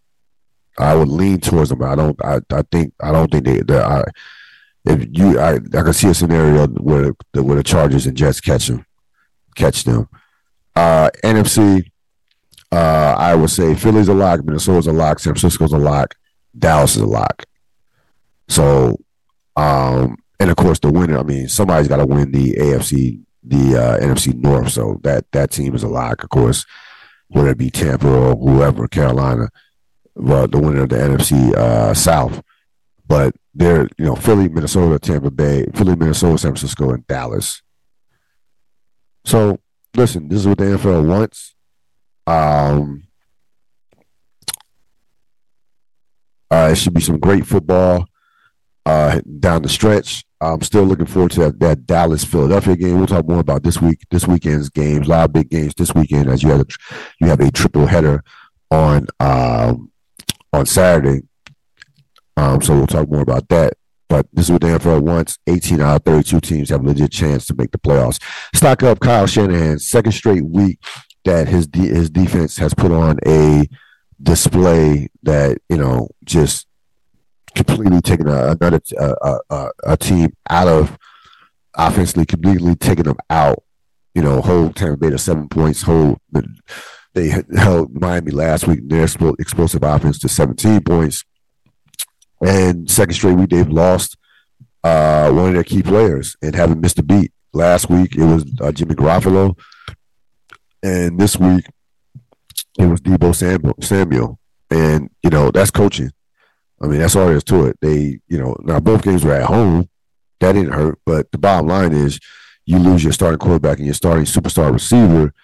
I 0.78 0.94
would 0.94 1.08
lean 1.08 1.40
towards 1.40 1.70
them. 1.70 1.82
I 1.82 1.94
don't. 1.94 2.16
I, 2.24 2.40
I 2.50 2.62
think. 2.70 2.92
I 3.00 3.12
don't 3.12 3.30
think 3.30 3.44
they. 3.44 3.78
I, 3.78 4.04
if 4.84 5.06
you, 5.10 5.38
I, 5.38 5.56
I 5.56 5.82
can 5.82 5.92
see 5.92 6.08
a 6.08 6.14
scenario 6.14 6.66
where 6.66 7.12
the 7.32 7.42
where 7.42 7.56
the 7.56 7.62
Chargers 7.62 8.06
and 8.06 8.16
Jets 8.16 8.40
catch 8.40 8.68
them, 8.68 8.84
catch 9.54 9.84
them. 9.84 10.08
Uh, 10.74 11.10
NFC. 11.24 11.84
Uh, 12.72 13.16
I 13.18 13.34
would 13.34 13.50
say 13.50 13.74
Philly's 13.74 14.06
a 14.06 14.14
lock, 14.14 14.44
Minnesota's 14.44 14.86
a 14.86 14.92
lock, 14.92 15.18
San 15.18 15.34
Francisco's 15.34 15.72
a 15.72 15.78
lock, 15.78 16.14
Dallas 16.56 16.94
is 16.94 17.02
a 17.02 17.06
lock. 17.06 17.44
So, 18.48 18.96
um, 19.56 20.16
and 20.38 20.50
of 20.50 20.56
course 20.56 20.78
the 20.78 20.90
winner. 20.90 21.18
I 21.18 21.22
mean, 21.22 21.48
somebody's 21.48 21.88
got 21.88 21.96
to 21.96 22.06
win 22.06 22.32
the 22.32 22.54
AFC 22.54 23.20
the 23.42 23.76
uh, 23.76 23.98
NFC 23.98 24.34
North. 24.34 24.72
So 24.72 25.00
that 25.02 25.30
that 25.32 25.50
team 25.50 25.74
is 25.74 25.82
a 25.82 25.88
lock, 25.88 26.22
of 26.22 26.30
course, 26.30 26.64
whether 27.28 27.50
it 27.50 27.58
be 27.58 27.70
Tampa 27.70 28.08
or 28.08 28.36
whoever, 28.36 28.86
Carolina, 28.88 29.48
but 30.14 30.52
the 30.52 30.58
winner 30.58 30.82
of 30.82 30.88
the 30.90 30.96
NFC 30.96 31.54
uh, 31.54 31.94
South. 31.94 32.42
But 33.06 33.34
they're 33.54 33.88
you 33.98 34.04
know 34.04 34.16
Philly, 34.16 34.48
Minnesota, 34.48 34.98
Tampa 34.98 35.30
Bay, 35.30 35.66
Philly, 35.74 35.96
Minnesota, 35.96 36.38
San 36.38 36.50
Francisco, 36.52 36.90
and 36.90 37.06
Dallas. 37.06 37.62
So 39.24 39.60
listen, 39.94 40.28
this 40.28 40.40
is 40.40 40.46
what 40.46 40.58
the 40.58 40.64
NFL 40.64 41.06
wants. 41.06 41.54
Um, 42.26 43.04
uh, 46.50 46.68
it 46.72 46.76
should 46.76 46.94
be 46.94 47.00
some 47.00 47.18
great 47.18 47.46
football 47.46 48.06
uh, 48.90 49.20
down 49.38 49.62
the 49.62 49.68
stretch. 49.68 50.24
I'm 50.40 50.62
still 50.62 50.84
looking 50.84 51.06
forward 51.06 51.32
to 51.32 51.40
that, 51.40 51.60
that 51.60 51.86
Dallas 51.86 52.24
Philadelphia 52.24 52.76
game. 52.76 52.98
We'll 52.98 53.06
talk 53.06 53.28
more 53.28 53.40
about 53.40 53.62
this 53.62 53.80
week, 53.80 54.00
this 54.10 54.26
weekend's 54.26 54.70
games. 54.70 55.06
A 55.06 55.10
lot 55.10 55.24
of 55.26 55.32
big 55.32 55.50
games 55.50 55.74
this 55.76 55.94
weekend 55.94 56.28
as 56.28 56.42
you 56.42 56.48
have 56.48 56.60
a, 56.60 56.66
you 57.20 57.28
have 57.28 57.40
a 57.40 57.50
triple 57.52 57.86
header 57.86 58.24
on 58.70 59.06
um, 59.20 59.92
on 60.52 60.66
Saturday. 60.66 61.26
Um, 62.36 62.62
so 62.62 62.74
we'll 62.74 62.86
talk 62.86 63.08
more 63.08 63.20
about 63.20 63.48
that. 63.48 63.74
But 64.08 64.26
this 64.32 64.46
is 64.46 64.52
what 64.52 64.62
the 64.62 64.68
NFL 64.68 65.02
wants. 65.02 65.38
18 65.46 65.80
out 65.80 65.96
of 65.96 66.04
32 66.04 66.40
teams 66.40 66.70
have 66.70 66.80
a 66.80 66.86
legit 66.86 67.12
chance 67.12 67.46
to 67.46 67.54
make 67.54 67.70
the 67.70 67.78
playoffs. 67.78 68.20
Stock 68.54 68.82
up 68.82 68.98
Kyle 68.98 69.26
Shanahan, 69.26 69.78
second 69.78 70.12
straight 70.12 70.44
week 70.44 70.80
that 71.24 71.46
his 71.46 71.68
de- 71.68 71.94
his 71.94 72.10
defense 72.10 72.56
has 72.56 72.74
put 72.74 72.90
on 72.90 73.18
a 73.26 73.68
display 74.20 75.08
that 75.22 75.58
you 75.68 75.76
know 75.76 76.08
just 76.24 76.66
completely 77.54 78.00
taking 78.00 78.28
a, 78.28 78.56
another 78.60 78.80
a, 79.84 79.96
team 79.96 80.32
out 80.48 80.68
of 80.68 80.98
offensively, 81.76 82.26
completely 82.26 82.74
taking 82.76 83.04
them 83.04 83.18
out. 83.28 83.62
You 84.14 84.22
know, 84.22 84.40
hold 84.40 84.76
Tampa 84.76 84.96
Bay 84.96 85.10
to 85.10 85.18
seven 85.18 85.48
points. 85.48 85.82
Hold 85.82 86.18
they 87.14 87.28
held 87.56 87.92
Miami 88.00 88.30
last 88.30 88.66
week. 88.66 88.80
Their 88.84 89.04
explosive 89.04 89.82
offense 89.82 90.18
to 90.20 90.28
17 90.28 90.82
points. 90.82 91.24
And 92.44 92.90
second 92.90 93.14
straight 93.14 93.36
week, 93.36 93.50
they've 93.50 93.68
lost 93.68 94.16
uh, 94.82 95.30
one 95.30 95.48
of 95.48 95.54
their 95.54 95.64
key 95.64 95.82
players 95.82 96.36
and 96.42 96.54
haven't 96.54 96.80
missed 96.80 96.98
a 96.98 97.02
beat. 97.02 97.32
Last 97.52 97.90
week, 97.90 98.16
it 98.16 98.24
was 98.24 98.44
uh, 98.60 98.70
Jimmy 98.72 98.94
Garoppolo. 98.94 99.58
And 100.82 101.18
this 101.18 101.36
week 101.36 101.66
it 102.78 102.86
was 102.86 103.00
Deebo 103.00 103.82
Samuel, 103.82 104.38
and 104.70 105.10
you 105.22 105.30
know 105.30 105.50
that's 105.50 105.70
coaching. 105.70 106.10
I 106.82 106.86
mean, 106.86 107.00
that's 107.00 107.16
all 107.16 107.26
there 107.26 107.36
is 107.36 107.44
to 107.44 107.66
it. 107.66 107.78
They, 107.80 108.20
you 108.28 108.38
know, 108.38 108.56
now 108.62 108.80
both 108.80 109.02
games 109.02 109.24
were 109.24 109.34
at 109.34 109.44
home. 109.44 109.88
That 110.40 110.52
didn't 110.52 110.72
hurt, 110.72 110.98
but 111.04 111.30
the 111.32 111.38
bottom 111.38 111.66
line 111.66 111.92
is 111.92 112.18
you 112.64 112.78
lose 112.78 113.04
your 113.04 113.12
starting 113.12 113.38
quarterback 113.38 113.76
and 113.78 113.86
your 113.86 113.94
starting 113.94 114.24
superstar 114.24 114.72
receiver, 114.72 115.34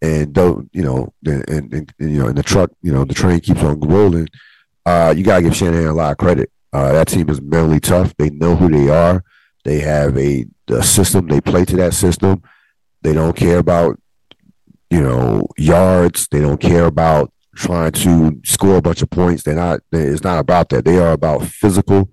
and 0.00 0.32
don't, 0.32 0.70
you 0.72 0.82
know, 0.82 1.12
and, 1.26 1.48
and, 1.48 1.74
and 1.74 1.94
you 1.98 2.20
know, 2.20 2.28
and 2.28 2.38
the 2.38 2.42
truck, 2.42 2.70
you 2.80 2.92
know, 2.92 3.04
the 3.04 3.14
train 3.14 3.40
keeps 3.40 3.62
on 3.62 3.80
rolling. 3.80 4.28
Uh, 4.86 5.12
you 5.16 5.24
gotta 5.24 5.42
give 5.42 5.56
Shanahan 5.56 5.88
a 5.88 5.94
lot 5.94 6.12
of 6.12 6.18
credit. 6.18 6.50
Uh, 6.72 6.92
that 6.92 7.08
team 7.08 7.28
is 7.28 7.40
mentally 7.40 7.80
tough. 7.80 8.14
They 8.16 8.30
know 8.30 8.56
who 8.56 8.70
they 8.70 8.88
are. 8.88 9.24
They 9.64 9.80
have 9.80 10.16
a, 10.16 10.46
a 10.68 10.82
system. 10.82 11.26
They 11.26 11.40
play 11.40 11.64
to 11.64 11.76
that 11.76 11.92
system. 11.92 12.42
They 13.02 13.12
don't 13.12 13.36
care 13.36 13.58
about, 13.58 14.00
you 14.90 15.00
know, 15.00 15.46
yards. 15.58 16.28
They 16.28 16.40
don't 16.40 16.60
care 16.60 16.86
about 16.86 17.32
trying 17.56 17.92
to 17.92 18.40
score 18.44 18.76
a 18.76 18.82
bunch 18.82 19.02
of 19.02 19.10
points. 19.10 19.42
They're 19.42 19.54
not. 19.54 19.80
It's 19.92 20.22
not 20.22 20.38
about 20.38 20.68
that. 20.68 20.84
They 20.84 20.98
are 20.98 21.12
about 21.12 21.44
physical 21.44 22.10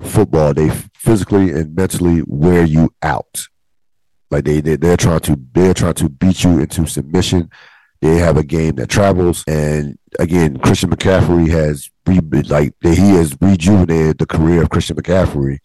football. 0.00 0.54
They 0.54 0.70
physically 0.94 1.50
and 1.50 1.74
mentally 1.74 2.22
wear 2.26 2.64
you 2.64 2.90
out. 3.02 3.46
Like 4.30 4.44
they, 4.44 4.60
they 4.60 4.76
they're 4.76 4.96
trying 4.96 5.20
to 5.20 5.38
they're 5.52 5.74
trying 5.74 5.94
to 5.94 6.08
beat 6.08 6.44
you 6.44 6.58
into 6.58 6.86
submission. 6.86 7.50
They 8.00 8.16
have 8.16 8.36
a 8.36 8.44
game 8.44 8.76
that 8.76 8.88
travels, 8.88 9.42
and 9.46 9.98
again, 10.18 10.58
Christian 10.58 10.90
McCaffrey 10.90 11.48
has 11.48 11.90
re, 12.06 12.20
like 12.42 12.74
he 12.82 13.14
has 13.14 13.36
rejuvenated 13.40 14.18
the 14.18 14.26
career 14.26 14.62
of 14.62 14.70
Christian 14.70 14.96
McCaffrey, 14.96 15.58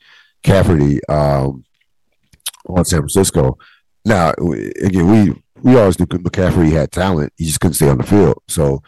McCaffrey 0.43 0.99
um, 1.09 1.65
on 2.67 2.86
San 2.86 2.99
Francisco. 2.99 3.57
Now, 4.05 4.32
again, 4.32 5.11
we 5.11 5.41
we 5.61 5.78
always 5.78 5.99
knew 5.99 6.05
McCaffrey 6.05 6.72
had 6.72 6.91
talent. 6.91 7.34
He 7.38 7.45
just 7.45 7.59
couldn't 7.59 7.76
stay 7.76 7.89
on 7.89 7.97
the 7.97 8.03
field. 8.03 8.41
So 8.47 8.82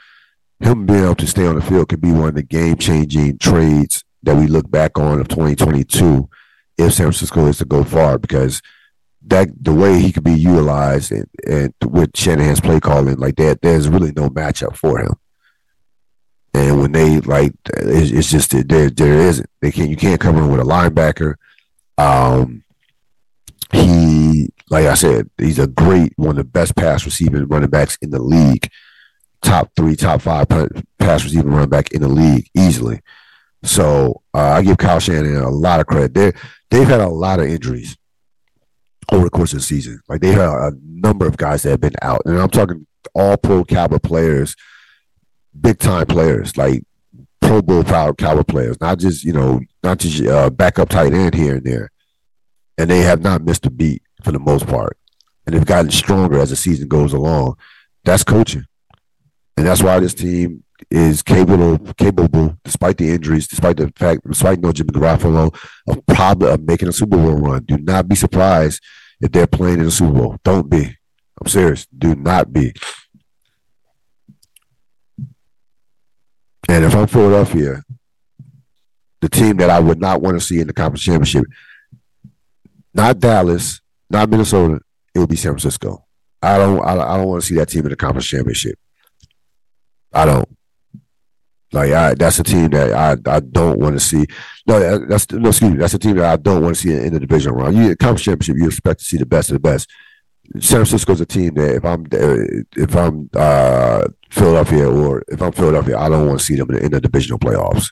him 0.63 0.85
being 0.85 1.03
able 1.03 1.15
to 1.15 1.27
stay 1.27 1.45
on 1.45 1.55
the 1.55 1.61
field 1.61 1.89
could 1.89 2.01
be 2.01 2.11
one 2.11 2.29
of 2.29 2.35
the 2.35 2.43
game 2.43 2.77
changing 2.77 3.37
trades 3.37 4.03
that 4.23 4.35
we 4.35 4.47
look 4.47 4.69
back 4.71 4.97
on 4.97 5.19
of 5.19 5.27
2022 5.27 6.29
if 6.77 6.93
San 6.93 7.05
Francisco 7.05 7.45
is 7.47 7.57
to 7.57 7.65
go 7.65 7.83
far 7.83 8.17
because 8.17 8.61
that 9.25 9.49
the 9.61 9.73
way 9.73 9.99
he 9.99 10.11
could 10.11 10.23
be 10.23 10.33
utilized 10.33 11.11
and, 11.11 11.27
and 11.47 11.73
with 11.85 12.15
Shanahan's 12.15 12.61
play 12.61 12.79
calling 12.79 13.17
like 13.17 13.35
that, 13.37 13.61
there's 13.61 13.89
really 13.89 14.11
no 14.15 14.29
matchup 14.29 14.75
for 14.75 14.99
him. 14.99 15.13
And 16.53 16.79
when 16.79 16.91
they 16.91 17.19
like, 17.21 17.53
it's, 17.77 18.11
it's 18.11 18.29
just 18.29 18.51
there 18.51 18.89
there 18.89 19.19
isn't. 19.19 19.49
They 19.61 19.71
can't 19.71 19.89
you 19.89 19.95
can't 19.95 20.21
cover 20.21 20.39
him 20.39 20.51
with 20.51 20.61
a 20.61 20.63
linebacker. 20.63 21.35
Um, 21.97 22.63
he 23.71 24.49
like 24.69 24.85
I 24.85 24.93
said, 24.93 25.29
he's 25.37 25.59
a 25.59 25.67
great 25.67 26.13
one 26.15 26.31
of 26.31 26.35
the 26.35 26.43
best 26.43 26.75
pass 26.75 27.05
receiving 27.05 27.47
running 27.47 27.69
backs 27.69 27.97
in 28.01 28.11
the 28.11 28.21
league 28.21 28.69
top 29.43 29.71
three, 29.75 29.95
top 29.95 30.21
five 30.21 30.47
pass 30.49 31.23
receiving 31.23 31.51
running 31.51 31.69
back 31.69 31.91
in 31.91 32.01
the 32.01 32.07
league 32.07 32.49
easily. 32.55 33.01
So 33.63 34.23
uh, 34.33 34.39
I 34.39 34.61
give 34.61 34.77
Kyle 34.77 34.99
Shanahan 34.99 35.43
a 35.43 35.49
lot 35.49 35.79
of 35.79 35.85
credit. 35.85 36.13
They 36.13 36.33
they've 36.71 36.87
had 36.87 37.01
a 37.01 37.09
lot 37.09 37.39
of 37.39 37.47
injuries 37.47 37.95
over 39.11 39.25
the 39.25 39.29
course 39.29 39.53
of 39.53 39.59
the 39.59 39.63
season. 39.63 40.01
Like 40.09 40.21
they 40.21 40.31
had 40.31 40.41
a 40.41 40.71
number 40.83 41.27
of 41.27 41.37
guys 41.37 41.63
that 41.63 41.71
have 41.71 41.81
been 41.81 41.95
out, 42.01 42.21
and 42.25 42.39
I'm 42.39 42.49
talking 42.49 42.87
all 43.13 43.37
pro 43.37 43.63
caliber 43.63 43.99
players, 43.99 44.55
big 45.59 45.77
time 45.77 46.07
players, 46.07 46.57
like 46.57 46.83
Pro 47.41 47.61
Bowl 47.61 47.83
caliber 47.83 48.43
players, 48.43 48.79
not 48.81 48.99
just 48.99 49.23
you 49.23 49.33
know 49.33 49.61
not 49.83 49.99
just 49.99 50.25
uh, 50.25 50.49
backup 50.49 50.89
tight 50.89 51.13
end 51.13 51.35
here 51.35 51.55
and 51.55 51.65
there, 51.65 51.91
and 52.77 52.89
they 52.89 53.01
have 53.01 53.21
not 53.21 53.43
missed 53.43 53.65
a 53.65 53.69
beat 53.69 54.01
for 54.23 54.31
the 54.31 54.39
most 54.39 54.67
part, 54.67 54.97
and 55.45 55.55
they've 55.55 55.65
gotten 55.65 55.91
stronger 55.91 56.39
as 56.39 56.49
the 56.49 56.55
season 56.55 56.87
goes 56.87 57.13
along. 57.13 57.55
That's 58.03 58.23
coaching 58.23 58.65
and 59.57 59.67
that's 59.67 59.83
why 59.83 59.99
this 59.99 60.13
team 60.13 60.63
is 60.89 61.21
capable, 61.21 61.77
capable, 61.93 62.57
despite 62.63 62.97
the 62.97 63.09
injuries, 63.09 63.47
despite 63.47 63.77
the 63.77 63.91
fact, 63.95 64.21
despite 64.27 64.59
no 64.59 64.71
Jimmy 64.71 64.91
Garoppolo, 64.91 65.55
of 65.87 66.05
probably 66.07 66.49
of 66.51 66.61
making 66.61 66.87
a 66.87 66.93
Super 66.93 67.17
Bowl 67.17 67.37
run. 67.37 67.63
Do 67.63 67.77
not 67.77 68.07
be 68.07 68.15
surprised 68.15 68.81
if 69.21 69.31
they're 69.31 69.47
playing 69.47 69.79
in 69.79 69.85
the 69.85 69.91
Super 69.91 70.13
Bowl. 70.13 70.37
Don't 70.43 70.69
be. 70.69 70.95
I'm 71.39 71.47
serious. 71.47 71.85
Do 71.85 72.15
not 72.15 72.51
be. 72.51 72.73
And 76.69 76.85
if 76.85 76.95
I'm 76.95 77.07
Philadelphia, 77.07 77.83
the 79.21 79.29
team 79.29 79.57
that 79.57 79.69
I 79.69 79.79
would 79.79 79.99
not 79.99 80.21
want 80.21 80.39
to 80.39 80.45
see 80.45 80.59
in 80.59 80.67
the 80.67 80.73
conference 80.73 81.03
championship, 81.03 81.45
not 82.93 83.19
Dallas, 83.19 83.81
not 84.09 84.29
Minnesota, 84.29 84.79
it 85.13 85.19
would 85.19 85.29
be 85.29 85.35
San 85.35 85.51
Francisco. 85.51 86.05
I 86.41 86.57
don't. 86.57 86.83
I, 86.83 86.93
I 86.93 87.17
don't 87.17 87.27
want 87.27 87.41
to 87.41 87.47
see 87.47 87.55
that 87.55 87.69
team 87.69 87.85
in 87.85 87.89
the 87.89 87.95
conference 87.95 88.27
championship. 88.27 88.77
I 90.13 90.25
don't. 90.25 90.49
Like 91.73 91.91
I, 91.91 92.13
that's 92.13 92.37
a 92.39 92.43
team 92.43 92.69
that 92.69 92.93
I, 92.93 93.35
I 93.35 93.39
don't 93.39 93.79
want 93.79 93.95
to 93.95 93.99
see. 93.99 94.25
No, 94.67 95.05
that's 95.07 95.29
no 95.31 95.49
excuse 95.49 95.71
me. 95.71 95.77
That's 95.77 95.95
a 95.95 95.99
team 95.99 96.17
that 96.17 96.31
I 96.31 96.37
don't 96.37 96.61
want 96.61 96.75
to 96.75 96.81
see 96.81 96.93
in, 96.93 97.13
the 97.13 97.19
division 97.19 97.53
round. 97.53 97.75
You 97.75 97.95
conference 97.95 98.21
championship, 98.21 98.57
you 98.57 98.67
expect 98.67 98.99
to 98.99 99.05
see 99.05 99.17
the 99.17 99.25
best 99.25 99.49
of 99.49 99.55
the 99.55 99.59
best. 99.59 99.89
San 100.59 100.77
Francisco's 100.77 101.21
a 101.21 101.25
team 101.25 101.55
that 101.55 101.75
if 101.75 101.83
I'm 101.83 102.05
if 102.75 102.95
I'm 102.95 103.29
uh, 103.33 104.07
Philadelphia 104.29 104.87
or 104.87 105.23
if 105.27 105.41
I'm 105.41 105.51
Philadelphia, 105.51 105.97
I 105.97 106.09
don't 106.09 106.27
want 106.27 106.39
to 106.39 106.45
see 106.45 106.55
them 106.55 106.69
in 106.69 106.75
the, 106.75 106.85
in 106.85 106.91
the 106.91 107.01
divisional 107.01 107.39
playoffs. 107.39 107.91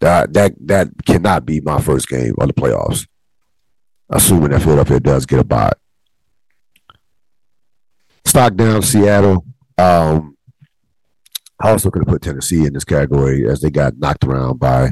That 0.00 0.34
that 0.34 0.52
that 0.66 0.88
cannot 1.06 1.46
be 1.46 1.60
my 1.62 1.80
first 1.80 2.06
game 2.08 2.34
on 2.38 2.48
the 2.48 2.54
playoffs. 2.54 3.06
Assuming 4.10 4.50
that 4.50 4.60
Philadelphia 4.60 5.00
does 5.00 5.24
get 5.24 5.38
a 5.38 5.44
bye. 5.44 5.72
Stock 8.26 8.56
down 8.56 8.82
Seattle. 8.82 9.46
Um, 9.78 10.36
I 11.62 11.70
also 11.70 11.90
could 11.90 12.02
have 12.02 12.08
put 12.08 12.22
Tennessee 12.22 12.64
in 12.64 12.72
this 12.72 12.84
category 12.84 13.48
as 13.48 13.60
they 13.60 13.70
got 13.70 13.98
knocked 13.98 14.24
around 14.24 14.58
by 14.58 14.90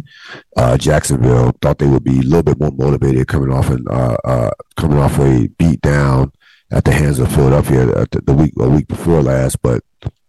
uh, 0.56 0.76
Jacksonville. 0.76 1.52
Thought 1.62 1.78
they 1.78 1.86
would 1.86 2.04
be 2.04 2.18
a 2.18 2.22
little 2.22 2.42
bit 2.42 2.60
more 2.60 2.70
motivated 2.70 3.26
coming 3.26 3.52
off 3.52 3.70
and 3.70 3.88
uh, 3.88 4.16
uh, 4.24 4.50
coming 4.76 4.98
off 4.98 5.18
a 5.18 5.48
beat 5.58 5.80
down 5.80 6.32
at 6.70 6.84
the 6.84 6.92
hands 6.92 7.18
of 7.18 7.32
Philadelphia 7.32 7.86
the, 7.86 8.22
the 8.24 8.34
week 8.34 8.52
a 8.58 8.68
week 8.68 8.86
before 8.88 9.22
last, 9.22 9.62
but 9.62 9.82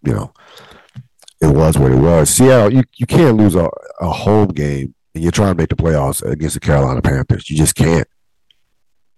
you 0.04 0.14
know 0.14 0.34
it 1.42 1.48
was 1.48 1.78
what 1.78 1.92
it 1.92 1.98
was. 1.98 2.30
Seattle, 2.30 2.74
you, 2.74 2.84
you 2.96 3.06
can't 3.06 3.38
lose 3.38 3.56
a, 3.56 3.70
a 4.02 4.10
home 4.10 4.50
game 4.50 4.94
and 5.14 5.24
you're 5.24 5.32
trying 5.32 5.54
to 5.54 5.58
make 5.58 5.70
the 5.70 5.76
playoffs 5.76 6.24
against 6.24 6.56
the 6.56 6.60
Carolina 6.60 7.02
Panthers. 7.02 7.50
You 7.50 7.58
just 7.58 7.76
can't. 7.76 8.08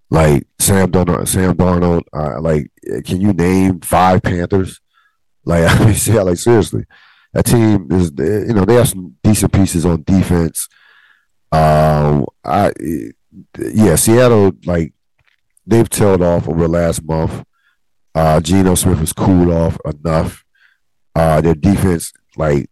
Like 0.09 0.45
Sam 0.59 0.91
Darnold, 0.91 1.27
Sam 1.27 1.55
Darnold, 1.55 2.01
uh, 2.13 2.41
like 2.41 2.69
can 3.05 3.21
you 3.21 3.33
name 3.33 3.79
five 3.79 4.21
Panthers? 4.21 4.81
Like 5.45 5.63
I 5.79 5.85
mean, 5.85 5.95
see, 5.95 6.19
like 6.19 6.37
seriously, 6.37 6.85
that 7.33 7.45
team 7.45 7.87
is 7.91 8.11
you 8.17 8.53
know 8.53 8.65
they 8.65 8.75
have 8.75 8.89
some 8.89 9.15
decent 9.23 9.53
pieces 9.53 9.85
on 9.85 10.03
defense. 10.03 10.67
Um, 11.51 12.25
I 12.43 12.73
yeah, 13.57 13.95
Seattle 13.95 14.51
like 14.65 14.93
they've 15.65 15.89
tailed 15.89 16.21
off 16.21 16.47
over 16.47 16.61
the 16.61 16.67
last 16.67 17.03
month. 17.03 17.43
Uh, 18.13 18.41
Geno 18.41 18.75
Smith 18.75 18.99
has 18.99 19.13
cooled 19.13 19.51
off 19.51 19.77
enough. 19.85 20.43
Uh, 21.15 21.41
their 21.41 21.55
defense, 21.55 22.11
like 22.35 22.69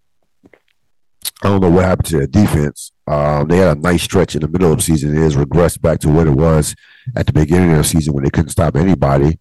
I 1.41 1.47
don't 1.47 1.61
know 1.61 1.69
what 1.69 1.85
happened 1.85 2.07
to 2.07 2.17
their 2.17 2.27
defense. 2.27 2.91
Um, 3.07 3.47
they 3.47 3.57
had 3.57 3.77
a 3.77 3.79
nice 3.79 4.03
stretch 4.03 4.35
in 4.35 4.41
the 4.41 4.47
middle 4.47 4.71
of 4.71 4.77
the 4.77 4.83
season. 4.83 5.15
It 5.15 5.21
has 5.21 5.35
regressed 5.35 5.81
back 5.81 5.99
to 6.01 6.09
what 6.09 6.27
it 6.27 6.35
was 6.35 6.75
at 7.15 7.25
the 7.25 7.33
beginning 7.33 7.71
of 7.71 7.77
the 7.77 7.83
season 7.83 8.13
when 8.13 8.23
they 8.23 8.29
couldn't 8.29 8.49
stop 8.49 8.75
anybody. 8.75 9.39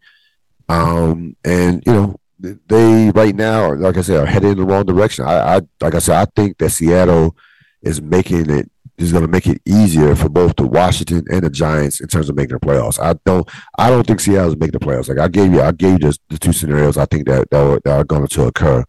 Um, 0.68 1.36
and 1.44 1.82
you 1.84 1.92
know 1.92 2.20
they 2.38 3.10
right 3.10 3.34
now, 3.34 3.74
like 3.74 3.96
I 3.96 4.02
said, 4.02 4.20
are 4.20 4.26
headed 4.26 4.52
in 4.52 4.58
the 4.58 4.64
wrong 4.64 4.84
direction. 4.84 5.24
I, 5.24 5.56
I 5.56 5.60
like 5.80 5.94
I 5.94 5.98
said, 5.98 6.16
I 6.16 6.26
think 6.36 6.58
that 6.58 6.70
Seattle 6.70 7.36
is 7.82 8.00
making 8.00 8.50
it 8.50 8.70
is 8.98 9.12
going 9.12 9.22
to 9.22 9.30
make 9.30 9.46
it 9.46 9.62
easier 9.64 10.14
for 10.16 10.28
both 10.28 10.56
the 10.56 10.66
Washington 10.66 11.24
and 11.30 11.42
the 11.42 11.50
Giants 11.50 12.00
in 12.00 12.08
terms 12.08 12.28
of 12.28 12.36
making 12.36 12.58
the 12.58 12.66
playoffs. 12.66 13.00
I 13.00 13.14
don't, 13.24 13.48
I 13.78 13.90
don't 13.90 14.04
think 14.04 14.18
Seattle 14.18 14.50
is 14.50 14.56
making 14.56 14.72
the 14.72 14.84
playoffs. 14.84 15.08
Like 15.08 15.18
I 15.18 15.28
gave 15.28 15.52
you, 15.52 15.62
I 15.62 15.70
gave 15.70 16.02
you 16.02 16.12
the 16.28 16.38
two 16.38 16.52
scenarios. 16.52 16.98
I 16.98 17.06
think 17.06 17.26
that 17.28 17.48
that, 17.50 17.60
are, 17.60 17.80
that 17.84 17.96
are 18.00 18.04
going 18.04 18.26
to 18.26 18.44
occur. 18.44 18.84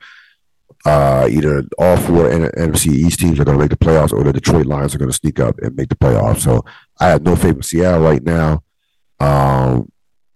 Uh, 0.86 1.28
either 1.30 1.64
all 1.78 1.98
four 1.98 2.30
NFC 2.30 2.88
East 2.88 3.20
teams 3.20 3.40
are 3.40 3.44
going 3.44 3.58
to 3.58 3.62
make 3.62 3.70
the 3.70 3.78
playoffs, 3.78 4.14
or 4.14 4.24
the 4.24 4.34
Detroit 4.34 4.66
Lions 4.66 4.96
are 4.96 4.98
going 4.98 5.12
to 5.12 5.16
sneak 5.16 5.40
up 5.40 5.60
and 5.60 5.76
make 5.76 5.90
the 5.90 5.96
playoffs. 5.96 6.40
So 6.40 6.64
I 7.00 7.10
have 7.10 7.22
no 7.22 7.36
faith 7.36 7.58
in 7.58 7.64
Seattle 7.64 8.02
right 8.02 8.24
now. 8.24 8.64
Um, 9.20 9.92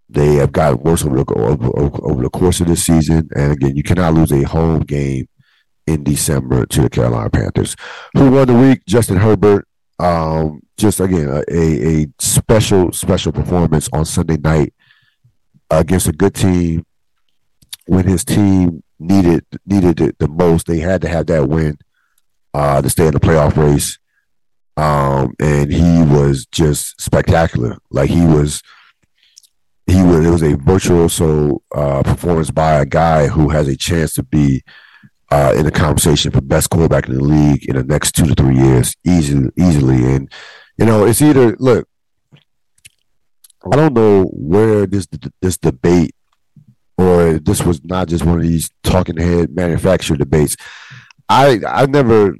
they 0.09 0.35
have 0.35 0.51
gotten 0.51 0.79
worse 0.79 1.03
over 1.03 1.23
the, 1.23 1.33
over, 1.33 2.05
over 2.05 2.21
the 2.21 2.29
course 2.29 2.61
of 2.61 2.67
this 2.67 2.85
season. 2.85 3.29
And 3.35 3.53
again, 3.53 3.75
you 3.75 3.83
cannot 3.83 4.13
lose 4.13 4.31
a 4.31 4.43
home 4.43 4.81
game 4.81 5.27
in 5.87 6.03
December 6.03 6.65
to 6.67 6.81
the 6.81 6.89
Carolina 6.89 7.29
Panthers. 7.29 7.75
Who 8.15 8.31
won 8.31 8.47
the 8.47 8.53
week? 8.53 8.85
Justin 8.87 9.17
Herbert. 9.17 9.67
Um, 9.99 10.61
just 10.77 10.99
again, 10.99 11.29
a, 11.29 12.01
a 12.01 12.07
special, 12.19 12.91
special 12.91 13.31
performance 13.31 13.89
on 13.93 14.05
Sunday 14.05 14.37
night 14.37 14.73
against 15.69 16.07
a 16.07 16.11
good 16.11 16.33
team 16.33 16.85
when 17.85 18.07
his 18.07 18.23
team 18.23 18.83
needed 18.99 19.45
needed 19.65 20.01
it 20.01 20.17
the 20.19 20.27
most. 20.27 20.67
They 20.67 20.79
had 20.79 21.01
to 21.01 21.09
have 21.09 21.27
that 21.27 21.47
win 21.47 21.77
uh, 22.53 22.81
to 22.81 22.89
stay 22.89 23.07
in 23.07 23.13
the 23.13 23.19
playoff 23.19 23.55
race. 23.55 23.97
Um, 24.75 25.35
and 25.39 25.71
he 25.71 26.01
was 26.03 26.47
just 26.47 26.99
spectacular. 26.99 27.77
Like 27.91 28.09
he 28.09 28.25
was 28.25 28.63
he 29.87 30.01
was 30.01 30.25
it 30.25 30.29
was 30.29 30.43
a 30.43 30.55
virtuoso 30.57 31.61
uh, 31.75 32.03
performance 32.03 32.51
by 32.51 32.73
a 32.73 32.85
guy 32.85 33.27
who 33.27 33.49
has 33.49 33.67
a 33.67 33.75
chance 33.75 34.13
to 34.13 34.23
be 34.23 34.63
uh, 35.31 35.53
in 35.57 35.65
the 35.65 35.71
conversation 35.71 36.31
for 36.31 36.41
best 36.41 36.69
quarterback 36.69 37.07
in 37.07 37.15
the 37.15 37.23
league 37.23 37.65
in 37.67 37.75
the 37.75 37.83
next 37.83 38.13
two 38.13 38.27
to 38.27 38.35
three 38.35 38.55
years, 38.55 38.95
easily, 39.03 39.49
easily. 39.57 40.13
And 40.13 40.31
you 40.77 40.85
know, 40.85 41.05
it's 41.05 41.21
either 41.21 41.55
look. 41.59 41.87
I 43.71 43.75
don't 43.75 43.93
know 43.93 44.25
where 44.25 44.85
this 44.85 45.07
this 45.41 45.57
debate 45.57 46.13
or 46.97 47.39
this 47.39 47.63
was 47.63 47.83
not 47.83 48.09
just 48.09 48.25
one 48.25 48.37
of 48.37 48.43
these 48.43 48.69
talking 48.83 49.17
head 49.17 49.55
manufactured 49.55 50.19
debates. 50.19 50.55
I 51.29 51.61
I 51.67 51.85
never 51.87 52.35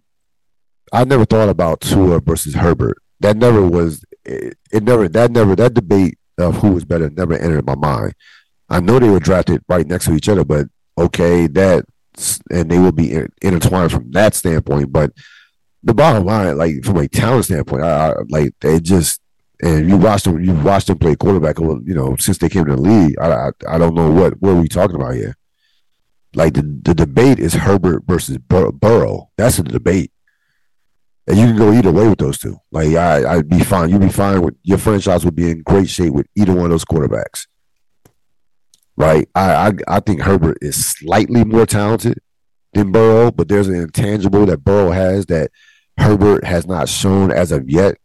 I 0.91 1.03
never 1.05 1.25
thought 1.25 1.49
about 1.49 1.81
Tua 1.81 2.19
versus 2.19 2.53
Herbert. 2.53 2.97
That 3.21 3.37
never 3.37 3.65
was 3.67 4.03
it, 4.23 4.57
it 4.71 4.83
never 4.83 5.07
that 5.09 5.31
never 5.31 5.55
that 5.55 5.73
debate 5.73 6.17
of 6.37 6.57
who 6.57 6.71
was 6.71 6.85
better 6.85 7.09
never 7.09 7.33
entered 7.35 7.65
my 7.65 7.75
mind. 7.75 8.13
I 8.69 8.79
know 8.79 8.99
they 8.99 9.09
were 9.09 9.19
drafted 9.19 9.61
right 9.67 9.85
next 9.85 10.05
to 10.05 10.13
each 10.13 10.29
other, 10.29 10.43
but 10.43 10.67
okay, 10.97 11.47
that 11.47 11.85
and 12.51 12.69
they 12.69 12.79
will 12.79 12.91
be 12.91 13.13
intertwined 13.41 13.91
from 13.91 14.11
that 14.11 14.35
standpoint. 14.35 14.91
But 14.91 15.11
the 15.83 15.93
bottom 15.93 16.25
line, 16.25 16.57
like 16.57 16.83
from 16.83 16.97
a 16.97 17.07
talent 17.07 17.45
standpoint, 17.45 17.83
I, 17.83 18.11
I 18.11 18.13
like 18.29 18.53
they 18.61 18.79
just 18.79 19.19
and 19.61 19.89
you 19.89 19.97
watched 19.97 20.25
them, 20.25 20.43
you 20.43 20.53
watched 20.53 20.87
them 20.87 20.97
play 20.97 21.15
quarterback, 21.15 21.59
you 21.59 21.93
know, 21.93 22.15
since 22.17 22.37
they 22.37 22.49
came 22.49 22.65
to 22.65 22.75
the 22.75 22.81
league. 22.81 23.15
I, 23.19 23.31
I, 23.31 23.49
I 23.69 23.77
don't 23.77 23.95
know 23.95 24.11
what 24.11 24.41
what 24.41 24.51
are 24.51 24.61
we 24.61 24.67
talking 24.67 24.95
about 24.95 25.15
here. 25.15 25.37
Like 26.35 26.53
the, 26.55 26.61
the 26.61 26.95
debate 26.95 27.39
is 27.39 27.53
Herbert 27.53 28.03
versus 28.07 28.39
Bur- 28.39 28.71
Burrow. 28.71 29.29
That's 29.37 29.57
the 29.57 29.63
debate, 29.63 30.11
and 31.27 31.37
you 31.37 31.45
can 31.47 31.57
go 31.57 31.71
either 31.71 31.91
way 31.91 32.07
with 32.07 32.19
those 32.19 32.37
two. 32.37 32.57
Like 32.71 32.95
I, 32.95 33.35
I'd 33.37 33.49
be 33.49 33.59
fine. 33.59 33.89
You'd 33.89 34.01
be 34.01 34.09
fine 34.09 34.41
with 34.41 34.55
your 34.63 34.77
franchise 34.77 35.25
would 35.25 35.35
be 35.35 35.51
in 35.51 35.61
great 35.61 35.89
shape 35.89 36.13
with 36.13 36.27
either 36.35 36.53
one 36.53 36.65
of 36.65 36.71
those 36.71 36.85
quarterbacks 36.85 37.45
right? 38.97 39.27
I, 39.35 39.67
I 39.67 39.71
I 39.87 39.99
think 39.99 40.21
Herbert 40.21 40.57
is 40.61 40.85
slightly 40.85 41.43
more 41.43 41.65
talented 41.65 42.19
than 42.73 42.91
Burrow, 42.91 43.31
but 43.31 43.47
there's 43.47 43.67
an 43.67 43.75
intangible 43.75 44.45
that 44.47 44.63
Burrow 44.63 44.91
has 44.91 45.25
that 45.27 45.51
Herbert 45.97 46.43
has 46.45 46.65
not 46.65 46.89
shown 46.89 47.31
as 47.31 47.51
of 47.51 47.69
yet. 47.69 47.95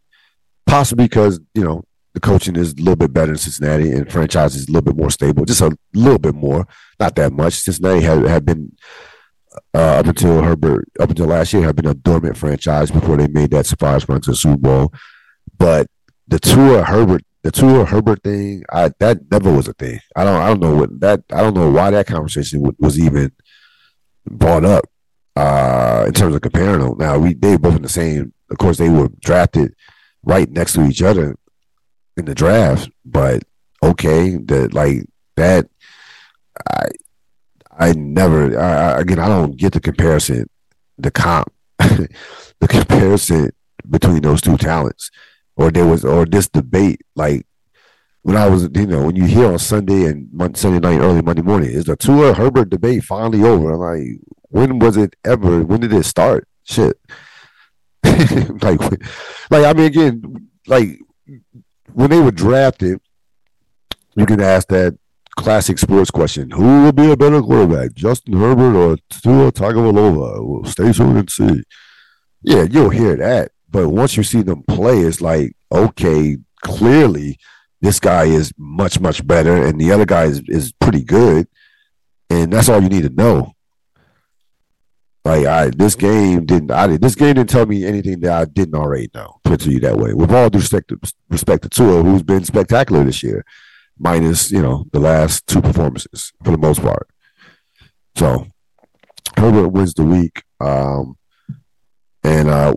Possibly 0.67 1.07
because 1.07 1.41
you 1.55 1.65
know 1.65 1.83
the 2.15 2.21
coaching 2.21 2.57
is 2.57 2.73
a 2.73 2.77
little 2.77 2.97
bit 2.97 3.13
better 3.13 3.33
in 3.33 3.39
Cincinnati 3.39 3.93
and 3.93 4.11
franchise 4.11 4.55
is 4.55 4.69
a 4.69 4.73
little 4.73 4.93
bit 4.93 4.97
more 4.97 5.11
stable, 5.11 5.45
just 5.45 5.61
a 5.61 5.77
little 5.95 6.19
bit 6.19 6.35
more, 6.35 6.67
not 7.01 7.15
that 7.17 7.33
much. 7.33 7.55
Cincinnati 7.55 8.03
had 8.03 8.25
had 8.25 8.45
been 8.45 8.73
uh, 9.75 9.99
up 9.99 10.07
until 10.07 10.43
Herbert, 10.43 10.89
up 11.01 11.11
until 11.11 11.27
last 11.27 11.53
year, 11.53 11.63
had 11.63 11.77
been 11.77 11.87
a 11.87 11.95
dormant 11.95 12.37
franchise 12.37 12.91
before 12.91 13.17
they 13.17 13.29
made 13.29 13.51
that 13.51 13.67
surprise 13.67 14.09
run 14.09 14.21
to 14.23 14.31
the 14.31 14.37
Super 14.37 14.57
Bowl. 14.57 14.93
But 15.59 15.89
the 16.27 16.39
Tua 16.39 16.85
Herbert 16.85 17.23
the 17.43 17.53
Tua 17.53 17.85
Herbert 17.85 18.23
thing, 18.23 18.65
I 18.71 18.91
that 18.99 19.31
never 19.31 19.53
was 19.53 19.69
a 19.69 19.73
thing. 19.73 20.01
I 20.17 20.25
don't 20.25 20.41
I 20.41 20.49
don't 20.49 20.61
know 20.61 20.75
what 20.77 21.01
that 21.01 21.23
I 21.33 21.41
don't 21.41 21.55
know 21.55 21.71
why 21.71 21.91
that 21.91 22.07
conversation 22.07 22.75
was 22.79 22.99
even 22.99 23.33
brought 24.27 24.65
up 24.65 24.85
uh, 25.37 26.05
in 26.07 26.13
terms 26.13 26.35
of 26.35 26.41
comparing 26.41 26.81
them. 26.81 26.97
Now 26.99 27.19
we 27.19 27.35
they 27.35 27.57
both 27.57 27.77
in 27.77 27.83
the 27.83 27.89
same. 27.89 28.33
Of 28.51 28.59
course, 28.59 28.79
they 28.79 28.89
were 28.89 29.09
drafted 29.21 29.75
right 30.25 30.51
next 30.51 30.73
to 30.75 30.85
each 30.85 31.03
other 31.03 31.37
in 32.17 32.25
the 32.25 32.35
draft, 32.35 32.91
but 33.05 33.45
okay, 33.83 34.37
that 34.37 34.75
like 34.75 35.05
that. 35.37 35.69
I 36.71 36.89
I 37.79 37.93
never 37.93 38.59
I, 38.59 39.01
again 39.01 39.19
I 39.19 39.29
don't 39.29 39.57
get 39.57 39.73
the 39.73 39.81
comparison, 39.81 40.49
the 40.99 41.11
comp, 41.11 41.53
the 41.79 42.69
comparison 42.69 43.51
between 43.89 44.23
those 44.23 44.41
two 44.41 44.57
talents 44.57 45.11
or 45.57 45.71
there 45.71 45.87
was 45.87 46.05
or 46.05 46.27
this 46.27 46.49
debate 46.49 47.01
like 47.15 47.47
when 48.23 48.37
I 48.37 48.49
was 48.49 48.69
you 48.75 48.87
know 48.87 49.07
when 49.07 49.17
you 49.17 49.25
hear 49.25 49.47
on 49.47 49.59
Sunday 49.59 50.05
and 50.05 50.57
Sunday 50.57 50.81
night 50.81 51.01
early 51.01 51.23
Monday 51.23 51.43
morning 51.43 51.71
is 51.71 51.85
the 51.85 51.97
Tua 51.97 52.35
Herbert 52.35 52.71
debate 52.71 53.05
finally 53.05 53.43
over? 53.43 53.73
I'm 53.73 53.81
like 53.81 54.21
when 54.51 54.79
was 54.79 54.97
it 54.97 55.15
ever? 55.25 55.63
When 55.63 55.81
did 55.81 55.93
it 55.93 56.05
start? 56.05 56.49
Shit. 56.65 56.99
like 58.05 58.81
like 59.51 59.65
I 59.65 59.73
mean 59.73 59.87
again 59.87 60.49
like 60.67 60.99
when 61.93 62.11
they 62.11 62.21
were 62.21 62.31
drafted, 62.31 63.01
you 64.15 64.27
can 64.27 64.41
ask 64.41 64.69
that 64.69 64.99
classic 65.39 65.79
sports 65.79 66.11
question: 66.11 66.51
Who 66.51 66.83
will 66.83 66.93
be 66.93 67.11
a 67.11 67.17
better 67.17 67.41
quarterback, 67.41 67.95
Justin 67.95 68.35
Herbert 68.35 68.77
or 68.77 68.97
Tua 69.09 69.53
Tagovailoa? 69.53 70.45
Well, 70.45 70.65
stay 70.71 70.93
tuned 70.93 71.19
and 71.19 71.31
see. 71.31 71.63
Yeah, 72.43 72.65
you'll 72.65 72.91
hear 72.91 73.17
that. 73.17 73.53
But 73.71 73.89
once 73.89 74.17
you 74.17 74.23
see 74.23 74.43
them 74.43 74.63
play, 74.65 74.99
it's 75.01 75.21
like, 75.21 75.55
okay, 75.71 76.37
clearly 76.63 77.39
this 77.81 78.01
guy 78.01 78.25
is 78.25 78.53
much, 78.59 79.01
much 79.01 79.27
better, 79.27 79.65
and 79.65 79.81
the 79.81 79.93
other 79.93 80.07
guy 80.07 80.25
is, 80.25 80.43
is 80.49 80.73
pretty 80.73 81.05
good. 81.05 81.47
And 82.31 82.53
that's 82.53 82.69
all 82.69 82.83
you 82.83 82.89
need 82.89 83.05
to 83.05 83.11
know. 83.11 83.53
Like 85.25 85.47
I, 85.47 85.71
this 85.71 85.95
game 85.95 86.47
didn't. 86.47 86.71
I 86.71 86.87
this 86.97 87.15
game 87.15 87.35
didn't 87.35 87.51
tell 87.51 87.67
me 87.67 87.85
anything 87.85 88.21
that 88.21 88.33
I 88.33 88.45
didn't 88.47 88.75
already 88.75 89.11
know. 89.15 89.41
Put 89.45 89.61
to 89.61 89.71
you 89.71 89.81
that 89.81 89.97
way. 89.97 90.15
With 90.15 90.33
all 90.33 90.49
due 90.51 90.59
respect 90.59 90.89
to, 90.89 90.99
respect 91.29 91.63
to 91.63 91.69
Tua, 91.69 92.03
who's 92.03 92.23
been 92.23 92.45
spectacular 92.45 93.05
this 93.05 93.23
year, 93.23 93.45
minus 93.99 94.51
you 94.51 94.63
know 94.63 94.87
the 94.93 95.01
last 95.01 95.47
two 95.47 95.61
performances 95.61 96.33
for 96.45 96.51
the 96.51 96.59
most 96.59 96.81
part. 96.81 97.09
So 98.17 98.47
Herbert 99.37 99.69
wins 99.69 99.95
the 99.95 100.05
week, 100.05 100.43
um, 100.61 101.17
and 102.25 102.49
uh, 102.49 102.75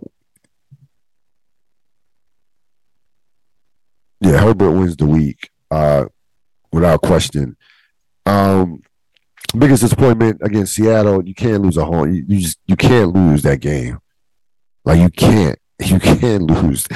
Yeah, 4.22 4.38
Herbert 4.38 4.70
wins 4.70 4.96
the 4.96 5.06
week, 5.06 5.50
uh, 5.72 6.04
without 6.72 7.02
question. 7.02 7.56
Um, 8.24 8.80
biggest 9.58 9.82
disappointment 9.82 10.40
against 10.42 10.76
Seattle. 10.76 11.26
You 11.26 11.34
can't 11.34 11.60
lose 11.60 11.76
a 11.76 11.84
home. 11.84 12.14
You, 12.14 12.24
you 12.28 12.40
just 12.40 12.58
you 12.66 12.76
can't 12.76 13.12
lose 13.12 13.42
that 13.42 13.58
game. 13.60 13.98
Like 14.84 15.00
you 15.00 15.10
can't. 15.10 15.58
You 15.84 15.98
can't 15.98 16.44
lose 16.44 16.86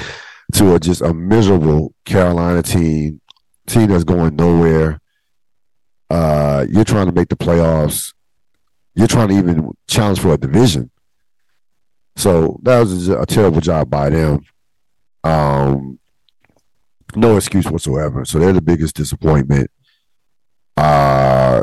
to 0.52 0.76
a 0.76 0.78
just 0.78 1.02
a 1.02 1.12
miserable 1.12 1.92
Carolina 2.04 2.62
team, 2.62 3.20
team 3.66 3.88
that's 3.88 4.04
going 4.04 4.36
nowhere. 4.36 5.00
Uh, 6.08 6.66
you're 6.68 6.84
trying 6.84 7.06
to 7.06 7.12
make 7.12 7.28
the 7.28 7.36
playoffs. 7.36 8.14
You're 8.94 9.08
trying 9.08 9.28
to 9.28 9.34
even 9.34 9.72
challenge 9.88 10.20
for 10.20 10.34
a 10.34 10.38
division. 10.38 10.90
So 12.16 12.58
that 12.62 12.80
was 12.80 13.08
a, 13.08 13.26
terrible 13.26 13.60
job 13.60 13.90
by 13.90 14.08
them. 14.08 14.40
Um, 15.22 15.98
no 17.14 17.36
excuse 17.36 17.70
whatsoever. 17.70 18.24
So 18.24 18.38
they're 18.38 18.52
the 18.52 18.62
biggest 18.62 18.96
disappointment. 18.96 19.70
Uh, 20.76 21.62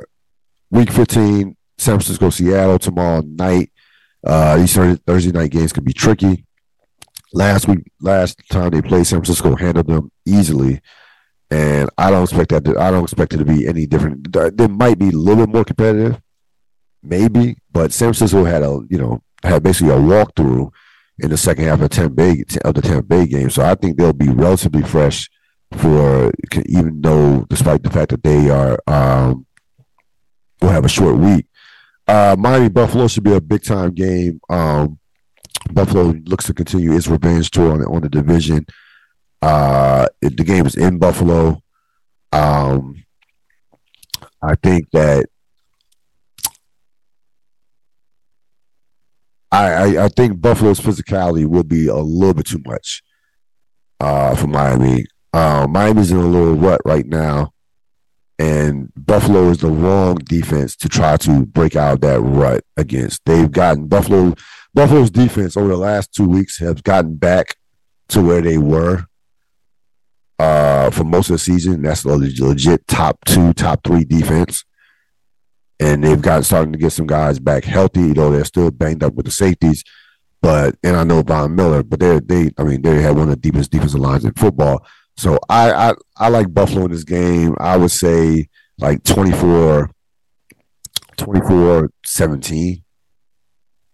week 0.69 0.91
15, 0.91 1.55
San 1.77 1.95
Francisco, 1.95 2.29
Seattle 2.29 2.79
tomorrow 2.79 3.21
night. 3.21 3.71
Uh, 4.25 4.57
these 4.57 4.75
Thursday 4.75 5.31
night 5.31 5.51
games 5.51 5.73
can 5.73 5.83
be 5.83 5.93
tricky. 5.93 6.45
Last 7.33 7.67
week, 7.67 7.91
last 7.99 8.39
time 8.51 8.69
they 8.69 8.81
played, 8.81 9.07
San 9.07 9.19
Francisco 9.19 9.55
handled 9.55 9.87
them 9.87 10.11
easily, 10.25 10.81
and 11.53 11.89
I 11.99 12.09
don't 12.09 12.23
expect 12.23 12.49
that. 12.49 12.65
To, 12.65 12.79
I 12.79 12.89
don't 12.89 13.03
expect 13.03 13.33
it 13.33 13.37
to 13.37 13.45
be 13.45 13.67
any 13.67 13.85
different. 13.85 14.33
There 14.33 14.67
might 14.67 14.97
be 14.97 15.09
a 15.09 15.11
little 15.11 15.45
bit 15.45 15.53
more 15.53 15.63
competitive, 15.63 16.19
maybe, 17.03 17.57
but 17.71 17.93
San 17.93 18.07
Francisco 18.07 18.43
had 18.43 18.63
a 18.63 18.81
you 18.89 18.97
know 18.97 19.21
had 19.43 19.61
basically 19.61 19.93
a 19.93 19.97
walkthrough 19.97 20.71
in 21.19 21.29
the 21.29 21.37
second 21.37 21.65
half 21.65 21.75
of 21.75 21.81
the 21.81 21.89
Tampa 21.89 22.15
Bay 22.15 22.43
of 22.65 22.73
the 22.73 22.81
Tampa 22.81 23.03
Bay 23.03 23.27
game. 23.27 23.51
So 23.51 23.63
I 23.63 23.75
think 23.75 23.97
they'll 23.97 24.13
be 24.13 24.29
relatively 24.29 24.81
fresh 24.81 25.29
for 25.73 26.31
even 26.65 27.01
though 27.01 27.45
despite 27.49 27.83
the 27.83 27.91
fact 27.91 28.09
that 28.09 28.23
they 28.23 28.49
are 28.49 28.79
um, 28.87 29.45
will 30.59 30.69
have 30.69 30.85
a 30.85 30.89
short 30.89 31.17
week. 31.17 31.45
Uh, 32.07 32.35
Miami 32.37 32.69
Buffalo 32.69 33.07
should 33.07 33.23
be 33.23 33.33
a 33.33 33.41
big 33.41 33.63
time 33.63 33.91
game. 33.91 34.41
Um, 34.49 34.97
Buffalo 35.71 36.15
looks 36.25 36.45
to 36.47 36.53
continue 36.53 36.93
its 36.95 37.07
revenge 37.07 37.51
tour 37.51 37.73
on 37.73 37.85
on 37.85 38.01
the 38.01 38.09
division. 38.09 38.65
Uh, 39.43 40.07
it, 40.21 40.37
the 40.37 40.43
game 40.45 40.65
is 40.65 40.77
in 40.77 40.97
Buffalo. 40.97 41.61
Um, 42.31 43.03
I 44.41 44.55
think 44.55 44.89
that 44.93 45.25
I, 49.51 49.73
I, 49.73 50.05
I 50.05 50.07
think 50.07 50.39
Buffalo's 50.39 50.79
physicality 50.79 51.45
will 51.45 51.65
be 51.65 51.87
a 51.87 51.97
little 51.97 52.33
bit 52.33 52.45
too 52.45 52.61
much 52.65 53.03
uh, 53.99 54.33
for 54.37 54.47
Miami. 54.47 55.07
Uh, 55.33 55.67
Miami's 55.69 56.11
in 56.11 56.17
a 56.19 56.25
little 56.25 56.55
rut 56.55 56.79
right 56.85 57.05
now, 57.05 57.51
and 58.39 58.93
Buffalo 58.95 59.49
is 59.49 59.57
the 59.57 59.67
wrong 59.67 60.15
defense 60.19 60.77
to 60.77 60.87
try 60.87 61.17
to 61.17 61.45
break 61.47 61.75
out 61.75 61.99
that 61.99 62.21
rut 62.21 62.63
against. 62.77 63.25
They've 63.25 63.51
gotten 63.51 63.87
Buffalo. 63.87 64.35
Buffalo's 64.73 65.11
defense 65.11 65.57
over 65.57 65.67
the 65.67 65.75
last 65.75 66.13
two 66.13 66.29
weeks 66.29 66.59
have 66.59 66.81
gotten 66.83 67.17
back 67.17 67.57
to 68.07 68.21
where 68.21 68.41
they 68.41 68.57
were 68.57 69.05
uh, 70.39 70.89
for 70.89 71.03
most 71.03 71.29
of 71.29 71.35
the 71.35 71.39
season. 71.39 71.81
That's 71.81 72.05
legit 72.05 72.87
top 72.87 73.23
two, 73.25 73.53
top 73.53 73.81
three 73.83 74.03
defense. 74.03 74.63
And 75.79 76.03
they've 76.03 76.21
got 76.21 76.45
starting 76.45 76.73
to 76.73 76.79
get 76.79 76.91
some 76.91 77.07
guys 77.07 77.39
back 77.39 77.65
healthy, 77.65 78.13
though 78.13 78.31
they're 78.31 78.45
still 78.45 78.71
banged 78.71 79.03
up 79.03 79.13
with 79.15 79.25
the 79.25 79.31
safeties. 79.31 79.83
But 80.41 80.75
and 80.83 80.95
I 80.95 81.03
know 81.03 81.21
Von 81.21 81.55
Miller, 81.55 81.83
but 81.83 81.99
they 81.99 82.19
they 82.19 82.51
I 82.57 82.63
mean 82.63 82.81
they 82.81 83.01
had 83.01 83.15
one 83.15 83.23
of 83.23 83.29
the 83.29 83.35
deepest 83.37 83.71
defensive 83.71 83.99
lines 83.99 84.25
in 84.25 84.33
football. 84.33 84.85
So 85.15 85.39
I, 85.49 85.71
I 85.71 85.93
I 86.17 86.29
like 86.29 86.53
Buffalo 86.53 86.85
in 86.85 86.91
this 86.91 87.03
game. 87.03 87.55
I 87.59 87.77
would 87.77 87.91
say 87.91 88.49
like 88.77 89.03
24 89.03 89.89
24 91.15 91.89
17 92.05 92.83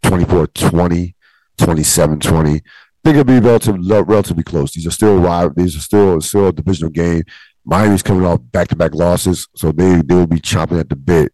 24 0.01 0.47
20 0.47 1.15
27 1.57 2.19
20 2.19 2.51
I 2.51 2.61
think 3.03 3.17
it'll 3.17 3.23
be 3.23 3.39
relatively 3.39 4.01
relatively 4.03 4.43
close. 4.43 4.73
These 4.73 4.87
are 4.87 4.91
still 4.91 5.19
wide. 5.19 5.55
These 5.55 5.75
are 5.75 5.81
still 5.81 6.21
still 6.21 6.47
a 6.47 6.53
divisional 6.53 6.91
game. 6.91 7.23
Miami's 7.65 8.03
coming 8.03 8.25
off 8.25 8.39
back 8.51 8.67
to 8.69 8.75
back 8.75 8.95
losses, 8.95 9.47
so 9.55 9.71
they 9.71 10.01
they 10.01 10.15
will 10.15 10.27
be 10.27 10.39
chomping 10.39 10.79
at 10.79 10.89
the 10.89 10.95
bit 10.95 11.33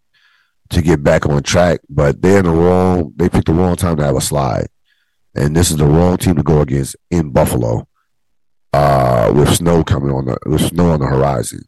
to 0.70 0.82
get 0.82 1.04
back 1.04 1.26
on 1.26 1.44
track. 1.44 1.80
But 1.90 2.22
they're 2.22 2.40
in 2.40 2.46
the 2.46 2.52
wrong. 2.52 3.14
They 3.16 3.30
picked 3.30 3.48
the 3.48 3.54
wrong 3.54 3.76
time 3.76 3.98
to 3.98 4.04
have 4.04 4.16
a 4.16 4.22
slide, 4.22 4.68
and 5.36 5.56
this 5.56 5.72
is 5.72 5.78
the 5.78 5.86
wrong 5.86 6.18
team 6.18 6.36
to 6.36 6.44
go 6.44 6.62
against 6.62 6.96
in 7.10 7.32
Buffalo 7.32 7.88
uh, 8.74 9.32
with 9.34 9.56
snow 9.56 9.84
coming 9.84 10.12
on 10.12 10.26
the 10.26 10.38
with 10.46 10.62
snow 10.62 10.92
on 10.92 11.00
the 11.00 11.08
horizon. 11.08 11.62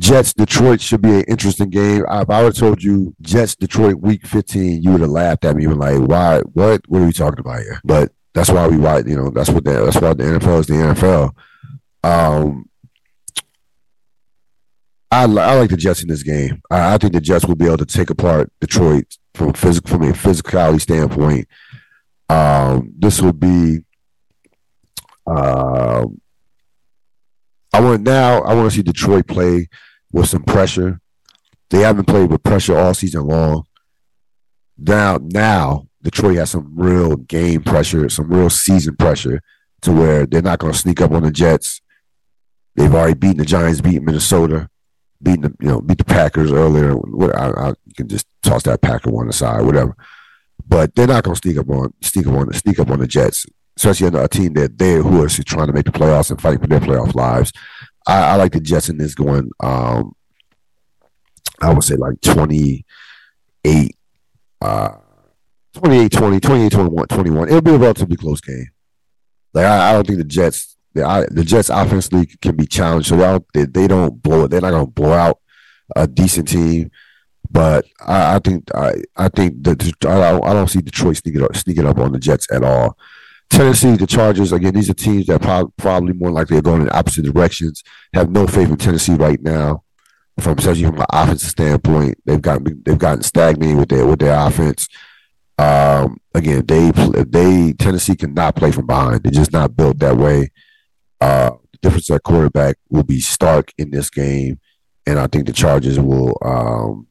Jets 0.00 0.34
Detroit 0.34 0.80
should 0.80 1.02
be 1.02 1.20
an 1.20 1.24
interesting 1.28 1.70
game. 1.70 2.04
If 2.10 2.28
I 2.28 2.42
would 2.42 2.46
have 2.46 2.56
told 2.56 2.82
you 2.82 3.14
Jets 3.20 3.54
Detroit 3.54 4.00
week 4.00 4.26
15, 4.26 4.82
you 4.82 4.90
would 4.90 5.02
have 5.02 5.10
laughed 5.10 5.44
at 5.44 5.54
me 5.54 5.66
and 5.66 5.78
like, 5.78 6.00
why? 6.00 6.40
What? 6.40 6.82
What 6.88 7.02
are 7.02 7.06
we 7.06 7.12
talking 7.12 7.38
about 7.38 7.60
here? 7.60 7.80
But 7.84 8.10
that's 8.34 8.50
why 8.50 8.66
we 8.66 8.76
write. 8.76 9.06
You 9.06 9.16
know, 9.16 9.30
that's 9.30 9.50
what 9.50 9.64
the, 9.64 9.84
that's 9.84 10.00
why 10.00 10.12
the 10.12 10.24
NFL 10.24 10.60
is 10.60 10.66
the 10.66 10.74
NFL. 10.74 11.30
Um, 12.02 12.68
I, 15.10 15.22
I 15.22 15.26
like 15.26 15.70
the 15.70 15.76
Jets 15.76 16.02
in 16.02 16.08
this 16.08 16.22
game. 16.22 16.60
I, 16.70 16.94
I, 16.94 16.98
think 16.98 17.12
the 17.12 17.20
Jets 17.20 17.46
will 17.46 17.54
be 17.54 17.66
able 17.66 17.78
to 17.78 17.86
take 17.86 18.10
apart 18.10 18.52
Detroit 18.60 19.16
from 19.34 19.52
physical 19.52 19.90
from 19.90 20.02
a 20.02 20.12
physicality 20.12 20.80
standpoint. 20.80 21.48
Um, 22.28 22.92
this 22.98 23.22
will 23.22 23.32
be 23.32 23.84
uh, 25.26 26.04
I 27.72 27.80
want 27.80 28.02
now. 28.02 28.40
I 28.42 28.54
want 28.54 28.70
to 28.70 28.76
see 28.76 28.82
Detroit 28.82 29.26
play 29.26 29.68
with 30.12 30.28
some 30.28 30.42
pressure. 30.42 31.00
They 31.70 31.80
haven't 31.80 32.04
played 32.04 32.30
with 32.30 32.42
pressure 32.42 32.76
all 32.76 32.94
season 32.94 33.26
long. 33.26 33.64
Now, 34.76 35.18
now 35.20 35.86
Detroit 36.04 36.36
has 36.36 36.50
some 36.50 36.72
real 36.76 37.16
game 37.16 37.62
pressure, 37.62 38.08
some 38.08 38.28
real 38.28 38.50
season 38.50 38.94
pressure, 38.96 39.40
to 39.82 39.92
where 39.92 40.26
they're 40.26 40.42
not 40.42 40.58
going 40.60 40.72
to 40.72 40.78
sneak 40.78 41.00
up 41.00 41.10
on 41.10 41.24
the 41.24 41.32
Jets. 41.32 41.80
They've 42.76 42.94
already 42.94 43.14
beaten 43.14 43.38
the 43.38 43.44
Giants, 43.44 43.80
beaten 43.80 44.04
Minnesota, 44.04 44.68
beaten 45.22 45.42
the 45.42 45.54
you 45.60 45.68
know 45.68 45.80
beat 45.80 45.98
the 45.98 46.04
Packers 46.04 46.52
earlier. 46.52 46.94
I, 47.36 47.70
I, 47.70 47.72
can 47.96 48.08
just 48.08 48.26
toss 48.42 48.62
that 48.64 48.82
Packer 48.82 49.10
one 49.10 49.28
aside, 49.28 49.64
whatever. 49.64 49.96
But 50.66 50.94
they're 50.94 51.06
not 51.06 51.24
going 51.24 51.34
to 51.34 51.40
sneak 51.40 51.58
up 51.58 51.68
on 51.68 51.92
sneak 52.02 52.26
up 52.26 52.34
on 52.34 52.52
sneak 52.52 52.78
up 52.78 52.90
on 52.90 53.00
the 53.00 53.06
Jets 53.06 53.46
especially 53.76 54.06
on 54.06 54.14
a 54.14 54.28
team 54.28 54.52
that 54.54 54.78
they 54.78 54.94
who 54.94 55.22
are 55.22 55.28
trying 55.28 55.66
to 55.66 55.72
make 55.72 55.84
the 55.84 55.92
playoffs 55.92 56.30
and 56.30 56.40
fighting 56.40 56.60
for 56.60 56.68
their 56.68 56.80
playoff 56.80 57.14
lives. 57.14 57.52
I, 58.06 58.32
I 58.32 58.36
like 58.36 58.52
the 58.52 58.60
Jets 58.60 58.88
in 58.88 58.98
this 58.98 59.14
going. 59.14 59.50
Um, 59.60 60.14
I 61.60 61.72
would 61.72 61.84
say 61.84 61.96
like 61.96 62.20
28, 62.20 63.96
uh, 64.60 64.90
28, 65.74 66.12
20, 66.12 66.40
28, 66.40 66.72
21, 66.72 67.06
21. 67.08 67.48
It'll 67.48 67.60
be 67.60 67.74
a 67.74 67.78
relatively 67.78 68.16
close 68.16 68.40
game. 68.40 68.68
Like 69.52 69.66
I, 69.66 69.90
I 69.90 69.92
don't 69.92 70.06
think 70.06 70.18
the 70.18 70.24
Jets, 70.24 70.76
the, 70.94 71.04
I, 71.04 71.26
the 71.30 71.44
Jets 71.44 71.70
offensively 71.70 72.26
can 72.26 72.56
be 72.56 72.66
challenged. 72.66 73.08
So 73.08 73.16
they, 73.16 73.38
they, 73.54 73.66
they 73.66 73.88
don't 73.88 74.22
blow 74.22 74.44
it. 74.44 74.48
They're 74.48 74.60
not 74.60 74.70
going 74.70 74.86
to 74.86 74.92
blow 74.92 75.12
out 75.12 75.40
a 75.94 76.06
decent 76.06 76.48
team. 76.48 76.90
But 77.50 77.86
I, 78.00 78.36
I 78.36 78.38
think 78.38 78.74
I, 78.74 79.02
I 79.16 79.28
think 79.28 79.62
that 79.64 79.82
I 80.06 80.32
don't, 80.32 80.44
I 80.44 80.52
don't 80.52 80.68
see 80.68 80.80
Detroit 80.80 81.16
sneaking 81.18 81.42
up, 81.42 81.56
sneaking 81.56 81.86
up 81.86 81.98
on 81.98 82.12
the 82.12 82.18
Jets 82.18 82.50
at 82.50 82.64
all. 82.64 82.96
Tennessee, 83.50 83.96
the 83.96 84.06
Chargers, 84.06 84.52
again, 84.52 84.74
these 84.74 84.90
are 84.90 84.94
teams 84.94 85.26
that 85.26 85.42
pro- 85.42 85.72
probably 85.76 86.12
more 86.14 86.30
likely 86.30 86.56
are 86.56 86.62
going 86.62 86.82
in 86.82 86.88
opposite 86.92 87.24
directions. 87.24 87.84
Have 88.12 88.30
no 88.30 88.46
faith 88.46 88.70
in 88.70 88.76
Tennessee 88.76 89.14
right 89.14 89.40
now, 89.40 89.84
from 90.40 90.58
especially 90.58 90.84
from 90.84 91.00
an 91.00 91.06
offensive 91.10 91.50
standpoint. 91.50 92.18
They've 92.24 92.42
gotten 92.42 92.82
they've 92.84 92.98
gotten 92.98 93.22
stagnated 93.22 93.76
with 93.76 93.88
their 93.90 94.06
with 94.06 94.18
their 94.18 94.38
offense. 94.38 94.88
Um, 95.58 96.18
again, 96.34 96.64
they 96.66 96.90
they 96.90 97.72
Tennessee 97.74 98.16
cannot 98.16 98.56
play 98.56 98.72
from 98.72 98.86
behind. 98.86 99.22
They're 99.22 99.32
just 99.32 99.52
not 99.52 99.76
built 99.76 99.98
that 100.00 100.16
way. 100.16 100.50
Uh, 101.20 101.50
the 101.72 101.78
difference 101.82 102.10
at 102.10 102.22
quarterback 102.22 102.76
will 102.90 103.04
be 103.04 103.20
stark 103.20 103.72
in 103.78 103.90
this 103.90 104.10
game, 104.10 104.58
and 105.06 105.18
I 105.18 105.26
think 105.26 105.46
the 105.46 105.52
Chargers 105.52 106.00
will. 106.00 106.36
Um, 106.44 107.06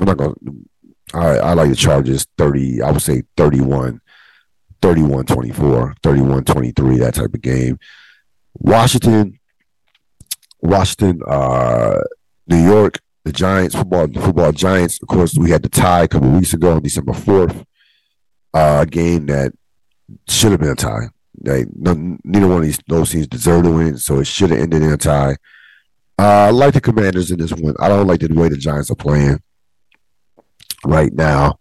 I'm 0.00 0.06
not 0.06 0.16
going. 0.16 0.68
I 1.12 1.38
I 1.38 1.52
like 1.54 1.68
the 1.68 1.76
Chargers 1.76 2.26
thirty. 2.38 2.80
I 2.82 2.90
would 2.90 3.02
say 3.02 3.22
thirty 3.36 3.60
one 3.60 4.00
31 4.84 5.24
24, 5.24 5.94
31 6.02 6.44
23, 6.44 6.98
that 6.98 7.14
type 7.14 7.32
of 7.32 7.40
game. 7.40 7.78
Washington, 8.52 9.38
Washington, 10.60 11.22
uh, 11.26 12.00
New 12.46 12.62
York, 12.62 13.00
the 13.24 13.32
Giants, 13.32 13.74
football, 13.74 14.08
football 14.12 14.52
Giants. 14.52 15.00
Of 15.00 15.08
course, 15.08 15.38
we 15.38 15.48
had 15.48 15.62
the 15.62 15.70
tie 15.70 16.02
a 16.02 16.08
couple 16.08 16.28
weeks 16.32 16.52
ago 16.52 16.74
on 16.74 16.82
December 16.82 17.12
4th, 17.12 17.64
uh, 18.54 18.80
a 18.82 18.86
game 18.86 19.26
that 19.26 19.52
should 20.28 20.52
have 20.52 20.60
been 20.60 20.70
a 20.70 20.76
tie. 20.76 21.08
Like, 21.42 21.66
no, 21.74 22.16
neither 22.24 22.46
one 22.46 22.58
of 22.58 22.62
these 22.62 22.78
those 22.86 23.10
teams 23.10 23.26
deserve 23.26 23.64
to 23.64 23.70
win, 23.70 23.98
so 23.98 24.20
it 24.20 24.26
should 24.26 24.50
have 24.50 24.60
ended 24.60 24.82
in 24.82 24.92
a 24.92 24.96
tie. 24.96 25.36
Uh, 26.18 26.46
I 26.46 26.50
like 26.50 26.74
the 26.74 26.80
Commanders 26.80 27.30
in 27.30 27.38
this 27.38 27.52
one. 27.52 27.74
I 27.80 27.88
don't 27.88 28.06
like 28.06 28.20
the 28.20 28.32
way 28.32 28.48
the 28.48 28.56
Giants 28.56 28.90
are 28.90 28.96
playing 28.96 29.42
right 30.84 31.12
now. 31.12 31.58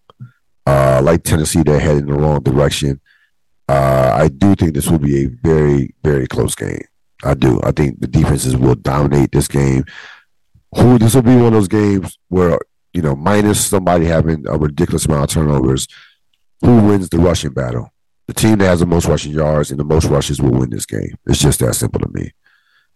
Uh, 0.65 1.01
like 1.03 1.23
Tennessee, 1.23 1.63
they're 1.63 1.79
heading 1.79 2.07
in 2.07 2.07
the 2.07 2.13
wrong 2.13 2.41
direction. 2.41 3.01
Uh, 3.67 4.11
I 4.15 4.27
do 4.27 4.53
think 4.55 4.73
this 4.73 4.87
will 4.87 4.99
be 4.99 5.25
a 5.25 5.27
very, 5.27 5.93
very 6.03 6.27
close 6.27 6.53
game. 6.53 6.83
I 7.23 7.33
do. 7.33 7.59
I 7.63 7.71
think 7.71 7.99
the 7.99 8.07
defenses 8.07 8.55
will 8.55 8.75
dominate 8.75 9.31
this 9.31 9.47
game. 9.47 9.85
Who 10.75 10.99
this 10.99 11.15
will 11.15 11.23
be 11.23 11.35
one 11.35 11.47
of 11.47 11.53
those 11.53 11.67
games 11.67 12.17
where 12.29 12.59
you 12.93 13.01
know, 13.01 13.15
minus 13.15 13.65
somebody 13.65 14.05
having 14.05 14.45
a 14.47 14.57
ridiculous 14.57 15.05
amount 15.05 15.23
of 15.23 15.29
turnovers, 15.29 15.87
who 16.63 16.87
wins 16.87 17.09
the 17.09 17.17
rushing 17.17 17.51
battle? 17.51 17.93
The 18.27 18.33
team 18.33 18.57
that 18.59 18.65
has 18.65 18.79
the 18.79 18.85
most 18.85 19.07
rushing 19.07 19.33
yards 19.33 19.69
and 19.69 19.79
the 19.79 19.83
most 19.83 20.05
rushes 20.05 20.41
will 20.41 20.51
win 20.51 20.69
this 20.69 20.85
game. 20.85 21.15
It's 21.25 21.39
just 21.39 21.59
that 21.59 21.73
simple 21.73 21.99
to 21.99 22.09
me. 22.13 22.31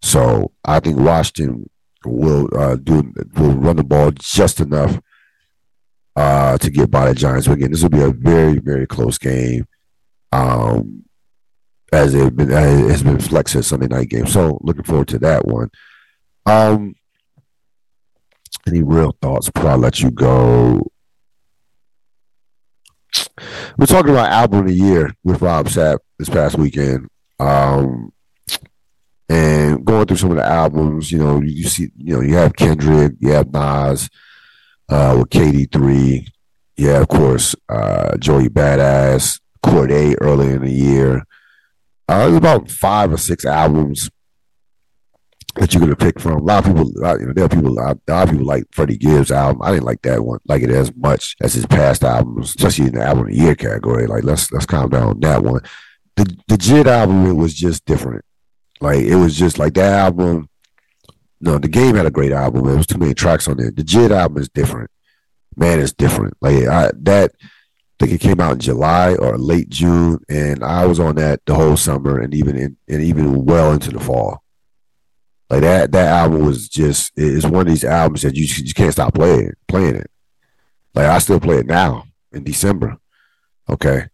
So 0.01 0.51
I 0.63 0.79
think 0.79 0.97
Washington 0.97 1.69
will 2.05 2.49
uh, 2.57 2.77
do 2.77 3.11
will 3.35 3.53
run 3.53 3.75
the 3.75 3.83
ball 3.83 4.11
just 4.11 4.61
enough 4.61 4.99
uh, 6.15 6.57
to 6.59 6.69
get 6.69 6.89
by 6.89 7.09
the 7.09 7.15
Giants. 7.15 7.47
But 7.47 7.53
again, 7.53 7.71
this 7.71 7.81
will 7.81 7.89
be 7.89 8.01
a 8.01 8.11
very 8.11 8.59
very 8.59 8.87
close 8.87 9.17
game 9.17 9.67
um, 10.31 11.03
as 11.91 12.13
it 12.13 12.39
has 12.39 13.03
been 13.03 13.19
flexed 13.19 13.55
as 13.55 13.67
Sunday 13.67 13.87
night 13.87 14.09
game. 14.09 14.27
So 14.27 14.59
looking 14.61 14.83
forward 14.83 15.07
to 15.09 15.19
that 15.19 15.45
one. 15.45 15.69
Um, 16.45 16.95
any 18.65 18.81
real 18.81 19.15
thoughts 19.21 19.49
before 19.49 19.71
I 19.71 19.75
let 19.75 19.99
you 19.99 20.11
go? 20.11 20.91
We're 23.77 23.85
talking 23.85 24.11
about 24.11 24.31
album 24.31 24.59
of 24.59 24.67
the 24.67 24.73
year 24.73 25.13
with 25.23 25.41
Rob 25.41 25.67
Sapp 25.67 25.99
this 26.17 26.29
past 26.29 26.57
weekend. 26.57 27.07
Um, 27.39 28.11
and 29.29 29.85
going 29.85 30.05
through 30.05 30.17
some 30.17 30.31
of 30.31 30.37
the 30.37 30.45
albums, 30.45 31.11
you 31.11 31.19
know, 31.19 31.41
you 31.41 31.63
see, 31.65 31.91
you 31.97 32.15
know, 32.15 32.21
you 32.21 32.35
have 32.35 32.55
Kendrick, 32.55 33.13
you 33.19 33.31
have 33.31 33.51
Nas, 33.51 34.09
uh, 34.89 35.15
with 35.19 35.29
KD3, 35.29 36.27
yeah, 36.77 37.01
of 37.01 37.07
course, 37.07 37.55
uh, 37.69 38.15
Joey 38.17 38.49
Badass, 38.49 39.41
Cordae 39.63 40.15
early 40.21 40.49
in 40.49 40.61
the 40.61 40.71
year. 40.71 41.25
Uh, 42.07 42.25
was 42.27 42.37
about 42.37 42.71
five 42.71 43.11
or 43.11 43.17
six 43.17 43.45
albums 43.45 44.09
that 45.59 45.73
you're 45.73 45.81
gonna 45.81 45.95
pick 45.95 46.19
from. 46.19 46.39
A 46.39 46.43
lot 46.43 46.65
of 46.65 46.73
people, 46.73 46.91
you 46.91 47.25
know, 47.25 47.33
there 47.33 47.45
are 47.45 47.49
people, 47.49 47.77
a 47.77 47.79
lot 47.79 47.99
of 48.07 48.29
people 48.29 48.45
like 48.45 48.65
Freddie 48.71 48.97
Gibbs' 48.97 49.31
album. 49.31 49.61
I 49.61 49.71
didn't 49.71 49.85
like 49.85 50.01
that 50.03 50.23
one, 50.23 50.39
like 50.45 50.63
it 50.63 50.69
as 50.69 50.95
much 50.95 51.35
as 51.41 51.53
his 51.53 51.65
past 51.65 52.03
albums, 52.03 52.49
especially 52.49 52.87
in 52.87 52.95
the 52.95 53.03
album 53.03 53.25
of 53.25 53.31
the 53.31 53.37
year 53.37 53.55
category. 53.55 54.07
Like 54.07 54.23
let's 54.23 54.51
let's 54.51 54.65
calm 54.65 54.89
down 54.89 55.09
on 55.09 55.19
that 55.21 55.43
one. 55.43 55.61
The 56.15 56.25
the 56.47 56.57
JID 56.57 56.87
album 56.87 57.25
it 57.27 57.33
was 57.33 57.53
just 57.53 57.85
different. 57.85 58.23
Like 58.81 58.99
it 58.99 59.15
was 59.15 59.37
just 59.37 59.57
like 59.57 59.73
that 59.75 59.93
album. 59.93 60.49
No, 61.39 61.57
the 61.57 61.67
game 61.67 61.95
had 61.95 62.05
a 62.05 62.11
great 62.11 62.31
album. 62.31 62.65
There 62.65 62.77
was 62.77 62.87
too 62.87 62.97
many 62.97 63.13
tracks 63.13 63.47
on 63.47 63.57
there. 63.57 63.71
The 63.71 63.83
JID 63.83 64.11
album 64.11 64.41
is 64.41 64.49
different. 64.49 64.89
Man, 65.55 65.79
it's 65.79 65.93
different. 65.93 66.35
Like 66.41 66.67
I, 66.67 66.91
that 67.01 67.31
I 67.99 68.05
think 68.05 68.13
it 68.13 68.21
came 68.21 68.39
out 68.39 68.53
in 68.53 68.59
July 68.59 69.15
or 69.15 69.37
late 69.37 69.69
June, 69.69 70.19
and 70.29 70.63
I 70.63 70.85
was 70.85 70.99
on 70.99 71.15
that 71.15 71.41
the 71.45 71.55
whole 71.55 71.77
summer 71.77 72.19
and 72.19 72.33
even 72.33 72.55
in, 72.55 72.77
and 72.87 73.01
even 73.01 73.45
well 73.45 73.71
into 73.71 73.91
the 73.91 73.99
fall. 73.99 74.43
Like 75.49 75.61
that 75.61 75.91
that 75.93 76.07
album 76.07 76.45
was 76.45 76.67
just 76.67 77.13
it's 77.15 77.45
one 77.45 77.61
of 77.61 77.67
these 77.67 77.85
albums 77.85 78.23
that 78.23 78.35
you 78.35 78.45
you 78.63 78.73
can't 78.73 78.91
stop 78.91 79.13
playing 79.13 79.53
playing 79.67 79.95
it. 79.95 80.11
Like 80.93 81.05
I 81.05 81.19
still 81.19 81.39
play 81.39 81.59
it 81.59 81.65
now 81.65 82.05
in 82.31 82.43
December. 82.43 82.97
Okay, 83.69 84.07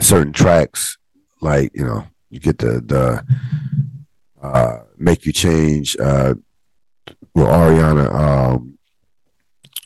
certain 0.00 0.32
tracks 0.32 0.96
like 1.40 1.72
you 1.74 1.84
know 1.84 2.06
you 2.30 2.40
get 2.40 2.58
the 2.58 2.80
the 2.80 3.24
uh, 4.42 4.80
make 4.96 5.26
you 5.26 5.32
change 5.32 5.96
uh, 5.98 6.34
with 7.34 7.46
Ariana 7.46 8.14
um, 8.14 8.78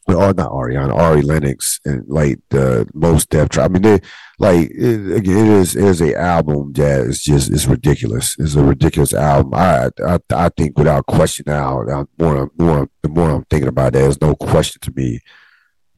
oh, 0.08 0.32
not 0.32 0.50
Ariana, 0.50 0.94
Ari 0.94 1.22
Lennox, 1.22 1.80
and 1.84 2.04
like 2.08 2.38
the 2.50 2.88
Mos 2.94 3.26
Def 3.26 3.48
track. 3.48 3.66
I 3.66 3.68
mean, 3.68 3.82
they 3.82 4.00
like 4.38 4.70
it, 4.70 5.26
it 5.26 5.26
is 5.28 5.76
it 5.76 5.84
is 5.84 6.00
a 6.00 6.18
album 6.18 6.72
that 6.74 7.02
is 7.02 7.22
just 7.22 7.50
it's 7.50 7.66
ridiculous. 7.66 8.36
It's 8.38 8.54
a 8.54 8.64
ridiculous 8.64 9.14
album. 9.14 9.54
I 9.54 9.90
I, 10.06 10.18
I 10.30 10.48
think 10.50 10.78
without 10.78 11.06
question 11.06 11.44
now, 11.46 11.84
the 11.84 12.06
more 12.18 12.50
more 12.58 12.88
the 13.02 13.08
more 13.08 13.30
I'm 13.30 13.44
thinking 13.44 13.68
about 13.68 13.88
it, 13.88 14.00
there's 14.00 14.20
no 14.20 14.34
question 14.34 14.80
to 14.82 14.92
me 14.94 15.20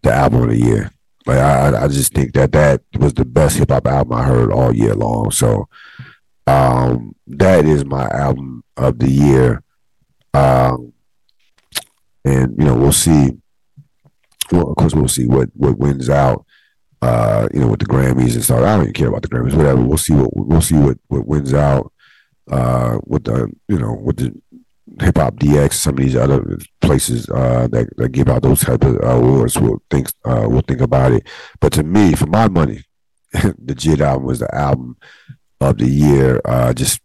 the 0.02 0.12
album 0.12 0.42
of 0.42 0.50
the 0.50 0.58
year. 0.58 0.90
Like 1.24 1.38
I 1.38 1.84
I 1.84 1.88
just 1.88 2.12
think 2.12 2.34
that 2.34 2.52
that 2.52 2.82
was 2.98 3.14
the 3.14 3.24
best 3.24 3.56
hip 3.56 3.70
hop 3.70 3.86
album 3.86 4.12
I 4.12 4.24
heard 4.24 4.52
all 4.52 4.74
year 4.74 4.94
long. 4.94 5.30
So 5.30 5.68
um, 6.46 7.14
that 7.26 7.64
is 7.64 7.84
my 7.84 8.06
album 8.08 8.64
of 8.76 8.98
the 8.98 9.10
year. 9.10 9.62
Um, 10.34 10.92
and 12.24 12.54
you 12.58 12.64
know 12.64 12.74
we'll 12.74 12.92
see 12.92 13.30
well, 14.52 14.68
of 14.70 14.76
course, 14.76 14.94
we'll 14.94 15.08
see 15.08 15.26
what 15.26 15.50
what 15.54 15.78
wins 15.78 16.08
out. 16.08 16.45
Uh, 17.02 17.46
you 17.52 17.60
know, 17.60 17.68
with 17.68 17.80
the 17.80 17.86
Grammys 17.86 18.34
and 18.34 18.42
stuff. 18.42 18.60
I 18.60 18.76
don't 18.76 18.82
even 18.82 18.92
care 18.94 19.08
about 19.08 19.22
the 19.22 19.28
Grammys. 19.28 19.54
Whatever. 19.54 19.82
We'll 19.82 19.98
see 19.98 20.14
what 20.14 20.30
we'll 20.34 20.62
see 20.62 20.76
what 20.76 20.98
what 21.08 21.26
wins 21.26 21.54
out. 21.54 21.92
Uh, 22.50 22.98
with 23.04 23.24
the 23.24 23.52
you 23.68 23.78
know 23.78 23.98
with 24.00 24.16
the 24.16 24.32
HipHopDX, 24.94 25.74
some 25.74 25.94
of 25.94 26.00
these 26.00 26.16
other 26.16 26.58
places 26.80 27.28
uh, 27.28 27.68
that, 27.68 27.88
that 27.96 28.10
give 28.10 28.28
out 28.28 28.42
those 28.42 28.60
type 28.60 28.84
of 28.84 28.98
awards 29.02 29.58
will 29.58 29.82
think 29.90 30.08
uh, 30.24 30.46
will 30.48 30.62
think 30.62 30.80
about 30.80 31.12
it. 31.12 31.26
But 31.60 31.72
to 31.74 31.82
me, 31.82 32.14
for 32.14 32.26
my 32.26 32.48
money, 32.48 32.82
the 33.32 33.74
JID 33.74 34.00
album 34.00 34.26
was 34.26 34.38
the 34.38 34.54
album 34.54 34.96
of 35.60 35.78
the 35.78 35.88
year. 35.88 36.40
Uh, 36.44 36.72
just 36.72 37.00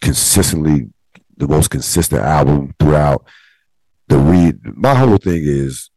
consistently 0.00 0.90
the 1.36 1.48
most 1.48 1.70
consistent 1.70 2.22
album 2.22 2.74
throughout. 2.80 3.24
The 4.08 4.18
read. 4.18 4.60
My 4.76 4.94
whole 4.94 5.18
thing 5.18 5.42
is 5.44 5.90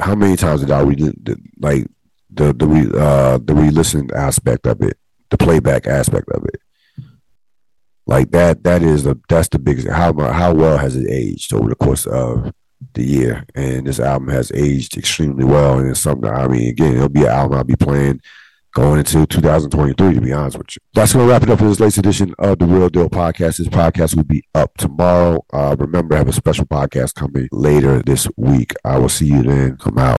how 0.00 0.16
many 0.16 0.36
times 0.36 0.60
did 0.60 0.72
I 0.72 0.80
read 0.82 1.14
like 1.60 1.86
the 2.34 2.52
the 2.52 2.66
re, 2.66 2.90
uh 2.94 3.38
the 3.38 3.54
re-listen 3.54 4.10
aspect 4.14 4.66
of 4.66 4.80
it, 4.82 4.98
the 5.30 5.38
playback 5.38 5.86
aspect 5.86 6.28
of 6.30 6.44
it? 6.46 6.60
Like 8.06 8.30
that 8.32 8.64
that 8.64 8.82
is 8.82 9.04
the 9.04 9.18
that's 9.28 9.48
the 9.48 9.58
biggest 9.58 9.88
how 9.88 10.12
how 10.32 10.52
well 10.52 10.78
has 10.78 10.96
it 10.96 11.10
aged 11.10 11.54
over 11.54 11.68
the 11.68 11.74
course 11.74 12.06
of 12.06 12.52
the 12.94 13.04
year? 13.04 13.44
And 13.54 13.86
this 13.86 14.00
album 14.00 14.28
has 14.28 14.52
aged 14.52 14.96
extremely 14.96 15.44
well, 15.44 15.78
and 15.78 15.88
it's 15.90 16.00
something. 16.00 16.30
I 16.30 16.46
mean, 16.48 16.68
again, 16.68 16.96
it'll 16.96 17.08
be 17.08 17.22
an 17.22 17.28
album 17.28 17.58
I'll 17.58 17.64
be 17.64 17.76
playing 17.76 18.20
going 18.74 18.98
into 18.98 19.24
2023, 19.26 20.14
to 20.14 20.20
be 20.20 20.32
honest 20.32 20.58
with 20.58 20.76
you. 20.76 20.80
That's 20.92 21.12
to 21.12 21.20
wrap 21.20 21.44
it 21.44 21.50
up 21.50 21.60
for 21.60 21.66
this 21.66 21.80
latest 21.80 21.98
edition 21.98 22.34
of 22.38 22.58
the 22.58 22.66
Real 22.66 22.88
Deal 22.88 23.08
Podcast. 23.08 23.58
This 23.58 23.68
podcast 23.68 24.16
will 24.16 24.24
be 24.24 24.42
up 24.54 24.76
tomorrow. 24.76 25.44
Uh, 25.52 25.76
remember, 25.78 26.14
I 26.14 26.18
have 26.18 26.28
a 26.28 26.32
special 26.32 26.66
podcast 26.66 27.14
coming 27.14 27.48
later 27.52 28.02
this 28.02 28.28
week. 28.36 28.74
I 28.84 28.98
will 28.98 29.08
see 29.08 29.26
you 29.26 29.42
then. 29.42 29.76
Come 29.76 29.98
out. 29.98 30.18